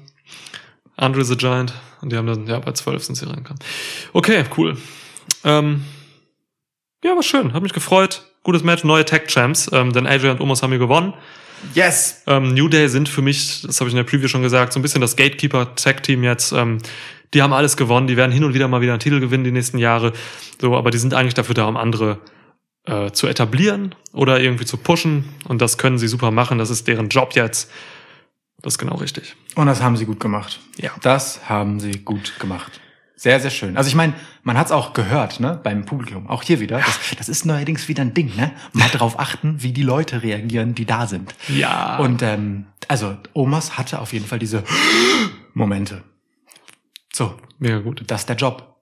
[0.97, 1.73] Andre the Giant.
[2.01, 3.59] Und die haben dann, ja, bei 12 sind sie reingekommen.
[4.13, 4.77] Okay, cool.
[5.43, 5.85] Ähm,
[7.03, 7.53] ja, war schön.
[7.55, 8.23] Hat mich gefreut.
[8.45, 9.69] Gutes Match, neue Tag Champs.
[9.73, 11.13] Ähm, denn AJ und Omos haben hier gewonnen.
[11.75, 12.23] Yes!
[12.27, 14.79] Ähm, New Day sind für mich, das habe ich in der Preview schon gesagt, so
[14.79, 16.53] ein bisschen das Gatekeeper-Tag-Team jetzt.
[16.53, 16.79] Ähm,
[17.35, 18.07] die haben alles gewonnen.
[18.07, 20.13] Die werden hin und wieder mal wieder einen Titel gewinnen die nächsten Jahre.
[20.61, 22.19] So, aber die sind eigentlich dafür da, um andere
[22.85, 25.25] äh, zu etablieren oder irgendwie zu pushen.
[25.47, 26.59] Und das können sie super machen.
[26.59, 27.71] Das ist deren Job jetzt.
[28.63, 29.37] Das ist genau richtig.
[29.55, 30.61] Und das haben sie gut gemacht.
[30.79, 30.91] Ja.
[31.03, 32.81] Das haben sie gut gemacht.
[33.19, 33.79] Sehr, sehr schön.
[33.79, 34.13] Also ich meine,
[34.43, 36.29] man hat es auch gehört, ne, beim Publikum.
[36.29, 36.79] Auch hier wieder.
[36.79, 38.53] Das, das ist neuerdings wieder ein Ding, ne?
[38.75, 41.35] Mal drauf achten, wie die Leute reagieren, die da sind.
[41.49, 41.97] Ja.
[41.97, 44.65] Und ähm, also Omas hatte auf jeden Fall diese
[45.55, 46.05] Momente.
[47.11, 48.03] So, Mega gut.
[48.07, 48.77] das ist der Job.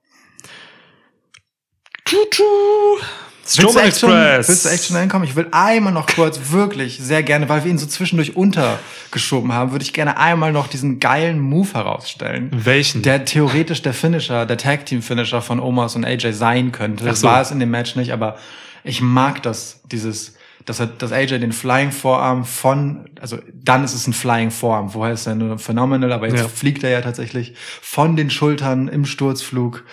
[2.07, 4.47] Strowman Willst du echt schon- Express.
[4.49, 5.27] Willst du echt schon reinkommen?
[5.27, 9.71] Ich will einmal noch kurz, wirklich sehr gerne, weil wir ihn so zwischendurch untergeschoben haben,
[9.71, 12.49] würde ich gerne einmal noch diesen geilen Move herausstellen.
[12.51, 13.01] Welchen?
[13.01, 17.03] Der theoretisch der Finisher, der Tag Team Finisher von Omas und AJ sein könnte.
[17.05, 17.27] Ach Das so.
[17.27, 18.37] war es in dem Match nicht, aber
[18.83, 20.35] ich mag das, dieses,
[20.65, 24.89] dass er, dass AJ den Flying Vorarm von, also dann ist es ein Flying Vorarm.
[24.89, 26.47] Vorher ist er nur phenomenal, aber jetzt Ja.
[26.47, 29.83] fliegt er ja tatsächlich von den Schultern im Sturzflug,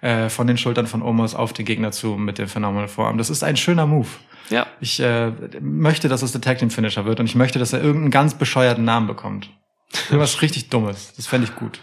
[0.00, 3.18] äh, von den Schultern von Omos auf den Gegner zu mit dem phenomenal Vorarm.
[3.18, 4.08] Das ist ein schöner Move.
[4.50, 4.66] Ja.
[4.80, 5.30] Ich äh,
[5.60, 8.34] möchte, dass es der Tag Team Finisher wird und ich möchte, dass er irgendeinen ganz
[8.34, 9.50] bescheuerten Namen bekommt.
[10.08, 11.12] Irgendwas richtig Dummes.
[11.16, 11.80] Das fände ich gut.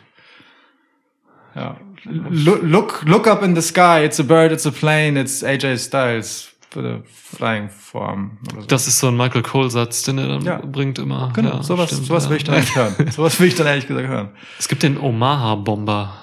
[1.56, 1.78] Ja.
[2.04, 4.04] Look, look, look up in the sky.
[4.04, 6.52] It's a bird, it's a plane, it's AJ Styles.
[7.14, 8.38] Flying form.
[8.54, 8.62] So.
[8.64, 10.58] Das ist so ein Michael Cole-Satz, den er dann Ja.
[10.58, 11.32] bringt immer.
[11.34, 12.96] Genau, ja, sowas, stimmt, sowas will ich dann ehrlich hören.
[13.12, 14.32] Sowas will ich dann ehrlich gesagt hören.
[14.60, 16.14] Es gibt den Omaha-Bomber.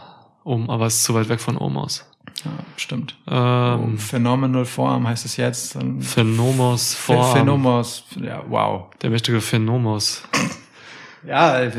[0.44, 2.04] Um, aber es ist zu weit weg von Omos.
[2.44, 3.16] Ja, stimmt.
[3.28, 5.76] Ähm, Phenomenal Form heißt es jetzt.
[6.00, 7.32] Phenomos Ph- vor.
[7.36, 8.04] Phenomos.
[8.20, 8.86] Ja, wow.
[9.02, 10.22] Der mächtige Phenomos.
[11.24, 11.70] Ja, äh,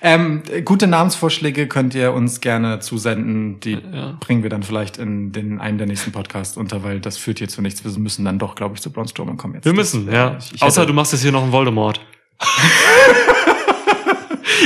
[0.00, 3.60] ähm, gute Namensvorschläge könnt ihr uns gerne zusenden.
[3.60, 4.16] Die Ja.
[4.20, 7.48] bringen wir dann vielleicht in den einen der nächsten Podcasts unter, weil das führt hier
[7.48, 7.84] zu nichts.
[7.84, 9.66] Wir müssen dann doch, glaube ich, zu Braun Strowman kommen jetzt.
[9.66, 10.36] Wir Das, müssen, äh, ja.
[10.38, 12.00] Ich, ich Außer du machst jetzt hier noch einen Voldemort.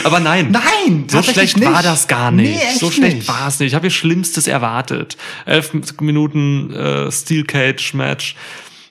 [0.02, 0.50] aber nein.
[0.50, 1.84] Nein, So schlecht war nicht.
[1.84, 2.56] das gar nicht.
[2.56, 3.28] Nee, so schlecht nicht.
[3.28, 3.68] war es nicht.
[3.68, 5.16] Ich habe hier Schlimmstes erwartet.
[5.46, 8.34] Elf Minuten äh, Steel Cage Match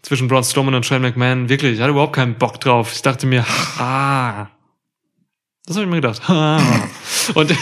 [0.02, 1.50] zwischen Braun Strowman und Shane McMahon.
[1.50, 2.92] Wirklich, ich hatte überhaupt keinen Bock drauf.
[2.94, 3.46] Ich dachte mir,
[3.80, 4.48] ah.
[5.66, 6.22] Das habe ich mir gedacht.
[6.30, 6.60] Ah.
[7.36, 7.56] Und äh,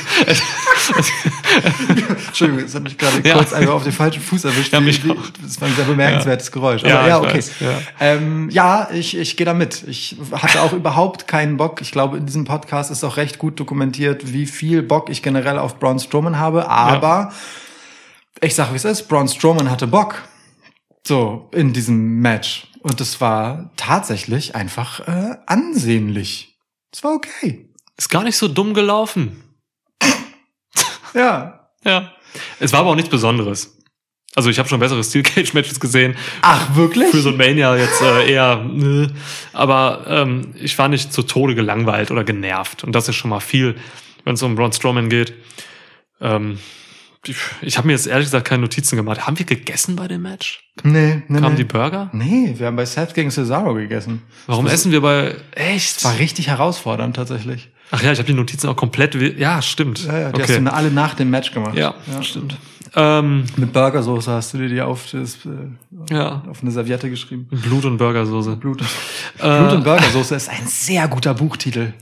[2.28, 3.36] Entschuldigung, das hat mich gerade Ja.
[3.36, 4.74] kurz einfach auf den falschen Fuß erwischt.
[4.74, 5.30] Ja, mich auch.
[5.42, 6.84] Das war ein sehr bemerkenswertes Geräusch.
[6.84, 7.38] Aber Ja, ja, ich okay.
[7.38, 7.80] weiß, ja.
[8.00, 9.84] Ähm, ja, ich, ich gehe da mit.
[9.88, 11.82] Ich hatte auch überhaupt keinen Bock.
[11.82, 15.58] Ich glaube, in diesem Podcast ist auch recht gut dokumentiert, wie viel Bock ich generell
[15.60, 16.70] auf Braun Strowman habe.
[16.70, 17.32] Aber
[18.42, 19.08] ich sag, wie es ist.
[19.08, 20.24] Braun Strowman hatte Bock.
[21.06, 22.68] So, in diesem Match.
[22.82, 26.58] Und es war tatsächlich einfach äh, ansehnlich.
[26.94, 27.70] Es war okay.
[27.98, 29.44] ist gar nicht so dumm gelaufen.
[31.14, 31.70] Ja.
[31.84, 32.12] Ja.
[32.59, 33.78] Es war aber auch nichts Besonderes.
[34.36, 36.16] Also ich habe schon bessere Steel Cage Matches gesehen.
[36.41, 37.09] Ach, wirklich?
[37.09, 38.64] Für so ein Mania jetzt äh, eher.
[38.64, 39.07] Nö.
[39.51, 42.84] Aber ähm, ich war nicht zu Tode gelangweilt oder genervt.
[42.84, 43.76] Und das ist schon mal viel,
[44.24, 45.34] wenn es um Braun Strowman geht.
[46.22, 46.59] Ähm,
[47.26, 49.28] ich ich habe mir jetzt ehrlich gesagt keine Notizen gemacht.
[49.28, 50.72] Haben wir gegessen bei dem Match?
[50.84, 51.57] nee, nee, Kamen nee.
[51.57, 52.09] die Burger?
[52.14, 54.24] Nee, wir haben bei Seth gegen Cesaro gegessen.
[54.47, 55.36] Warum essen wir bei.
[55.51, 56.03] Echt?
[56.03, 57.70] war richtig herausfordernd tatsächlich.
[57.92, 59.16] Ach ja, ich habe die Notizen auch komplett.
[59.38, 60.06] Ja, stimmt.
[60.06, 60.64] Ja, ja, die hast okay.
[60.64, 61.76] du alle nach dem Match gemacht.
[61.78, 62.58] ja, stimmt.
[62.94, 66.44] Ähm, Mit Burgersoße hast du dir die auf, das, äh, ja.
[66.50, 67.48] auf eine Serviette geschrieben.
[67.50, 68.58] Blut und Burgersoße.
[68.58, 71.94] Blut, Äh, Blut und Burgersoße ist ein sehr guter Buchtitel.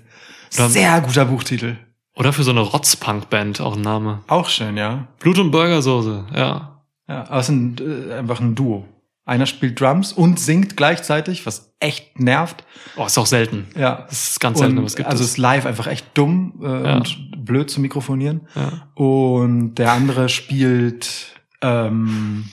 [0.58, 1.76] Dann- Sehr guter Buchtitel.
[2.16, 4.22] Oder für so eine Rotzpunk-Band auch ein Name.
[4.28, 5.08] Auch schön, ja.
[5.20, 6.82] Blut und Burgersoße, ja.
[7.08, 7.76] Ja, aber es ist ein,
[8.10, 8.86] äh, einfach ein Duo.
[9.30, 12.64] Einer spielt Drums und singt gleichzeitig, was echt nervt.
[12.98, 13.68] Oh, ist auch selten.
[13.78, 14.06] Ja.
[14.10, 15.30] Das ist ganz selten, es gibt also es.
[15.32, 16.96] ist live einfach echt dumm äh, Ja.
[16.98, 18.48] und blöd zu mikrofonieren.
[18.56, 18.90] Ja.
[18.96, 21.28] Und der andere spielt
[21.62, 22.46] ähm,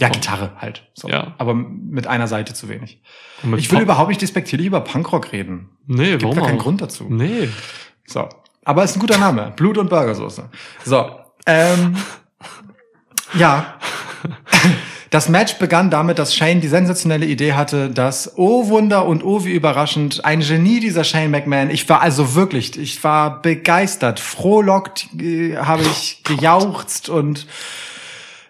[0.00, 0.90] ja Gitarre halt.
[0.94, 1.08] So.
[1.08, 1.34] Ja.
[1.38, 3.02] Aber mit einer Seite zu wenig.
[3.58, 5.68] Ich will Pop- überhaupt nicht despektierlich über Punkrock reden.
[5.86, 6.58] Nee, Gibt warum gar keinen?
[6.58, 7.04] Grund dazu.
[7.10, 7.50] Nee.
[8.06, 8.28] So.
[8.64, 9.52] Aber ist ein guter Name.
[9.56, 10.48] Blut und Burgersoße.
[10.86, 11.10] So.
[11.46, 11.96] Ähm,
[13.34, 13.74] ja.
[15.14, 19.44] Das Match begann damit, dass Shane die sensationelle Idee hatte, dass, oh Wunder und oh
[19.44, 21.70] wie überraschend, ein Genie dieser Shane McMahon.
[21.70, 24.18] Ich war also wirklich, ich war begeistert.
[24.18, 27.46] Frohlockt äh, habe ich gejauchzt und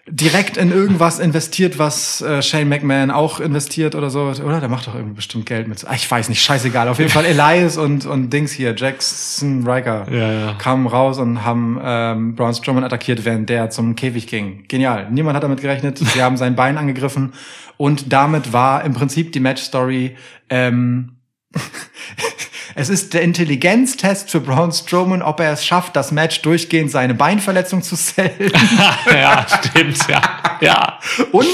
[0.07, 4.21] direkt in irgendwas investiert, was äh, Shane McMahon auch investiert oder so.
[4.25, 4.59] Oder?
[4.59, 5.83] Der macht doch irgendwie bestimmt Geld mit.
[5.87, 6.87] Ah, Ich weiß nicht, scheißegal.
[6.89, 10.53] Auf jeden Fall Elias und, und Dings hier, Jackson Riker, Ja, ja.
[10.59, 14.65] kamen raus und haben ähm, Braun Strowman attackiert, während der zum Käfig ging.
[14.67, 15.09] Genial.
[15.09, 15.97] Niemand hat damit gerechnet.
[15.97, 17.33] Sie haben sein Bein angegriffen
[17.77, 20.15] und damit war im Prinzip die Match-Story
[20.49, 21.13] ähm,
[22.77, 27.13] Es ist der Intelligenztest für Braun Strowman, ob er es schafft, das Match durchgehend seine
[27.13, 28.51] Beinverletzung zu sellen.
[29.05, 30.21] ja, stimmt, ja.
[30.59, 30.99] Ja.
[31.31, 31.47] Und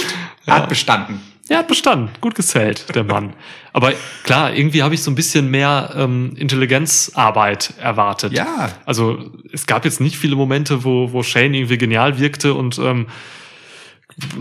[0.48, 1.22] er hat bestanden.
[1.48, 2.10] Er hat bestanden.
[2.22, 3.34] Gut gezählt, der Mann.
[3.72, 3.94] Aber
[4.24, 8.34] klar, irgendwie habe ich so ein bisschen mehr ähm, Intelligenzarbeit erwartet.
[8.34, 8.72] Ja.
[8.86, 13.06] Also es gab jetzt nicht viele Momente, wo, wo Shane irgendwie genial wirkte und ähm,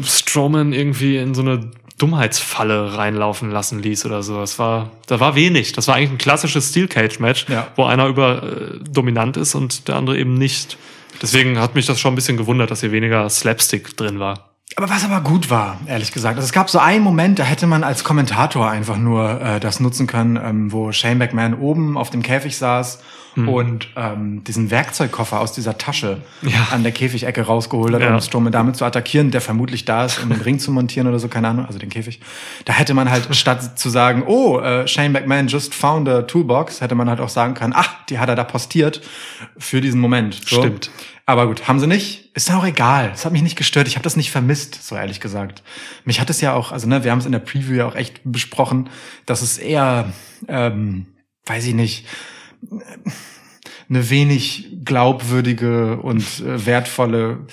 [0.03, 1.71] Strowman irgendwie in so eine
[2.01, 4.39] Dummheitsfalle reinlaufen lassen ließ oder so.
[4.41, 5.73] Das war, da war wenig.
[5.73, 7.69] Das war eigentlich ein klassisches Steel Cage Match, Ja.
[7.77, 10.77] wo einer über äh, dominant ist und der andere eben nicht.
[11.23, 14.51] Deswegen hat mich das schon ein bisschen gewundert, dass hier weniger Slapstick drin war.
[14.77, 16.37] Aber was aber gut war, ehrlich gesagt.
[16.37, 19.81] Also es gab so einen Moment, da hätte man als Kommentator einfach nur äh, das
[19.81, 23.01] nutzen können, ähm, wo Shane McMahon oben auf dem Käfig saß
[23.49, 26.69] und ähm, diesen Werkzeugkoffer aus dieser Tasche Ja.
[26.71, 28.15] an der Käfigecke rausgeholt hat, Ja.
[28.15, 31.19] um Strowman damit zu attackieren, der vermutlich da ist, um den Ring zu montieren oder
[31.19, 32.21] so, keine Ahnung, also den Käfig.
[32.65, 36.81] Da hätte man halt statt zu sagen, oh, äh, Shane McMahon just found a toolbox,
[36.81, 39.01] hätte man halt auch sagen können, ach, die hat er da postiert
[39.59, 40.35] für diesen Moment.
[40.47, 40.61] So.
[40.61, 40.91] Stimmt.
[41.27, 42.31] Aber gut, haben sie nicht.
[42.35, 43.13] Ist auch egal.
[43.15, 43.87] Es hat mich nicht gestört.
[43.87, 45.63] Ich habe das nicht vermisst, so ehrlich gesagt.
[46.05, 47.95] Mich hat es ja auch, also ne, wir haben es in der Preview ja auch
[47.95, 48.89] echt besprochen,
[49.27, 50.13] dass es eher,
[50.49, 51.07] ähm,
[51.47, 52.07] weiß ich nicht,
[53.89, 57.47] eine wenig glaubwürdige und äh, wertvolle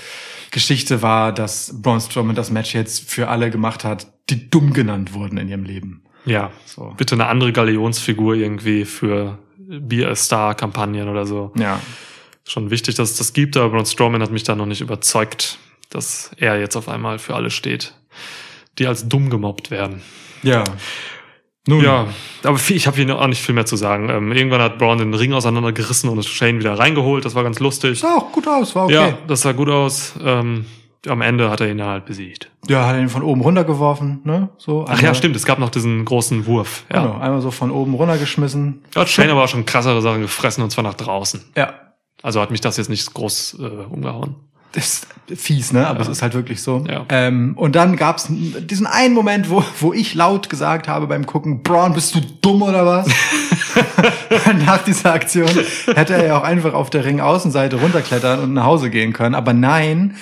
[0.51, 5.13] Geschichte war, dass Braun Strowman das Match jetzt für alle gemacht hat, die dumm genannt
[5.13, 6.03] wurden in ihrem Leben.
[6.25, 6.93] Ja, So.
[6.97, 11.51] bitte eine andere Galionsfigur irgendwie für Be a Star-Kampagnen oder so.
[11.57, 11.81] Ja.
[12.45, 15.57] Schon wichtig, dass es das gibt, aber Braun Strowman hat mich da noch nicht überzeugt,
[15.89, 17.93] dass er jetzt auf einmal für alle steht,
[18.77, 20.01] die als dumm gemobbt werden.
[20.43, 20.63] Ja.
[21.67, 22.07] Nun, Ja,
[22.43, 24.09] aber viel, ich habe hier auch nicht viel mehr zu sagen.
[24.09, 27.25] Ähm, irgendwann hat Braun den Ring auseinandergerissen und Shane wieder reingeholt.
[27.25, 27.99] Das war ganz lustig.
[27.99, 28.93] sah auch gut aus, war okay.
[28.93, 30.13] Ja, das sah gut aus.
[30.23, 30.65] Ähm,
[31.07, 32.49] am Ende hat er ihn halt besiegt.
[32.67, 34.49] Ja, hat er ihn von oben runtergeworfen, ne?
[34.57, 34.85] So.
[34.87, 36.85] Ach ja, stimmt, es gab noch diesen großen Wurf.
[36.91, 37.01] Ja.
[37.01, 38.83] Genau, einmal so von oben runtergeschmissen.
[38.93, 41.43] Da hat Shane aber auch schon krassere Sachen gefressen und zwar nach draußen.
[41.55, 41.73] Ja.
[42.23, 44.35] Also hat mich das jetzt nicht groß äh, umgehauen.
[44.77, 45.87] Ist fies, ne?
[45.87, 46.85] Aber es ist halt wirklich so.
[46.87, 47.03] Ja.
[47.09, 51.63] Ähm, und dann gab's diesen einen Moment, wo, wo ich laut gesagt habe beim Gucken,
[51.63, 53.07] Braun, bist du dumm oder was?
[54.67, 55.49] Nach dieser Aktion
[55.95, 59.33] hätte er ja auch einfach auf der Ringaußenseite runterklettern und nach Hause gehen können.
[59.33, 60.15] Aber nein,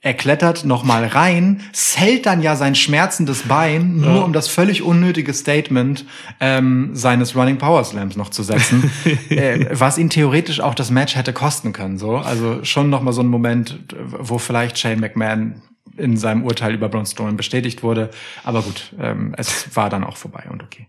[0.00, 4.20] er klettert noch mal rein, zählt dann ja sein schmerzendes Bein, nur Ja.
[4.22, 6.04] um das völlig unnötige Statement
[6.40, 8.90] ähm, seines Running Power Slams noch zu setzen,
[9.30, 11.98] äh, was ihn theoretisch auch das Match hätte kosten können.
[11.98, 15.62] So, also schon noch mal so ein Moment, wo vielleicht Shane McMahon
[15.96, 18.10] in seinem Urteil über Braun Strowman bestätigt wurde.
[18.44, 20.86] Aber gut, ähm, es war dann auch vorbei und okay.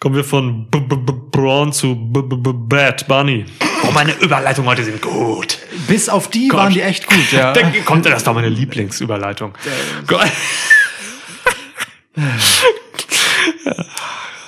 [0.00, 3.44] Kommen wir von B -B -B Braun zu B -B -B Bad Bunny.
[3.82, 5.58] Oh, meine Überleitungen heute sind gut.
[5.88, 6.60] Bis auf die Gott.
[6.60, 7.52] waren die echt gut, ja.
[7.52, 9.54] Da kommt das war meine Lieblingsüberleitung.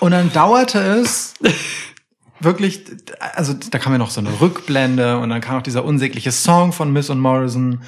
[0.01, 1.35] Und dann dauerte es
[2.39, 2.82] wirklich,
[3.35, 6.72] also da kam ja noch so eine Rückblende und dann kam auch dieser unsägliche Song
[6.72, 7.82] von Miss und Morrison.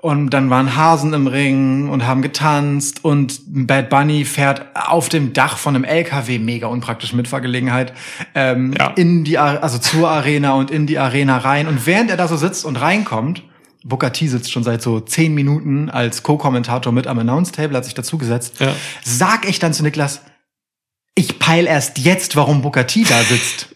[0.00, 5.32] Und dann waren Hasen im Ring und haben getanzt und Bad Bunny fährt auf dem
[5.32, 7.92] Dach von einem LKW, mega unpraktisch Mitfahrgelegenheit,
[8.36, 8.92] ähm, Ja.
[8.96, 11.66] in die, also zur Arena und in die Arena rein.
[11.66, 13.42] Und während er da so sitzt und reinkommt,
[13.84, 17.94] Booker T sitzt schon seit so zehn Minuten als Co-Kommentator mit am Announce-Table, hat sich
[17.94, 18.72] dazugesetzt, Ja.
[19.02, 20.20] sag ich dann zu Niklas,
[21.16, 23.74] ich peil erst jetzt, warum Booker T da sitzt.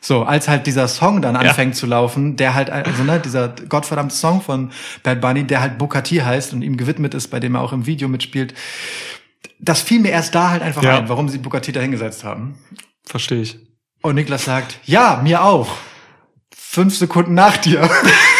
[0.00, 4.14] So, als halt dieser Song dann anfängt zu laufen, der halt, also ne, dieser gottverdammte
[4.14, 4.70] Song von
[5.02, 7.72] Bad Bunny, der halt Booker T heißt und ihm gewidmet ist, bei dem er auch
[7.74, 8.54] im Video mitspielt.
[9.58, 10.98] Das fiel mir erst da halt einfach Ja.
[10.98, 12.58] ein, warum sie Booker T da hingesetzt haben.
[13.04, 13.58] Verstehe ich.
[14.02, 15.68] Und Niklas sagt, ja, mir auch.
[16.56, 17.88] Fünf Sekunden nach dir.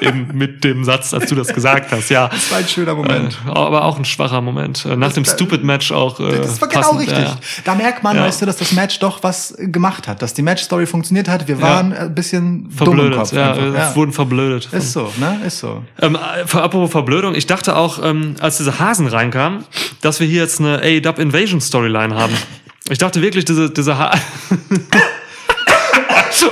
[0.00, 2.28] Eben mit dem Satz, als du das gesagt hast, ja.
[2.28, 3.38] Das war ein schöner Moment.
[3.46, 4.84] Äh, aber auch ein schwacher Moment.
[4.86, 6.18] Äh, Nach dem Stupid Match auch.
[6.20, 7.18] Äh, Das war genau passend, richtig.
[7.18, 7.36] ja.
[7.64, 8.24] Da merkt man, Ja.
[8.24, 11.46] weißt du, dass das Match doch was gemacht hat, dass die Matchstory funktioniert hat.
[11.48, 11.62] Wir Ja.
[11.62, 13.32] waren ein bisschen Verblödet, Kopf.
[13.32, 14.68] ja, äh, wurden verblödet.
[14.72, 15.40] Ist so, ne?
[15.46, 15.84] Ist so.
[16.00, 19.64] Ähm, äh, apropos Verblödung, ich dachte auch, ähm, als diese Hasen reinkamen,
[20.00, 22.32] dass wir hier jetzt eine A-Dub Invasion Storyline haben.
[22.88, 24.12] Ich dachte wirklich, diese, diese ha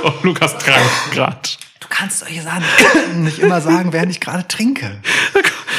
[0.03, 1.57] oh, Lukas krank grad.
[1.89, 2.63] Du kannst solche Sachen
[3.23, 5.01] nicht immer sagen, während ich gerade trinke.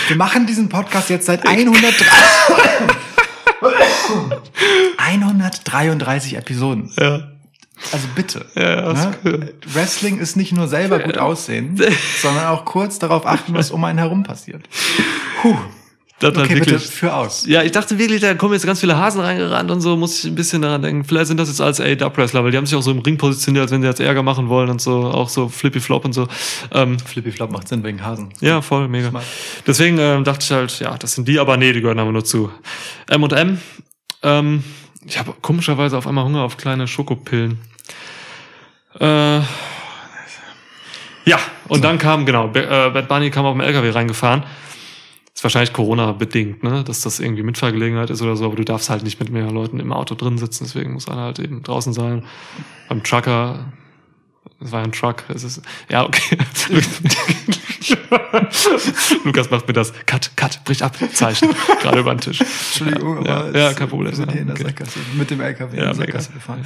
[0.08, 2.04] Wir machen diesen Podcast jetzt seit 103
[4.98, 6.92] 133 Episoden.
[6.98, 7.28] Ja.
[7.92, 8.46] Also bitte.
[8.54, 9.54] Ja, ne?
[9.72, 11.80] Wrestling ist nicht nur selber gut aussehen,
[12.22, 14.68] sondern auch kurz darauf achten, was um einen herum passiert.
[15.40, 15.56] Puh.
[16.20, 17.46] Das Okay, bitte, wirklich, für aus.
[17.46, 20.30] Ja, ich dachte wirklich, da kommen jetzt ganz viele Hasen reingerannt und so, muss ich
[20.30, 21.02] ein bisschen daran denken.
[21.02, 23.62] Vielleicht sind das jetzt als A-Dub-Wrestler, weil die haben sich auch so im Ring positioniert,
[23.62, 26.28] als wenn sie jetzt Ärger machen wollen und so, auch so Flippy Flop und so.
[26.72, 28.34] Ähm, Flippy Flop macht Sinn wegen Hasen.
[28.40, 29.08] ja, voll, mega.
[29.08, 29.24] Smart.
[29.66, 32.24] Deswegen ähm, dachte ich halt, ja, das sind die, aber nee, die gehören aber nur
[32.24, 32.50] zu
[33.08, 33.58] M&M.
[34.22, 34.64] Ähm,
[35.06, 37.58] ich habe komischerweise auf einmal Hunger auf kleine Schokopillen.
[39.00, 39.38] Äh,
[41.24, 41.38] ja,
[41.68, 44.42] und dann kam, genau, äh, Bad Bunny kam auf dem LKW reingefahren.
[45.34, 46.82] Ist wahrscheinlich Corona-bedingt, ne?
[46.84, 49.80] Dass das irgendwie Mitfahrgelegenheit ist oder so, aber du darfst halt nicht mit mehr Leuten
[49.80, 52.24] im Auto drin sitzen, deswegen muss einer halt eben draußen sein.
[52.88, 53.72] Beim Trucker,
[54.60, 56.36] es war ein Truck, es ist, ja, okay.
[59.24, 61.48] Lukas macht mir das Cut, Cut, bricht ab, Zeichen,
[61.80, 62.40] gerade über den Tisch.
[62.40, 64.10] Entschuldigung, ja, aber ja, es- kein Problem.
[64.12, 64.64] Wir sind hier in der Okay.
[64.64, 65.94] Sackgasse, mit dem LKW Ja, in der.
[65.94, 66.64] Sackgasse gefahren.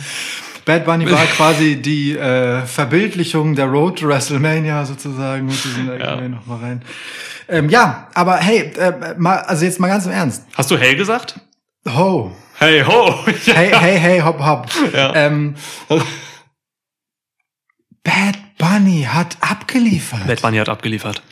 [0.64, 5.46] Bad Bunny war quasi die äh, Verbildlichung der Road to WrestleMania sozusagen.
[5.46, 6.20] Muss ich ja.
[6.28, 6.82] noch mal rein.
[7.48, 10.44] Ähm, ja, aber hey, äh, mal, also jetzt mal ganz im Ernst.
[10.54, 11.38] Hast du Hey gesagt?
[11.86, 12.34] Ho.
[12.58, 13.14] Hey, ho.
[13.44, 14.66] Hey, hey, hey, hopp, hopp.
[14.94, 15.14] Ja.
[15.14, 15.54] Ähm,
[18.02, 20.26] Bad Bunny hat abgeliefert.
[20.26, 21.22] Bad Bunny hat abgeliefert.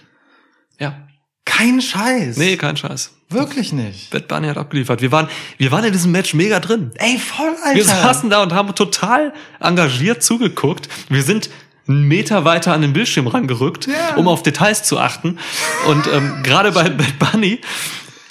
[0.79, 1.09] Ja.
[1.57, 2.37] Kein Scheiß.
[2.39, 3.11] Nee, kein Scheiß.
[3.29, 4.11] Wirklich nicht.
[4.11, 5.03] Bad Bunny hat abgeliefert.
[5.03, 6.91] Wir waren, wir waren in diesem Match mega drin.
[6.97, 7.77] Ey, voll, Alter.
[7.77, 10.89] Wir saßen da und haben total engagiert zugeguckt.
[11.09, 11.51] Wir sind
[11.89, 14.17] einen Meter weiter an den Bildschirm rangerückt, Ja.
[14.17, 15.39] um auf Details zu achten.
[15.89, 17.61] Und ähm, gerade bei Bad Bunny,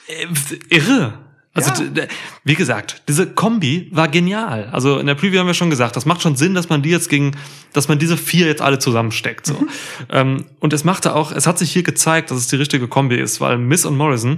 [0.07, 0.27] äh,
[0.75, 1.13] irre.
[1.53, 2.05] Also Ja.
[2.45, 4.69] wie gesagt, diese Kombi war genial.
[4.71, 6.89] Also in der Preview haben wir schon gesagt, das macht schon Sinn, dass man die
[6.89, 7.35] jetzt gegen,
[7.73, 9.45] dass man diese vier jetzt alle zusammensteckt.
[9.47, 9.55] So.
[10.09, 13.17] Ähm, und es machte auch, es hat sich hier gezeigt, dass es die richtige Kombi
[13.17, 14.37] ist, weil Miss und Morrison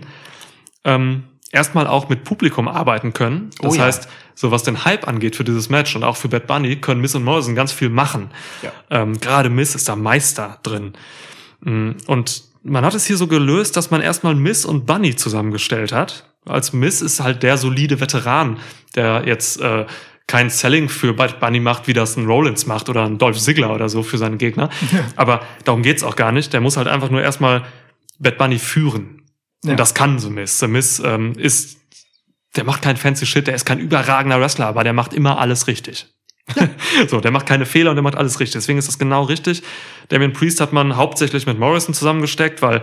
[0.85, 3.51] ähm, erstmal auch mit Publikum arbeiten können.
[3.61, 3.83] Das Oh ja.
[3.83, 6.99] heißt, so was den Hype angeht für dieses Match und auch für Bad Bunny können
[6.99, 8.31] Miss und Morrison ganz viel machen.
[8.63, 8.71] Ja.
[8.89, 10.93] Ähm, Gerade Miss ist da Meister drin.
[11.61, 15.91] Mm, Und man hat es hier so gelöst, dass man erstmal Miss und Bunny zusammengestellt
[15.91, 16.25] hat.
[16.45, 18.59] Als Miss ist halt der solide Veteran,
[18.95, 19.85] der jetzt äh,
[20.27, 23.73] kein Selling für Bad Bunny macht, wie das ein Rollins macht oder ein Dolph Ziggler
[23.73, 24.69] oder so für seinen Gegner.
[25.15, 26.53] Aber darum geht's auch gar nicht.
[26.53, 27.63] Der muss halt einfach nur erstmal
[28.19, 29.23] Bad Bunny führen.
[29.63, 29.71] Ja.
[29.71, 30.59] Und das kann The Miz.
[30.59, 31.77] The Miz ähm, ist,
[32.55, 35.67] der macht keinen fancy Shit, der ist kein überragender Wrestler, aber der macht immer alles
[35.67, 36.07] richtig.
[37.07, 38.53] so, der macht keine Fehler und der macht alles richtig.
[38.53, 39.63] Deswegen ist das genau richtig.
[40.09, 42.81] Damien Priest hat man hauptsächlich mit Morrison zusammengesteckt, weil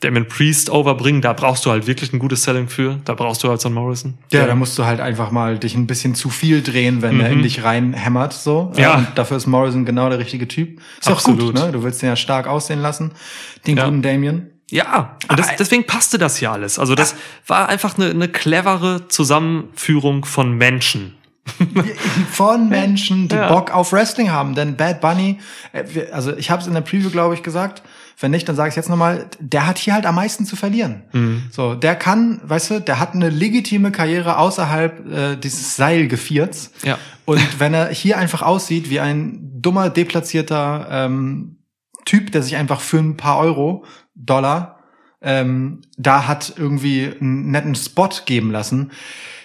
[0.00, 2.98] Damien Priest overbringen, da brauchst du halt wirklich ein gutes Selling für.
[3.04, 4.14] Da brauchst du halt so einen Morrison.
[4.32, 7.28] Ja, da musst du halt einfach mal dich ein bisschen zu viel drehen, wenn er
[7.30, 8.72] in dich reinhämmert, so.
[8.74, 8.78] Mhm.
[8.80, 8.94] Ja.
[8.96, 10.80] Und dafür ist Morrison genau der richtige Typ.
[11.00, 11.40] Ist auch Absolut.
[11.40, 11.70] gut, ne?
[11.72, 13.12] Du willst den ja stark aussehen lassen.
[13.66, 13.84] Den Ja.
[13.84, 14.50] guten Damien.
[14.70, 16.78] Ja, und das, deswegen passte das hier alles.
[16.78, 17.14] Also das
[17.46, 21.14] war einfach eine, eine clevere Zusammenführung von Menschen.
[22.30, 23.48] Von Menschen, die Ja.
[23.52, 24.54] Bock auf Wrestling haben.
[24.54, 25.38] Denn Bad Bunny,
[25.72, 27.82] äh, also ich habe es in der Preview, glaube ich, gesagt.
[28.20, 31.04] Wenn nicht, dann sage ich jetzt nochmal, der hat hier halt am meisten zu verlieren.
[31.12, 31.44] Mhm.
[31.50, 36.72] So, der kann, weißt du, der hat eine legitime Karriere außerhalb äh, dieses Seilgevierts.
[36.82, 36.98] Ja.
[37.24, 41.56] Und wenn er hier einfach aussieht wie ein dummer, deplatzierter ähm,
[42.04, 43.84] Typ, der sich einfach für ein paar Euro,
[44.14, 44.80] Dollar,
[45.22, 48.90] ähm, da hat irgendwie einen netten Spot geben lassen,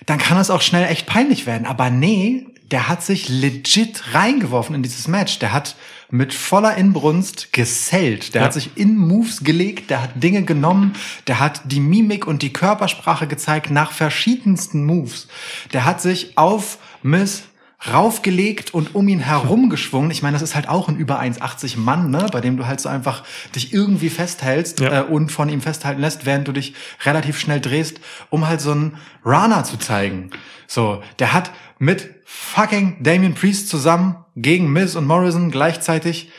[0.06, 1.66] dann kann es auch schnell echt peinlich werden.
[1.66, 5.40] Aber nee, der hat sich legit reingeworfen in dieses Match.
[5.40, 5.76] Der hat
[6.12, 8.34] mit voller Inbrunst gesellt.
[8.34, 8.46] Der Ja.
[8.46, 10.94] hat sich in Moves gelegt, der hat Dinge genommen,
[11.28, 15.28] der hat die Mimik und die Körpersprache gezeigt nach verschiedensten Moves.
[15.74, 17.44] Der hat sich auf Miss
[17.92, 20.10] raufgelegt und um ihn herumgeschwungen.
[20.10, 22.80] Ich meine, das ist halt auch ein über 1,80 Mann, ne, bei dem du halt
[22.80, 23.24] so einfach
[23.54, 25.02] dich irgendwie festhältst Ja.
[25.02, 26.74] äh, und von ihm festhalten lässt, während du dich
[27.04, 28.00] relativ schnell drehst,
[28.30, 30.32] um halt so einen Rana zu zeigen.
[30.68, 36.32] So, der hat mit fucking Damien Priest zusammen gegen Miz und Morrison gleichzeitig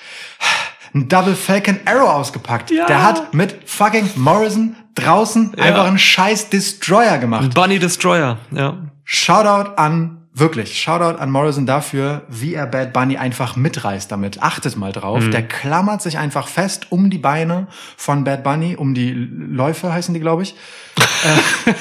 [0.95, 2.71] ein Double Falcon Arrow ausgepackt.
[2.71, 2.87] Ja.
[2.87, 7.55] Der hat mit fucking Morrison draußen einfach einen scheiß Destroyer gemacht.
[7.55, 8.79] Bunny Destroyer, ja.
[9.05, 14.43] Shoutout an, wirklich, Shoutout an Morrison dafür, wie er Bad Bunny einfach mitreißt damit.
[14.43, 15.23] Achtet mal drauf.
[15.23, 15.31] Mhm.
[15.31, 20.15] Der klammert sich einfach fest um die Beine von Bad Bunny, um die Läufe heißen
[20.15, 20.55] die, glaube ich.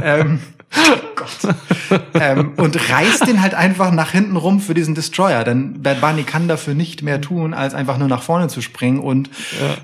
[0.00, 0.40] äh, ähm,
[0.76, 1.54] oh Gott.
[2.14, 5.44] ähm, und reißt den halt einfach nach hinten rum für diesen Destroyer.
[5.44, 9.00] Denn Bad Bunny kann dafür nicht mehr tun, als einfach nur nach vorne zu springen
[9.00, 9.30] und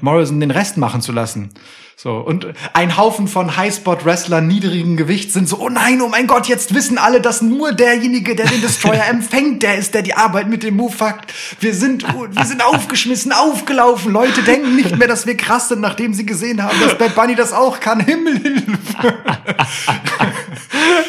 [0.01, 1.51] Morrison den Rest machen zu lassen.
[1.99, 6.47] So, und ein Haufen von Highspot-Wrestlern niedrigen Gewichts sind so, oh nein, oh mein Gott,
[6.47, 10.47] jetzt wissen alle, dass nur derjenige, der den Destroyer empfängt, der ist, der die Arbeit
[10.51, 11.33] mit dem Move fuckt.
[11.61, 14.13] Wir sind, wir sind aufgeschmissen, aufgelaufen.
[14.13, 17.35] Leute denken nicht mehr, dass wir krass sind, nachdem sie gesehen haben, dass Bad Bunny
[17.35, 18.01] das auch kann.
[18.01, 18.77] Himmelhilfe.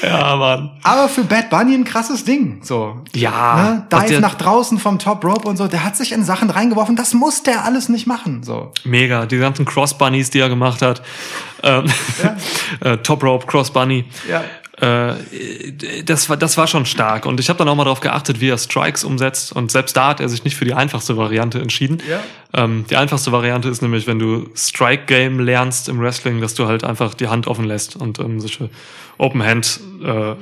[0.01, 0.71] Ja, Mann.
[0.83, 2.59] Aber für Bad Bunny ein krasses Ding.
[2.61, 3.01] So.
[3.13, 3.87] Ja, Ne?
[3.91, 5.67] Dive der- nach draußen vom Top Rope und so.
[5.67, 6.95] Der hat sich in Sachen reingeworfen.
[6.95, 8.43] Das muss der alles nicht machen.
[8.43, 8.71] So.
[8.83, 11.01] Mega, die ganzen Cross Bunnies, die er gemacht hat.
[11.63, 11.85] Ähm,
[12.81, 14.05] äh, Top Rope, Cross Bunny.
[14.29, 14.43] Ja.
[14.79, 15.15] Äh,
[16.03, 17.25] das, war, das war schon stark.
[17.25, 19.51] Und ich habe dann auch mal darauf geachtet, wie er Strikes umsetzt.
[19.51, 21.97] Und selbst da hat er sich nicht für die einfachste Variante entschieden.
[22.07, 22.19] Ja.
[22.53, 26.67] Ähm, die einfachste Variante ist nämlich, wenn du Strike Game lernst im Wrestling, dass du
[26.67, 28.69] halt einfach die Hand offen lässt und ähm, solche
[29.17, 30.35] Open Hand äh,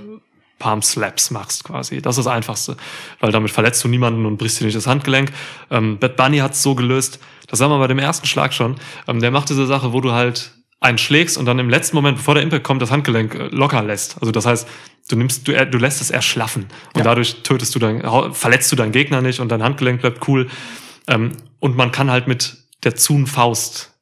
[0.59, 2.01] Palm Slaps machst quasi.
[2.01, 2.77] Das ist das Einfachste,
[3.19, 5.31] weil damit verletzt du niemanden und brichst dir nicht das Handgelenk.
[5.69, 8.75] Ähm, Bad Bunny hat es so gelöst, das haben wir bei dem ersten Schlag schon.
[9.07, 12.17] Ähm, der macht diese Sache, wo du halt einen schlägst und dann im letzten Moment,
[12.17, 14.17] bevor der Impact kommt, das Handgelenk äh, locker lässt.
[14.19, 14.67] Also das heißt,
[15.09, 17.03] du nimmst, du, äh, du lässt es erschlaffen und Ja.
[17.03, 18.01] dadurch tötest du dein,
[18.33, 20.47] verletzt du deinen Gegner nicht und dein Handgelenk bleibt cool.
[21.07, 23.93] Ähm, und man kann halt mit der Zun Faust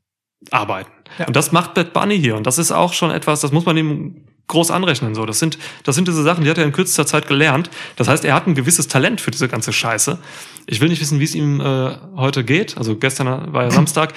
[0.51, 0.91] arbeiten.
[1.19, 1.27] Ja.
[1.27, 2.35] Und das macht Bad Bunny hier.
[2.35, 5.15] Und das ist auch schon etwas, das muss man ihm groß anrechnen.
[5.15, 7.69] So, das sind, das sind diese Sachen, die hat er in kürzester Zeit gelernt.
[7.95, 10.17] Das heißt, er hat ein gewisses Talent für diese ganze Scheiße.
[10.65, 12.77] Ich will nicht wissen, wie es ihm äh, heute geht.
[12.77, 14.13] Also gestern war ja Samstag.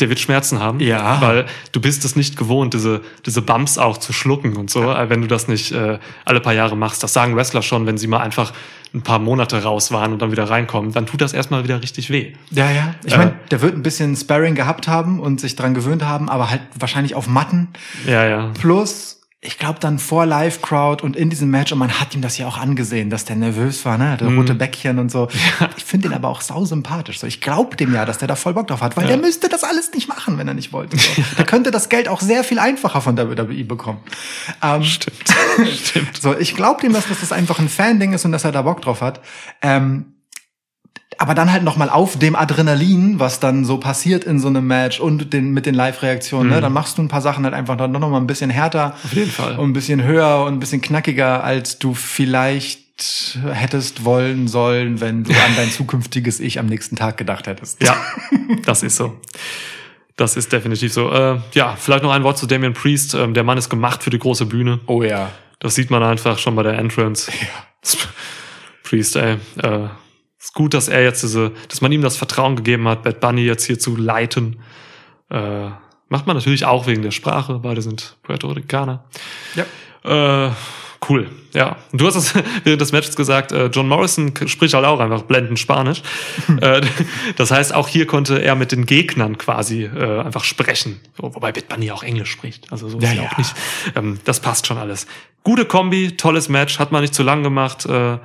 [0.00, 1.20] Der wird Schmerzen haben, Ja.
[1.20, 5.08] weil du bist es nicht gewohnt, diese diese Bumps auch zu schlucken und so, äh,
[5.08, 7.02] wenn du das nicht äh, alle paar Jahre machst.
[7.02, 8.52] Das sagen Wrestler schon, wenn sie mal einfach
[8.94, 12.08] ein paar Monate raus waren und dann wieder reinkommen, dann tut das erstmal wieder richtig
[12.10, 12.32] weh.
[12.50, 12.94] Ja, ja.
[13.04, 13.18] Ich Äh.
[13.18, 16.62] meine, der wird ein bisschen Sparring gehabt haben und sich dran gewöhnt haben, aber halt
[16.78, 17.68] wahrscheinlich auf Matten.
[18.06, 18.50] Ja, ja.
[18.60, 22.36] Plus, ich glaube dann vor Live-Crowd und in diesem Match, und man hat ihm das
[22.38, 24.16] ja auch angesehen, dass der nervös war, ne?
[24.16, 24.38] Der Mhm.
[24.38, 25.28] rote Bäckchen und so.
[25.76, 27.20] Ich finde ihn aber auch sau sympathisch.
[27.20, 29.48] So, ich glaube dem ja, dass der da voll Bock drauf hat, weil der müsste
[29.48, 30.96] das alles nicht machen, wenn er nicht wollte.
[30.98, 31.22] So.
[31.36, 34.00] Der könnte das Geld auch sehr viel einfacher von der WWE bekommen.
[34.60, 35.16] Ähm, Stimmt.
[35.72, 36.20] Stimmt.
[36.20, 38.82] so, ich glaube dem, dass das einfach ein Fan-Ding ist und dass er da Bock
[38.82, 39.20] drauf hat.
[39.62, 40.14] Ähm,
[41.18, 44.66] aber dann halt noch mal auf dem Adrenalin, was dann so passiert in so einem
[44.66, 47.76] Match und den, mit den Live-Reaktionen, ne, dann machst du ein paar Sachen halt einfach
[47.76, 48.94] dann noch mal ein bisschen härter.
[49.04, 49.58] Auf jeden Fall.
[49.58, 52.86] Und ein bisschen höher und ein bisschen knackiger, als du vielleicht
[53.52, 57.82] hättest wollen sollen, wenn du an dein zukünftiges Ich am nächsten Tag gedacht hättest.
[57.82, 57.96] Ja,
[58.64, 59.20] das ist so.
[60.16, 61.12] Das ist definitiv so.
[61.12, 63.14] Äh, ja, vielleicht noch ein Wort zu Damian Priest.
[63.14, 64.80] Ähm, der Mann ist gemacht für die große Bühne.
[64.86, 65.30] Oh ja.
[65.60, 67.30] Das sieht man einfach schon bei der Entrance.
[67.40, 67.98] Ja.
[68.82, 69.36] Priest, ey.
[69.62, 69.88] Äh,
[70.48, 73.42] ist gut, dass er jetzt diese, dass man ihm das Vertrauen gegeben hat, Bad Bunny
[73.42, 74.60] jetzt hier zu leiten.
[75.30, 75.68] Äh,
[76.08, 77.58] macht man natürlich auch wegen der Sprache.
[77.58, 79.04] Beide sind Puerto Ricaner.
[79.54, 80.46] Ja.
[80.46, 80.52] Äh,
[81.06, 81.76] cool, ja.
[81.92, 82.34] Und du hast es
[82.64, 86.00] während des Matches gesagt, äh, John Morrison spricht halt auch einfach blendend Spanisch.
[86.62, 86.80] äh,
[87.36, 90.98] das heißt, auch hier konnte er mit den Gegnern quasi äh, einfach sprechen.
[91.18, 92.72] Wobei Bad Bunny auch Englisch spricht.
[92.72, 93.28] Also so ist ja, ja.
[93.28, 93.54] auch nicht.
[93.94, 95.06] Ähm, das passt schon alles.
[95.44, 97.84] Gute Kombi, tolles Match, hat man nicht zu lang gemacht.
[97.84, 98.16] Äh,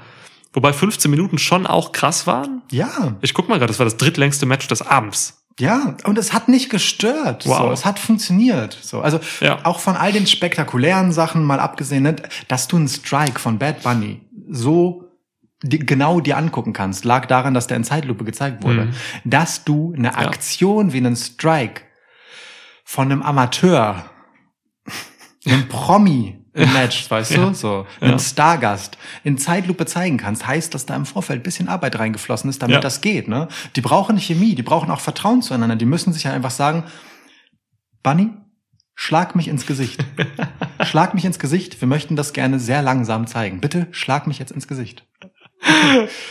[0.53, 2.61] wobei 15 Minuten schon auch krass waren.
[2.71, 3.15] Ja.
[3.21, 5.39] Ich guck mal gerade, das war das drittlängste Match des Abends.
[5.59, 7.45] Ja, und es hat nicht gestört.
[7.45, 7.57] Wow.
[7.59, 8.75] So, es hat funktioniert.
[8.81, 9.59] So, also Ja.
[9.65, 12.15] auch von all den spektakulären Sachen mal abgesehen, ne,
[12.47, 15.11] dass du einen Strike von Bad Bunny so
[15.61, 18.85] di- genau dir angucken kannst, lag daran, dass der in Zeitlupe gezeigt wurde.
[18.85, 18.93] Mhm.
[19.25, 21.81] Dass du eine Aktion wie einen Strike
[22.83, 24.05] von einem Amateur,
[25.45, 27.45] einem Promi im Match, weißt Ja.
[27.47, 28.17] du, so, Ja.
[28.19, 32.61] Stargast in Zeitlupe zeigen kannst, heißt, dass da im Vorfeld ein bisschen Arbeit reingeflossen ist,
[32.61, 32.79] damit Ja.
[32.81, 33.47] das geht, ne?
[33.75, 36.83] Die brauchen Chemie, die brauchen auch Vertrauen zueinander, die müssen sich ja einfach sagen,
[38.03, 38.29] Bunny,
[38.95, 40.05] schlag mich ins Gesicht.
[40.83, 43.59] schlag mich ins Gesicht, wir möchten das gerne sehr langsam zeigen.
[43.61, 45.05] Bitte schlag mich jetzt ins Gesicht.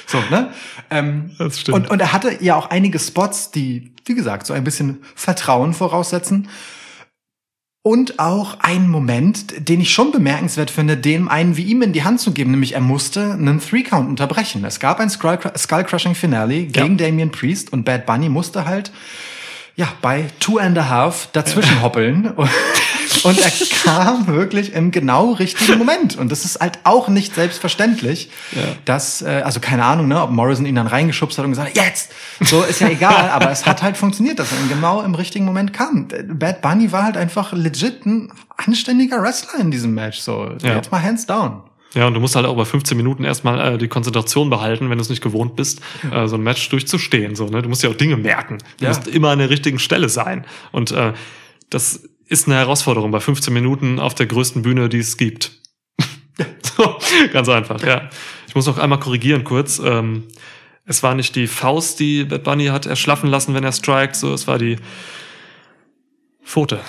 [0.06, 0.50] So, ne?
[0.90, 1.76] Ähm, Das stimmt.
[1.76, 5.72] Und, und er hatte ja auch einige Spots, die, wie gesagt, so ein bisschen Vertrauen
[5.72, 6.48] voraussetzen.
[7.84, 12.04] Und auch einen Moment, den ich schon bemerkenswert finde, dem einen wie ihm in die
[12.04, 14.64] Hand zu geben, nämlich er musste einen Three-Count unterbrechen.
[14.64, 18.92] Es gab ein Skull- Skull-Crushing-Finale gegen Damian Priest und Bad Bunny musste halt
[19.74, 22.32] ja, bei Two and a Half dazwischen hoppeln.
[23.24, 23.50] Und, er
[23.84, 26.16] kam wirklich im genau richtigen Moment.
[26.16, 28.30] Und das ist halt auch nicht selbstverständlich,
[28.84, 31.76] dass, äh, also keine Ahnung, ne, ob Morrison ihn dann reingeschubst hat und gesagt hat,
[31.76, 32.12] jetzt!
[32.40, 35.72] So ist ja egal, aber es hat halt funktioniert, dass er genau im richtigen Moment
[35.72, 36.08] kam.
[36.08, 40.18] Bad Bunny war halt einfach legit ein anständiger Wrestler in diesem Match.
[40.20, 40.74] So, Ja.
[40.76, 41.62] jetzt mal hands down.
[41.94, 44.96] Ja, und du musst halt auch bei 15 Minuten erstmal äh, die Konzentration behalten, wenn
[44.96, 45.80] du es nicht gewohnt bist,
[46.10, 47.34] äh, so ein Match durchzustehen.
[47.36, 47.60] So, ne?
[47.60, 48.58] Du musst ja auch Dinge merken.
[48.78, 48.88] Du Ja.
[48.90, 50.46] musst immer an der richtigen Stelle sein.
[50.72, 51.12] Und äh,
[51.68, 55.52] das ist eine Herausforderung bei 15 Minuten auf der größten Bühne, die es gibt.
[56.76, 56.96] so,
[57.32, 58.08] ganz einfach, ja.
[58.48, 59.78] Ich muss noch einmal korrigieren kurz.
[59.78, 60.24] Ähm,
[60.86, 64.32] es war nicht die Faust, die Bad Bunny hat erschlaffen lassen, wenn er strikt, so,
[64.32, 64.78] es war die
[66.42, 66.80] Pfote.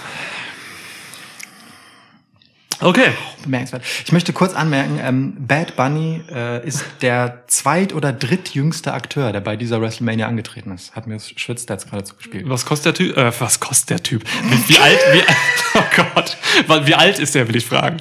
[2.83, 3.11] Okay.
[3.43, 3.83] Bemerkenswert.
[4.05, 9.41] Ich möchte kurz anmerken, ähm, Bad Bunny äh, ist der zweit- oder drittjüngste Akteur, der
[9.41, 10.95] bei dieser WrestleMania angetreten ist.
[10.95, 12.47] Hat mir das Schwitzstats gerade zugespielt.
[12.47, 13.17] Was kostet der Typ?
[13.17, 14.23] Äh, was kostet der Typ?
[14.43, 14.99] Wie, wie alt?
[15.11, 15.21] Wie,
[15.79, 15.83] oh
[16.13, 16.37] Gott.
[16.85, 17.97] Wie alt ist der, will ich fragen.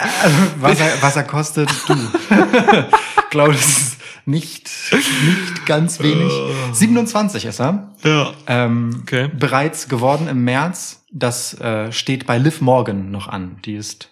[0.61, 1.95] Was er, was er kostet, du.
[1.95, 6.33] ich glaube, das ist nicht, nicht ganz wenig.
[6.73, 7.91] 27 ist er.
[8.05, 8.33] Ja.
[8.47, 9.29] Ähm, Okay.
[9.37, 11.05] Bereits geworden im März.
[11.11, 13.57] Das äh, steht bei Liv Morgan noch an.
[13.65, 14.09] Die ist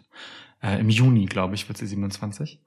[0.63, 2.59] äh, im Juni, glaube ich, wird sie 27.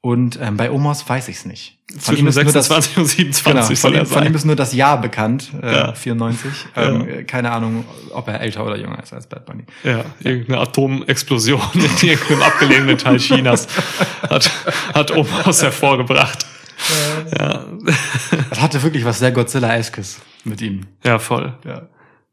[0.00, 1.78] Und ähm, bei Omos weiß ich es nicht.
[1.90, 4.24] Von Zwischen ist nur das- 26 und 27 Genau, soll von, er ihm, von ihm
[4.26, 4.34] sein.
[4.34, 5.92] ist nur das Jahr bekannt, äh, Ja.
[5.94, 6.50] 94.
[6.76, 9.64] Ähm, äh, Keine Ahnung, ob er älter oder jünger ist als Bad Bunny.
[9.84, 13.68] Ja, irgendeine Atomexplosion in irgendeinem abgelegenen Teil Chinas
[14.28, 14.50] hat,
[14.94, 16.46] hat Omos hervorgebracht.
[17.38, 17.64] Ja,
[18.50, 20.80] Das hatte wirklich was sehr Godzilla-eskes mit ihm.
[21.04, 21.54] ja, voll.
[21.64, 21.82] Ja.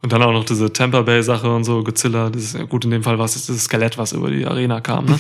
[0.02, 2.92] Und dann auch noch diese Tampa Bay Sache und so, Godzilla, das ist, gut, in
[2.92, 5.20] dem Fall war es jetzt dieses Skelett, was über die Arena kam, ne?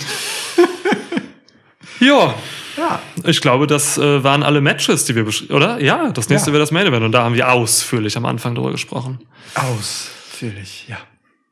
[2.00, 2.34] ja,
[2.78, 3.02] Ja.
[3.26, 5.82] ich glaube, das äh, waren alle Matches, die wir beschrieben, oder?
[5.82, 6.54] Ja, das nächste Ja.
[6.54, 9.20] wäre das Main Event und da haben wir ausführlich am Anfang drüber gesprochen.
[9.56, 10.98] Ausführlich, ja.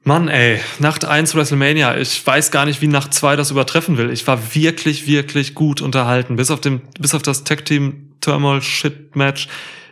[0.03, 1.97] Mann, ey, Nacht 1 WrestleMania.
[1.97, 4.09] Ich weiß gar nicht, wie Nacht 2 das übertreffen will.
[4.09, 6.37] Ich war wirklich, wirklich gut unterhalten.
[6.37, 9.49] Bis auf, dem, bis auf das Tag Team Turmoil Shit Match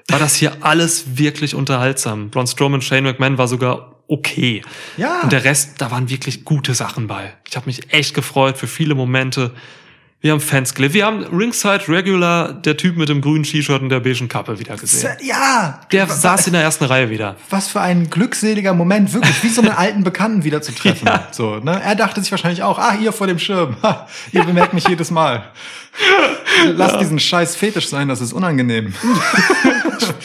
[0.07, 2.29] war das hier alles wirklich unterhaltsam.
[2.29, 4.61] Braun Strowman, Shane McMahon war sogar okay.
[4.97, 5.21] Ja.
[5.21, 7.33] Und der Rest, da waren wirklich gute Sachen bei.
[7.49, 9.51] Ich habe mich echt gefreut für viele Momente.
[10.21, 10.95] Wir haben Fans gelebt.
[10.95, 14.75] Wir haben Ringside Regular, der Typ mit dem grünen T-Shirt und der beigen Kappe wieder
[14.75, 15.11] gesehen.
[15.21, 15.81] Ja.
[15.91, 17.35] Der saß in der ersten Reihe wieder.
[17.51, 21.05] Was für ein glückseliger Moment, wirklich, wie so einen alten Bekannten wieder zu treffen.
[21.07, 21.27] Ja.
[21.31, 21.79] So, ne?
[21.83, 23.75] Er dachte sich wahrscheinlich auch, ah, ihr vor dem Schirm,
[24.31, 25.43] ihr bemerkt mich jedes Mal.
[26.73, 28.95] Lass diesen scheiß Fetisch sein, das ist unangenehm.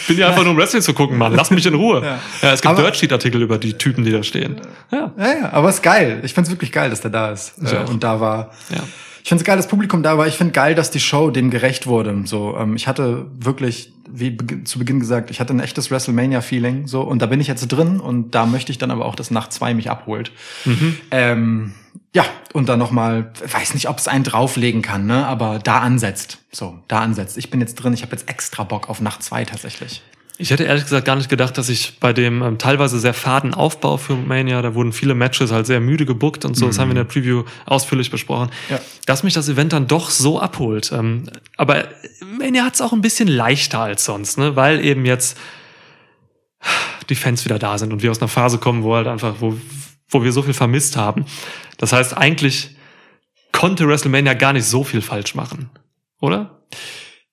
[0.09, 1.35] Bin ja einfach nur um Wrestling zu gucken, Mann.
[1.35, 2.01] Lass mich in Ruhe.
[2.03, 2.19] Ja.
[2.41, 4.63] Ja, es gibt Aber- Dirt Sheet Artikel über die Typen, die da stehen.
[4.91, 5.13] Ja.
[5.19, 6.21] Ja, ja, aber es ist geil.
[6.23, 7.53] Ich find's wirklich geil, dass der da ist.
[7.63, 8.51] Ich Äh, und da war.
[8.71, 8.81] Ja.
[9.23, 10.27] Ich find's geil, dass Publikum da war.
[10.27, 12.23] Ich find geil, dass die Show dem gerecht wurde.
[12.25, 16.87] So, ähm, ich hatte wirklich, wie beg- zu Beginn gesagt, ich hatte ein echtes WrestleMania-Feeling.
[16.87, 19.31] So, und da bin ich jetzt drin und da möchte ich dann aber auch, dass
[19.31, 20.33] Nacht zwei mich abholt.
[21.11, 21.75] Ähm,
[22.15, 25.27] ja, und dann nochmal, weiß nicht, ob es einen drauflegen kann, ne?
[25.27, 26.39] Aber da ansetzt.
[26.51, 27.39] So, da ansetzt.
[27.39, 30.03] Ich bin jetzt drin, ich habe jetzt extra Bock auf Nacht zwei tatsächlich.
[30.41, 33.53] Ich hätte ehrlich gesagt gar nicht gedacht, dass ich bei dem ähm, teilweise sehr faden
[33.53, 36.89] Aufbau für Mania, da wurden viele Matches halt sehr müde gebuckt und so, das haben
[36.89, 38.81] wir in der Preview ausführlich besprochen, Ja.
[39.05, 40.93] dass mich das Event dann doch so abholt.
[40.93, 41.25] Ähm,
[41.59, 41.85] aber
[42.39, 44.57] Mania hat es auch ein bisschen leichter als sonst, ne?
[44.57, 45.37] weil eben jetzt
[47.11, 49.59] die Fans wieder da sind und wir aus einer Phase kommen, wo halt einfach, wo,
[50.09, 51.27] wo wir so viel vermisst haben.
[51.77, 52.77] Das heißt, eigentlich
[53.53, 55.69] konnte WrestleMania gar nicht so viel falsch machen,
[56.21, 56.63] oder?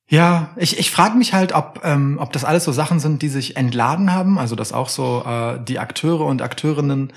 [0.09, 3.27] Ja, ich, ich frage mich halt, ob, ähm, ob das alles so Sachen sind, die
[3.27, 7.11] sich entladen haben, also dass auch so äh, die Akteure und Akteurinnen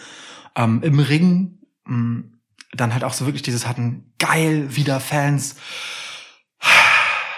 [0.57, 2.25] ähm, im Ring mh,
[2.73, 5.57] dann halt auch so wirklich dieses hatten, geil, wieder Fans,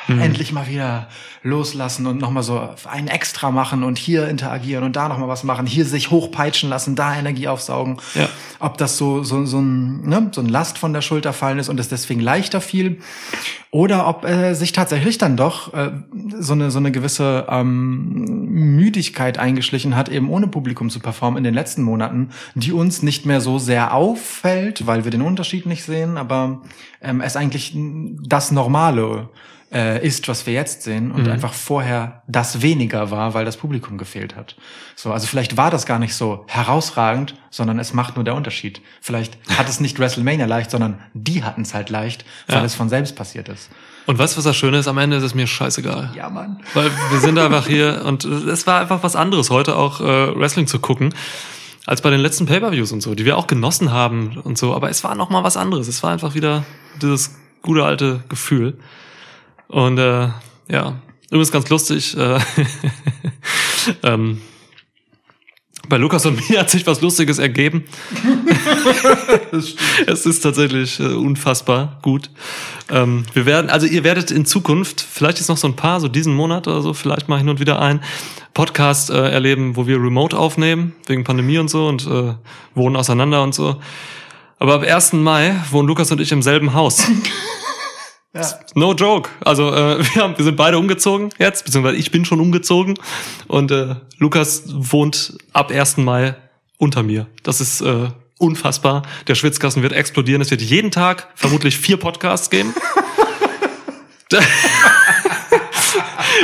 [0.09, 1.09] endlich mal wieder
[1.43, 5.67] loslassen und nochmal so ein Extra machen und hier interagieren und da nochmal was machen,
[5.67, 7.99] hier sich hochpeitschen lassen, da Energie aufsaugen.
[8.15, 8.29] Ja.
[8.61, 11.69] Ob das so, so, so, ein, ne, so ein Last von der Schulter fallen ist
[11.69, 13.01] und es deswegen leichter fiel.
[13.71, 15.91] Oder ob äh, sich tatsächlich dann doch äh,
[16.39, 18.25] so, eine, so eine gewisse ähm,
[18.77, 23.27] Müdigkeit eingeschlichen hat, eben ohne Publikum zu performen in den letzten Monaten, die uns nicht
[23.27, 26.61] mehr so sehr auffällt, weil wir den Unterschied nicht sehen, aber
[27.01, 29.29] ähm, es eigentlich das Normale
[29.73, 33.97] äh, ist, was wir jetzt sehen und einfach vorher das weniger war, weil das Publikum
[33.97, 34.55] gefehlt hat.
[34.97, 38.83] So, also vielleicht war das gar nicht so herausragend, sondern es macht nur der Unterschied.
[39.01, 42.65] Vielleicht hat es nicht WrestleMania leicht, sondern die hatten es halt leicht, weil Ja.
[42.65, 43.71] es von selbst passiert ist.
[44.07, 44.89] Und weißt du, was das Schöne ist?
[44.89, 46.11] Am Ende ist es mir scheißegal.
[46.17, 46.61] Ja, Mann.
[46.75, 50.67] Weil wir sind einfach hier und es war einfach was anderes, heute auch äh, Wrestling
[50.67, 51.15] zu gucken,
[51.87, 54.75] als bei den letzten Pay-Per-Views und so, die wir auch genossen haben und so.
[54.75, 55.89] Aber es war noch mal was anderes.
[55.89, 56.65] Es war einfach wieder
[57.01, 58.77] dieses gute alte Gefühl.
[59.73, 60.29] Und äh,
[60.69, 61.01] ja,
[61.31, 62.17] übrigens ganz lustig.
[62.17, 62.39] Äh,
[64.03, 64.41] ähm,
[65.89, 67.85] bei Lukas und mir hat sich was Lustiges ergeben.
[70.07, 72.31] es ist tatsächlich äh, unfassbar gut.
[72.91, 76.09] Ähm, wir werden, also ihr werdet in Zukunft, vielleicht ist noch so ein paar, so
[76.09, 78.03] diesen Monat oder so, vielleicht mal hin und wieder ein
[78.53, 82.35] Podcast äh, erleben, wo wir remote aufnehmen, wegen Pandemie und so und äh,
[82.75, 83.81] wohnen auseinander und so.
[84.59, 85.15] Aber ab 1.
[85.15, 87.07] Mai wohnen Lukas und ich im selben Haus.
[88.35, 88.49] Ja.
[88.75, 89.29] No joke.
[89.45, 92.99] Also äh, wir, haben, wir sind beide umgezogen jetzt, beziehungsweise ich bin schon umgezogen
[93.47, 95.99] und äh, Lukas wohnt ab 1.
[95.99, 96.35] Mai
[96.79, 97.27] unter mir.
[97.43, 99.03] Das ist äh, unfassbar.
[99.29, 100.41] Der Schwitzkasten wird explodieren.
[100.43, 102.75] Es wird jeden Tag vermutlich vier Podcasts geben.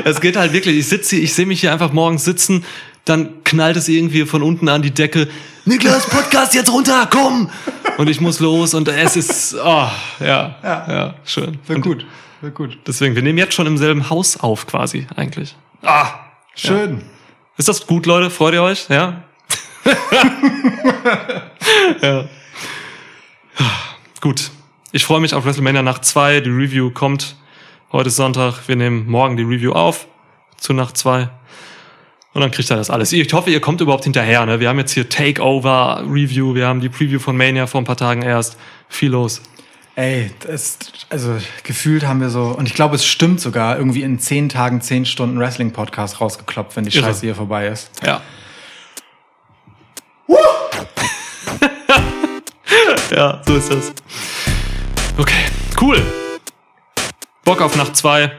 [0.05, 0.77] es geht halt wirklich.
[0.77, 2.65] Ich sitze hier, ich sehe mich hier einfach morgens sitzen,
[3.09, 5.29] dann knallt es irgendwie von unten an die Decke.
[5.65, 7.51] Niklas, Podcast jetzt runter, komm!
[7.99, 9.89] Und ich muss los und es ist, oh,
[10.21, 11.15] ja, ja, Ja.
[11.25, 11.59] schön.
[11.67, 12.07] Wird Und gut.
[12.41, 12.79] Wird gut.
[12.87, 15.57] Deswegen, wir nehmen jetzt schon im selben Haus auf, quasi, eigentlich.
[15.83, 16.09] Ah,
[16.55, 17.03] Schön.
[17.57, 18.31] ist das gut, Leute?
[18.31, 18.87] Freut ihr euch?
[18.89, 19.23] Ja?
[22.03, 22.25] ja.
[24.21, 24.51] Gut.
[24.93, 26.41] Ich freue mich auf WrestleMania Nacht 2.
[26.41, 27.37] Die Review kommt.
[27.93, 28.67] Heute Sonntag.
[28.69, 30.07] Wir nehmen morgen die Review auf.
[30.57, 31.29] Zu Nacht 2.
[32.35, 33.13] Und dann kriegt ihr das alles.
[33.13, 34.45] Ich hoffe, ihr kommt überhaupt hinterher.
[34.47, 34.61] Ne?
[34.61, 36.55] Wir haben jetzt hier Takeover Review.
[36.55, 38.57] Wir haben die Preview von Mania vor ein paar Tagen erst.
[38.89, 39.43] Viel los.
[39.97, 40.79] Ey, das,
[41.11, 44.81] also gefühlt haben wir so, und ich glaube, es stimmt sogar, irgendwie in zehn Tagen
[44.81, 47.07] zehn Stunden Wrestling-Podcast rausgeklopft, wenn die Irre.
[47.07, 47.91] Scheiße hier vorbei ist.
[48.07, 48.21] Ja.
[53.11, 53.93] ja, so ist das.
[55.17, 55.47] Okay,
[55.81, 56.01] cool.
[57.45, 58.31] Bock auf Nacht 2.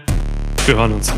[0.65, 1.11] Wir hören uns.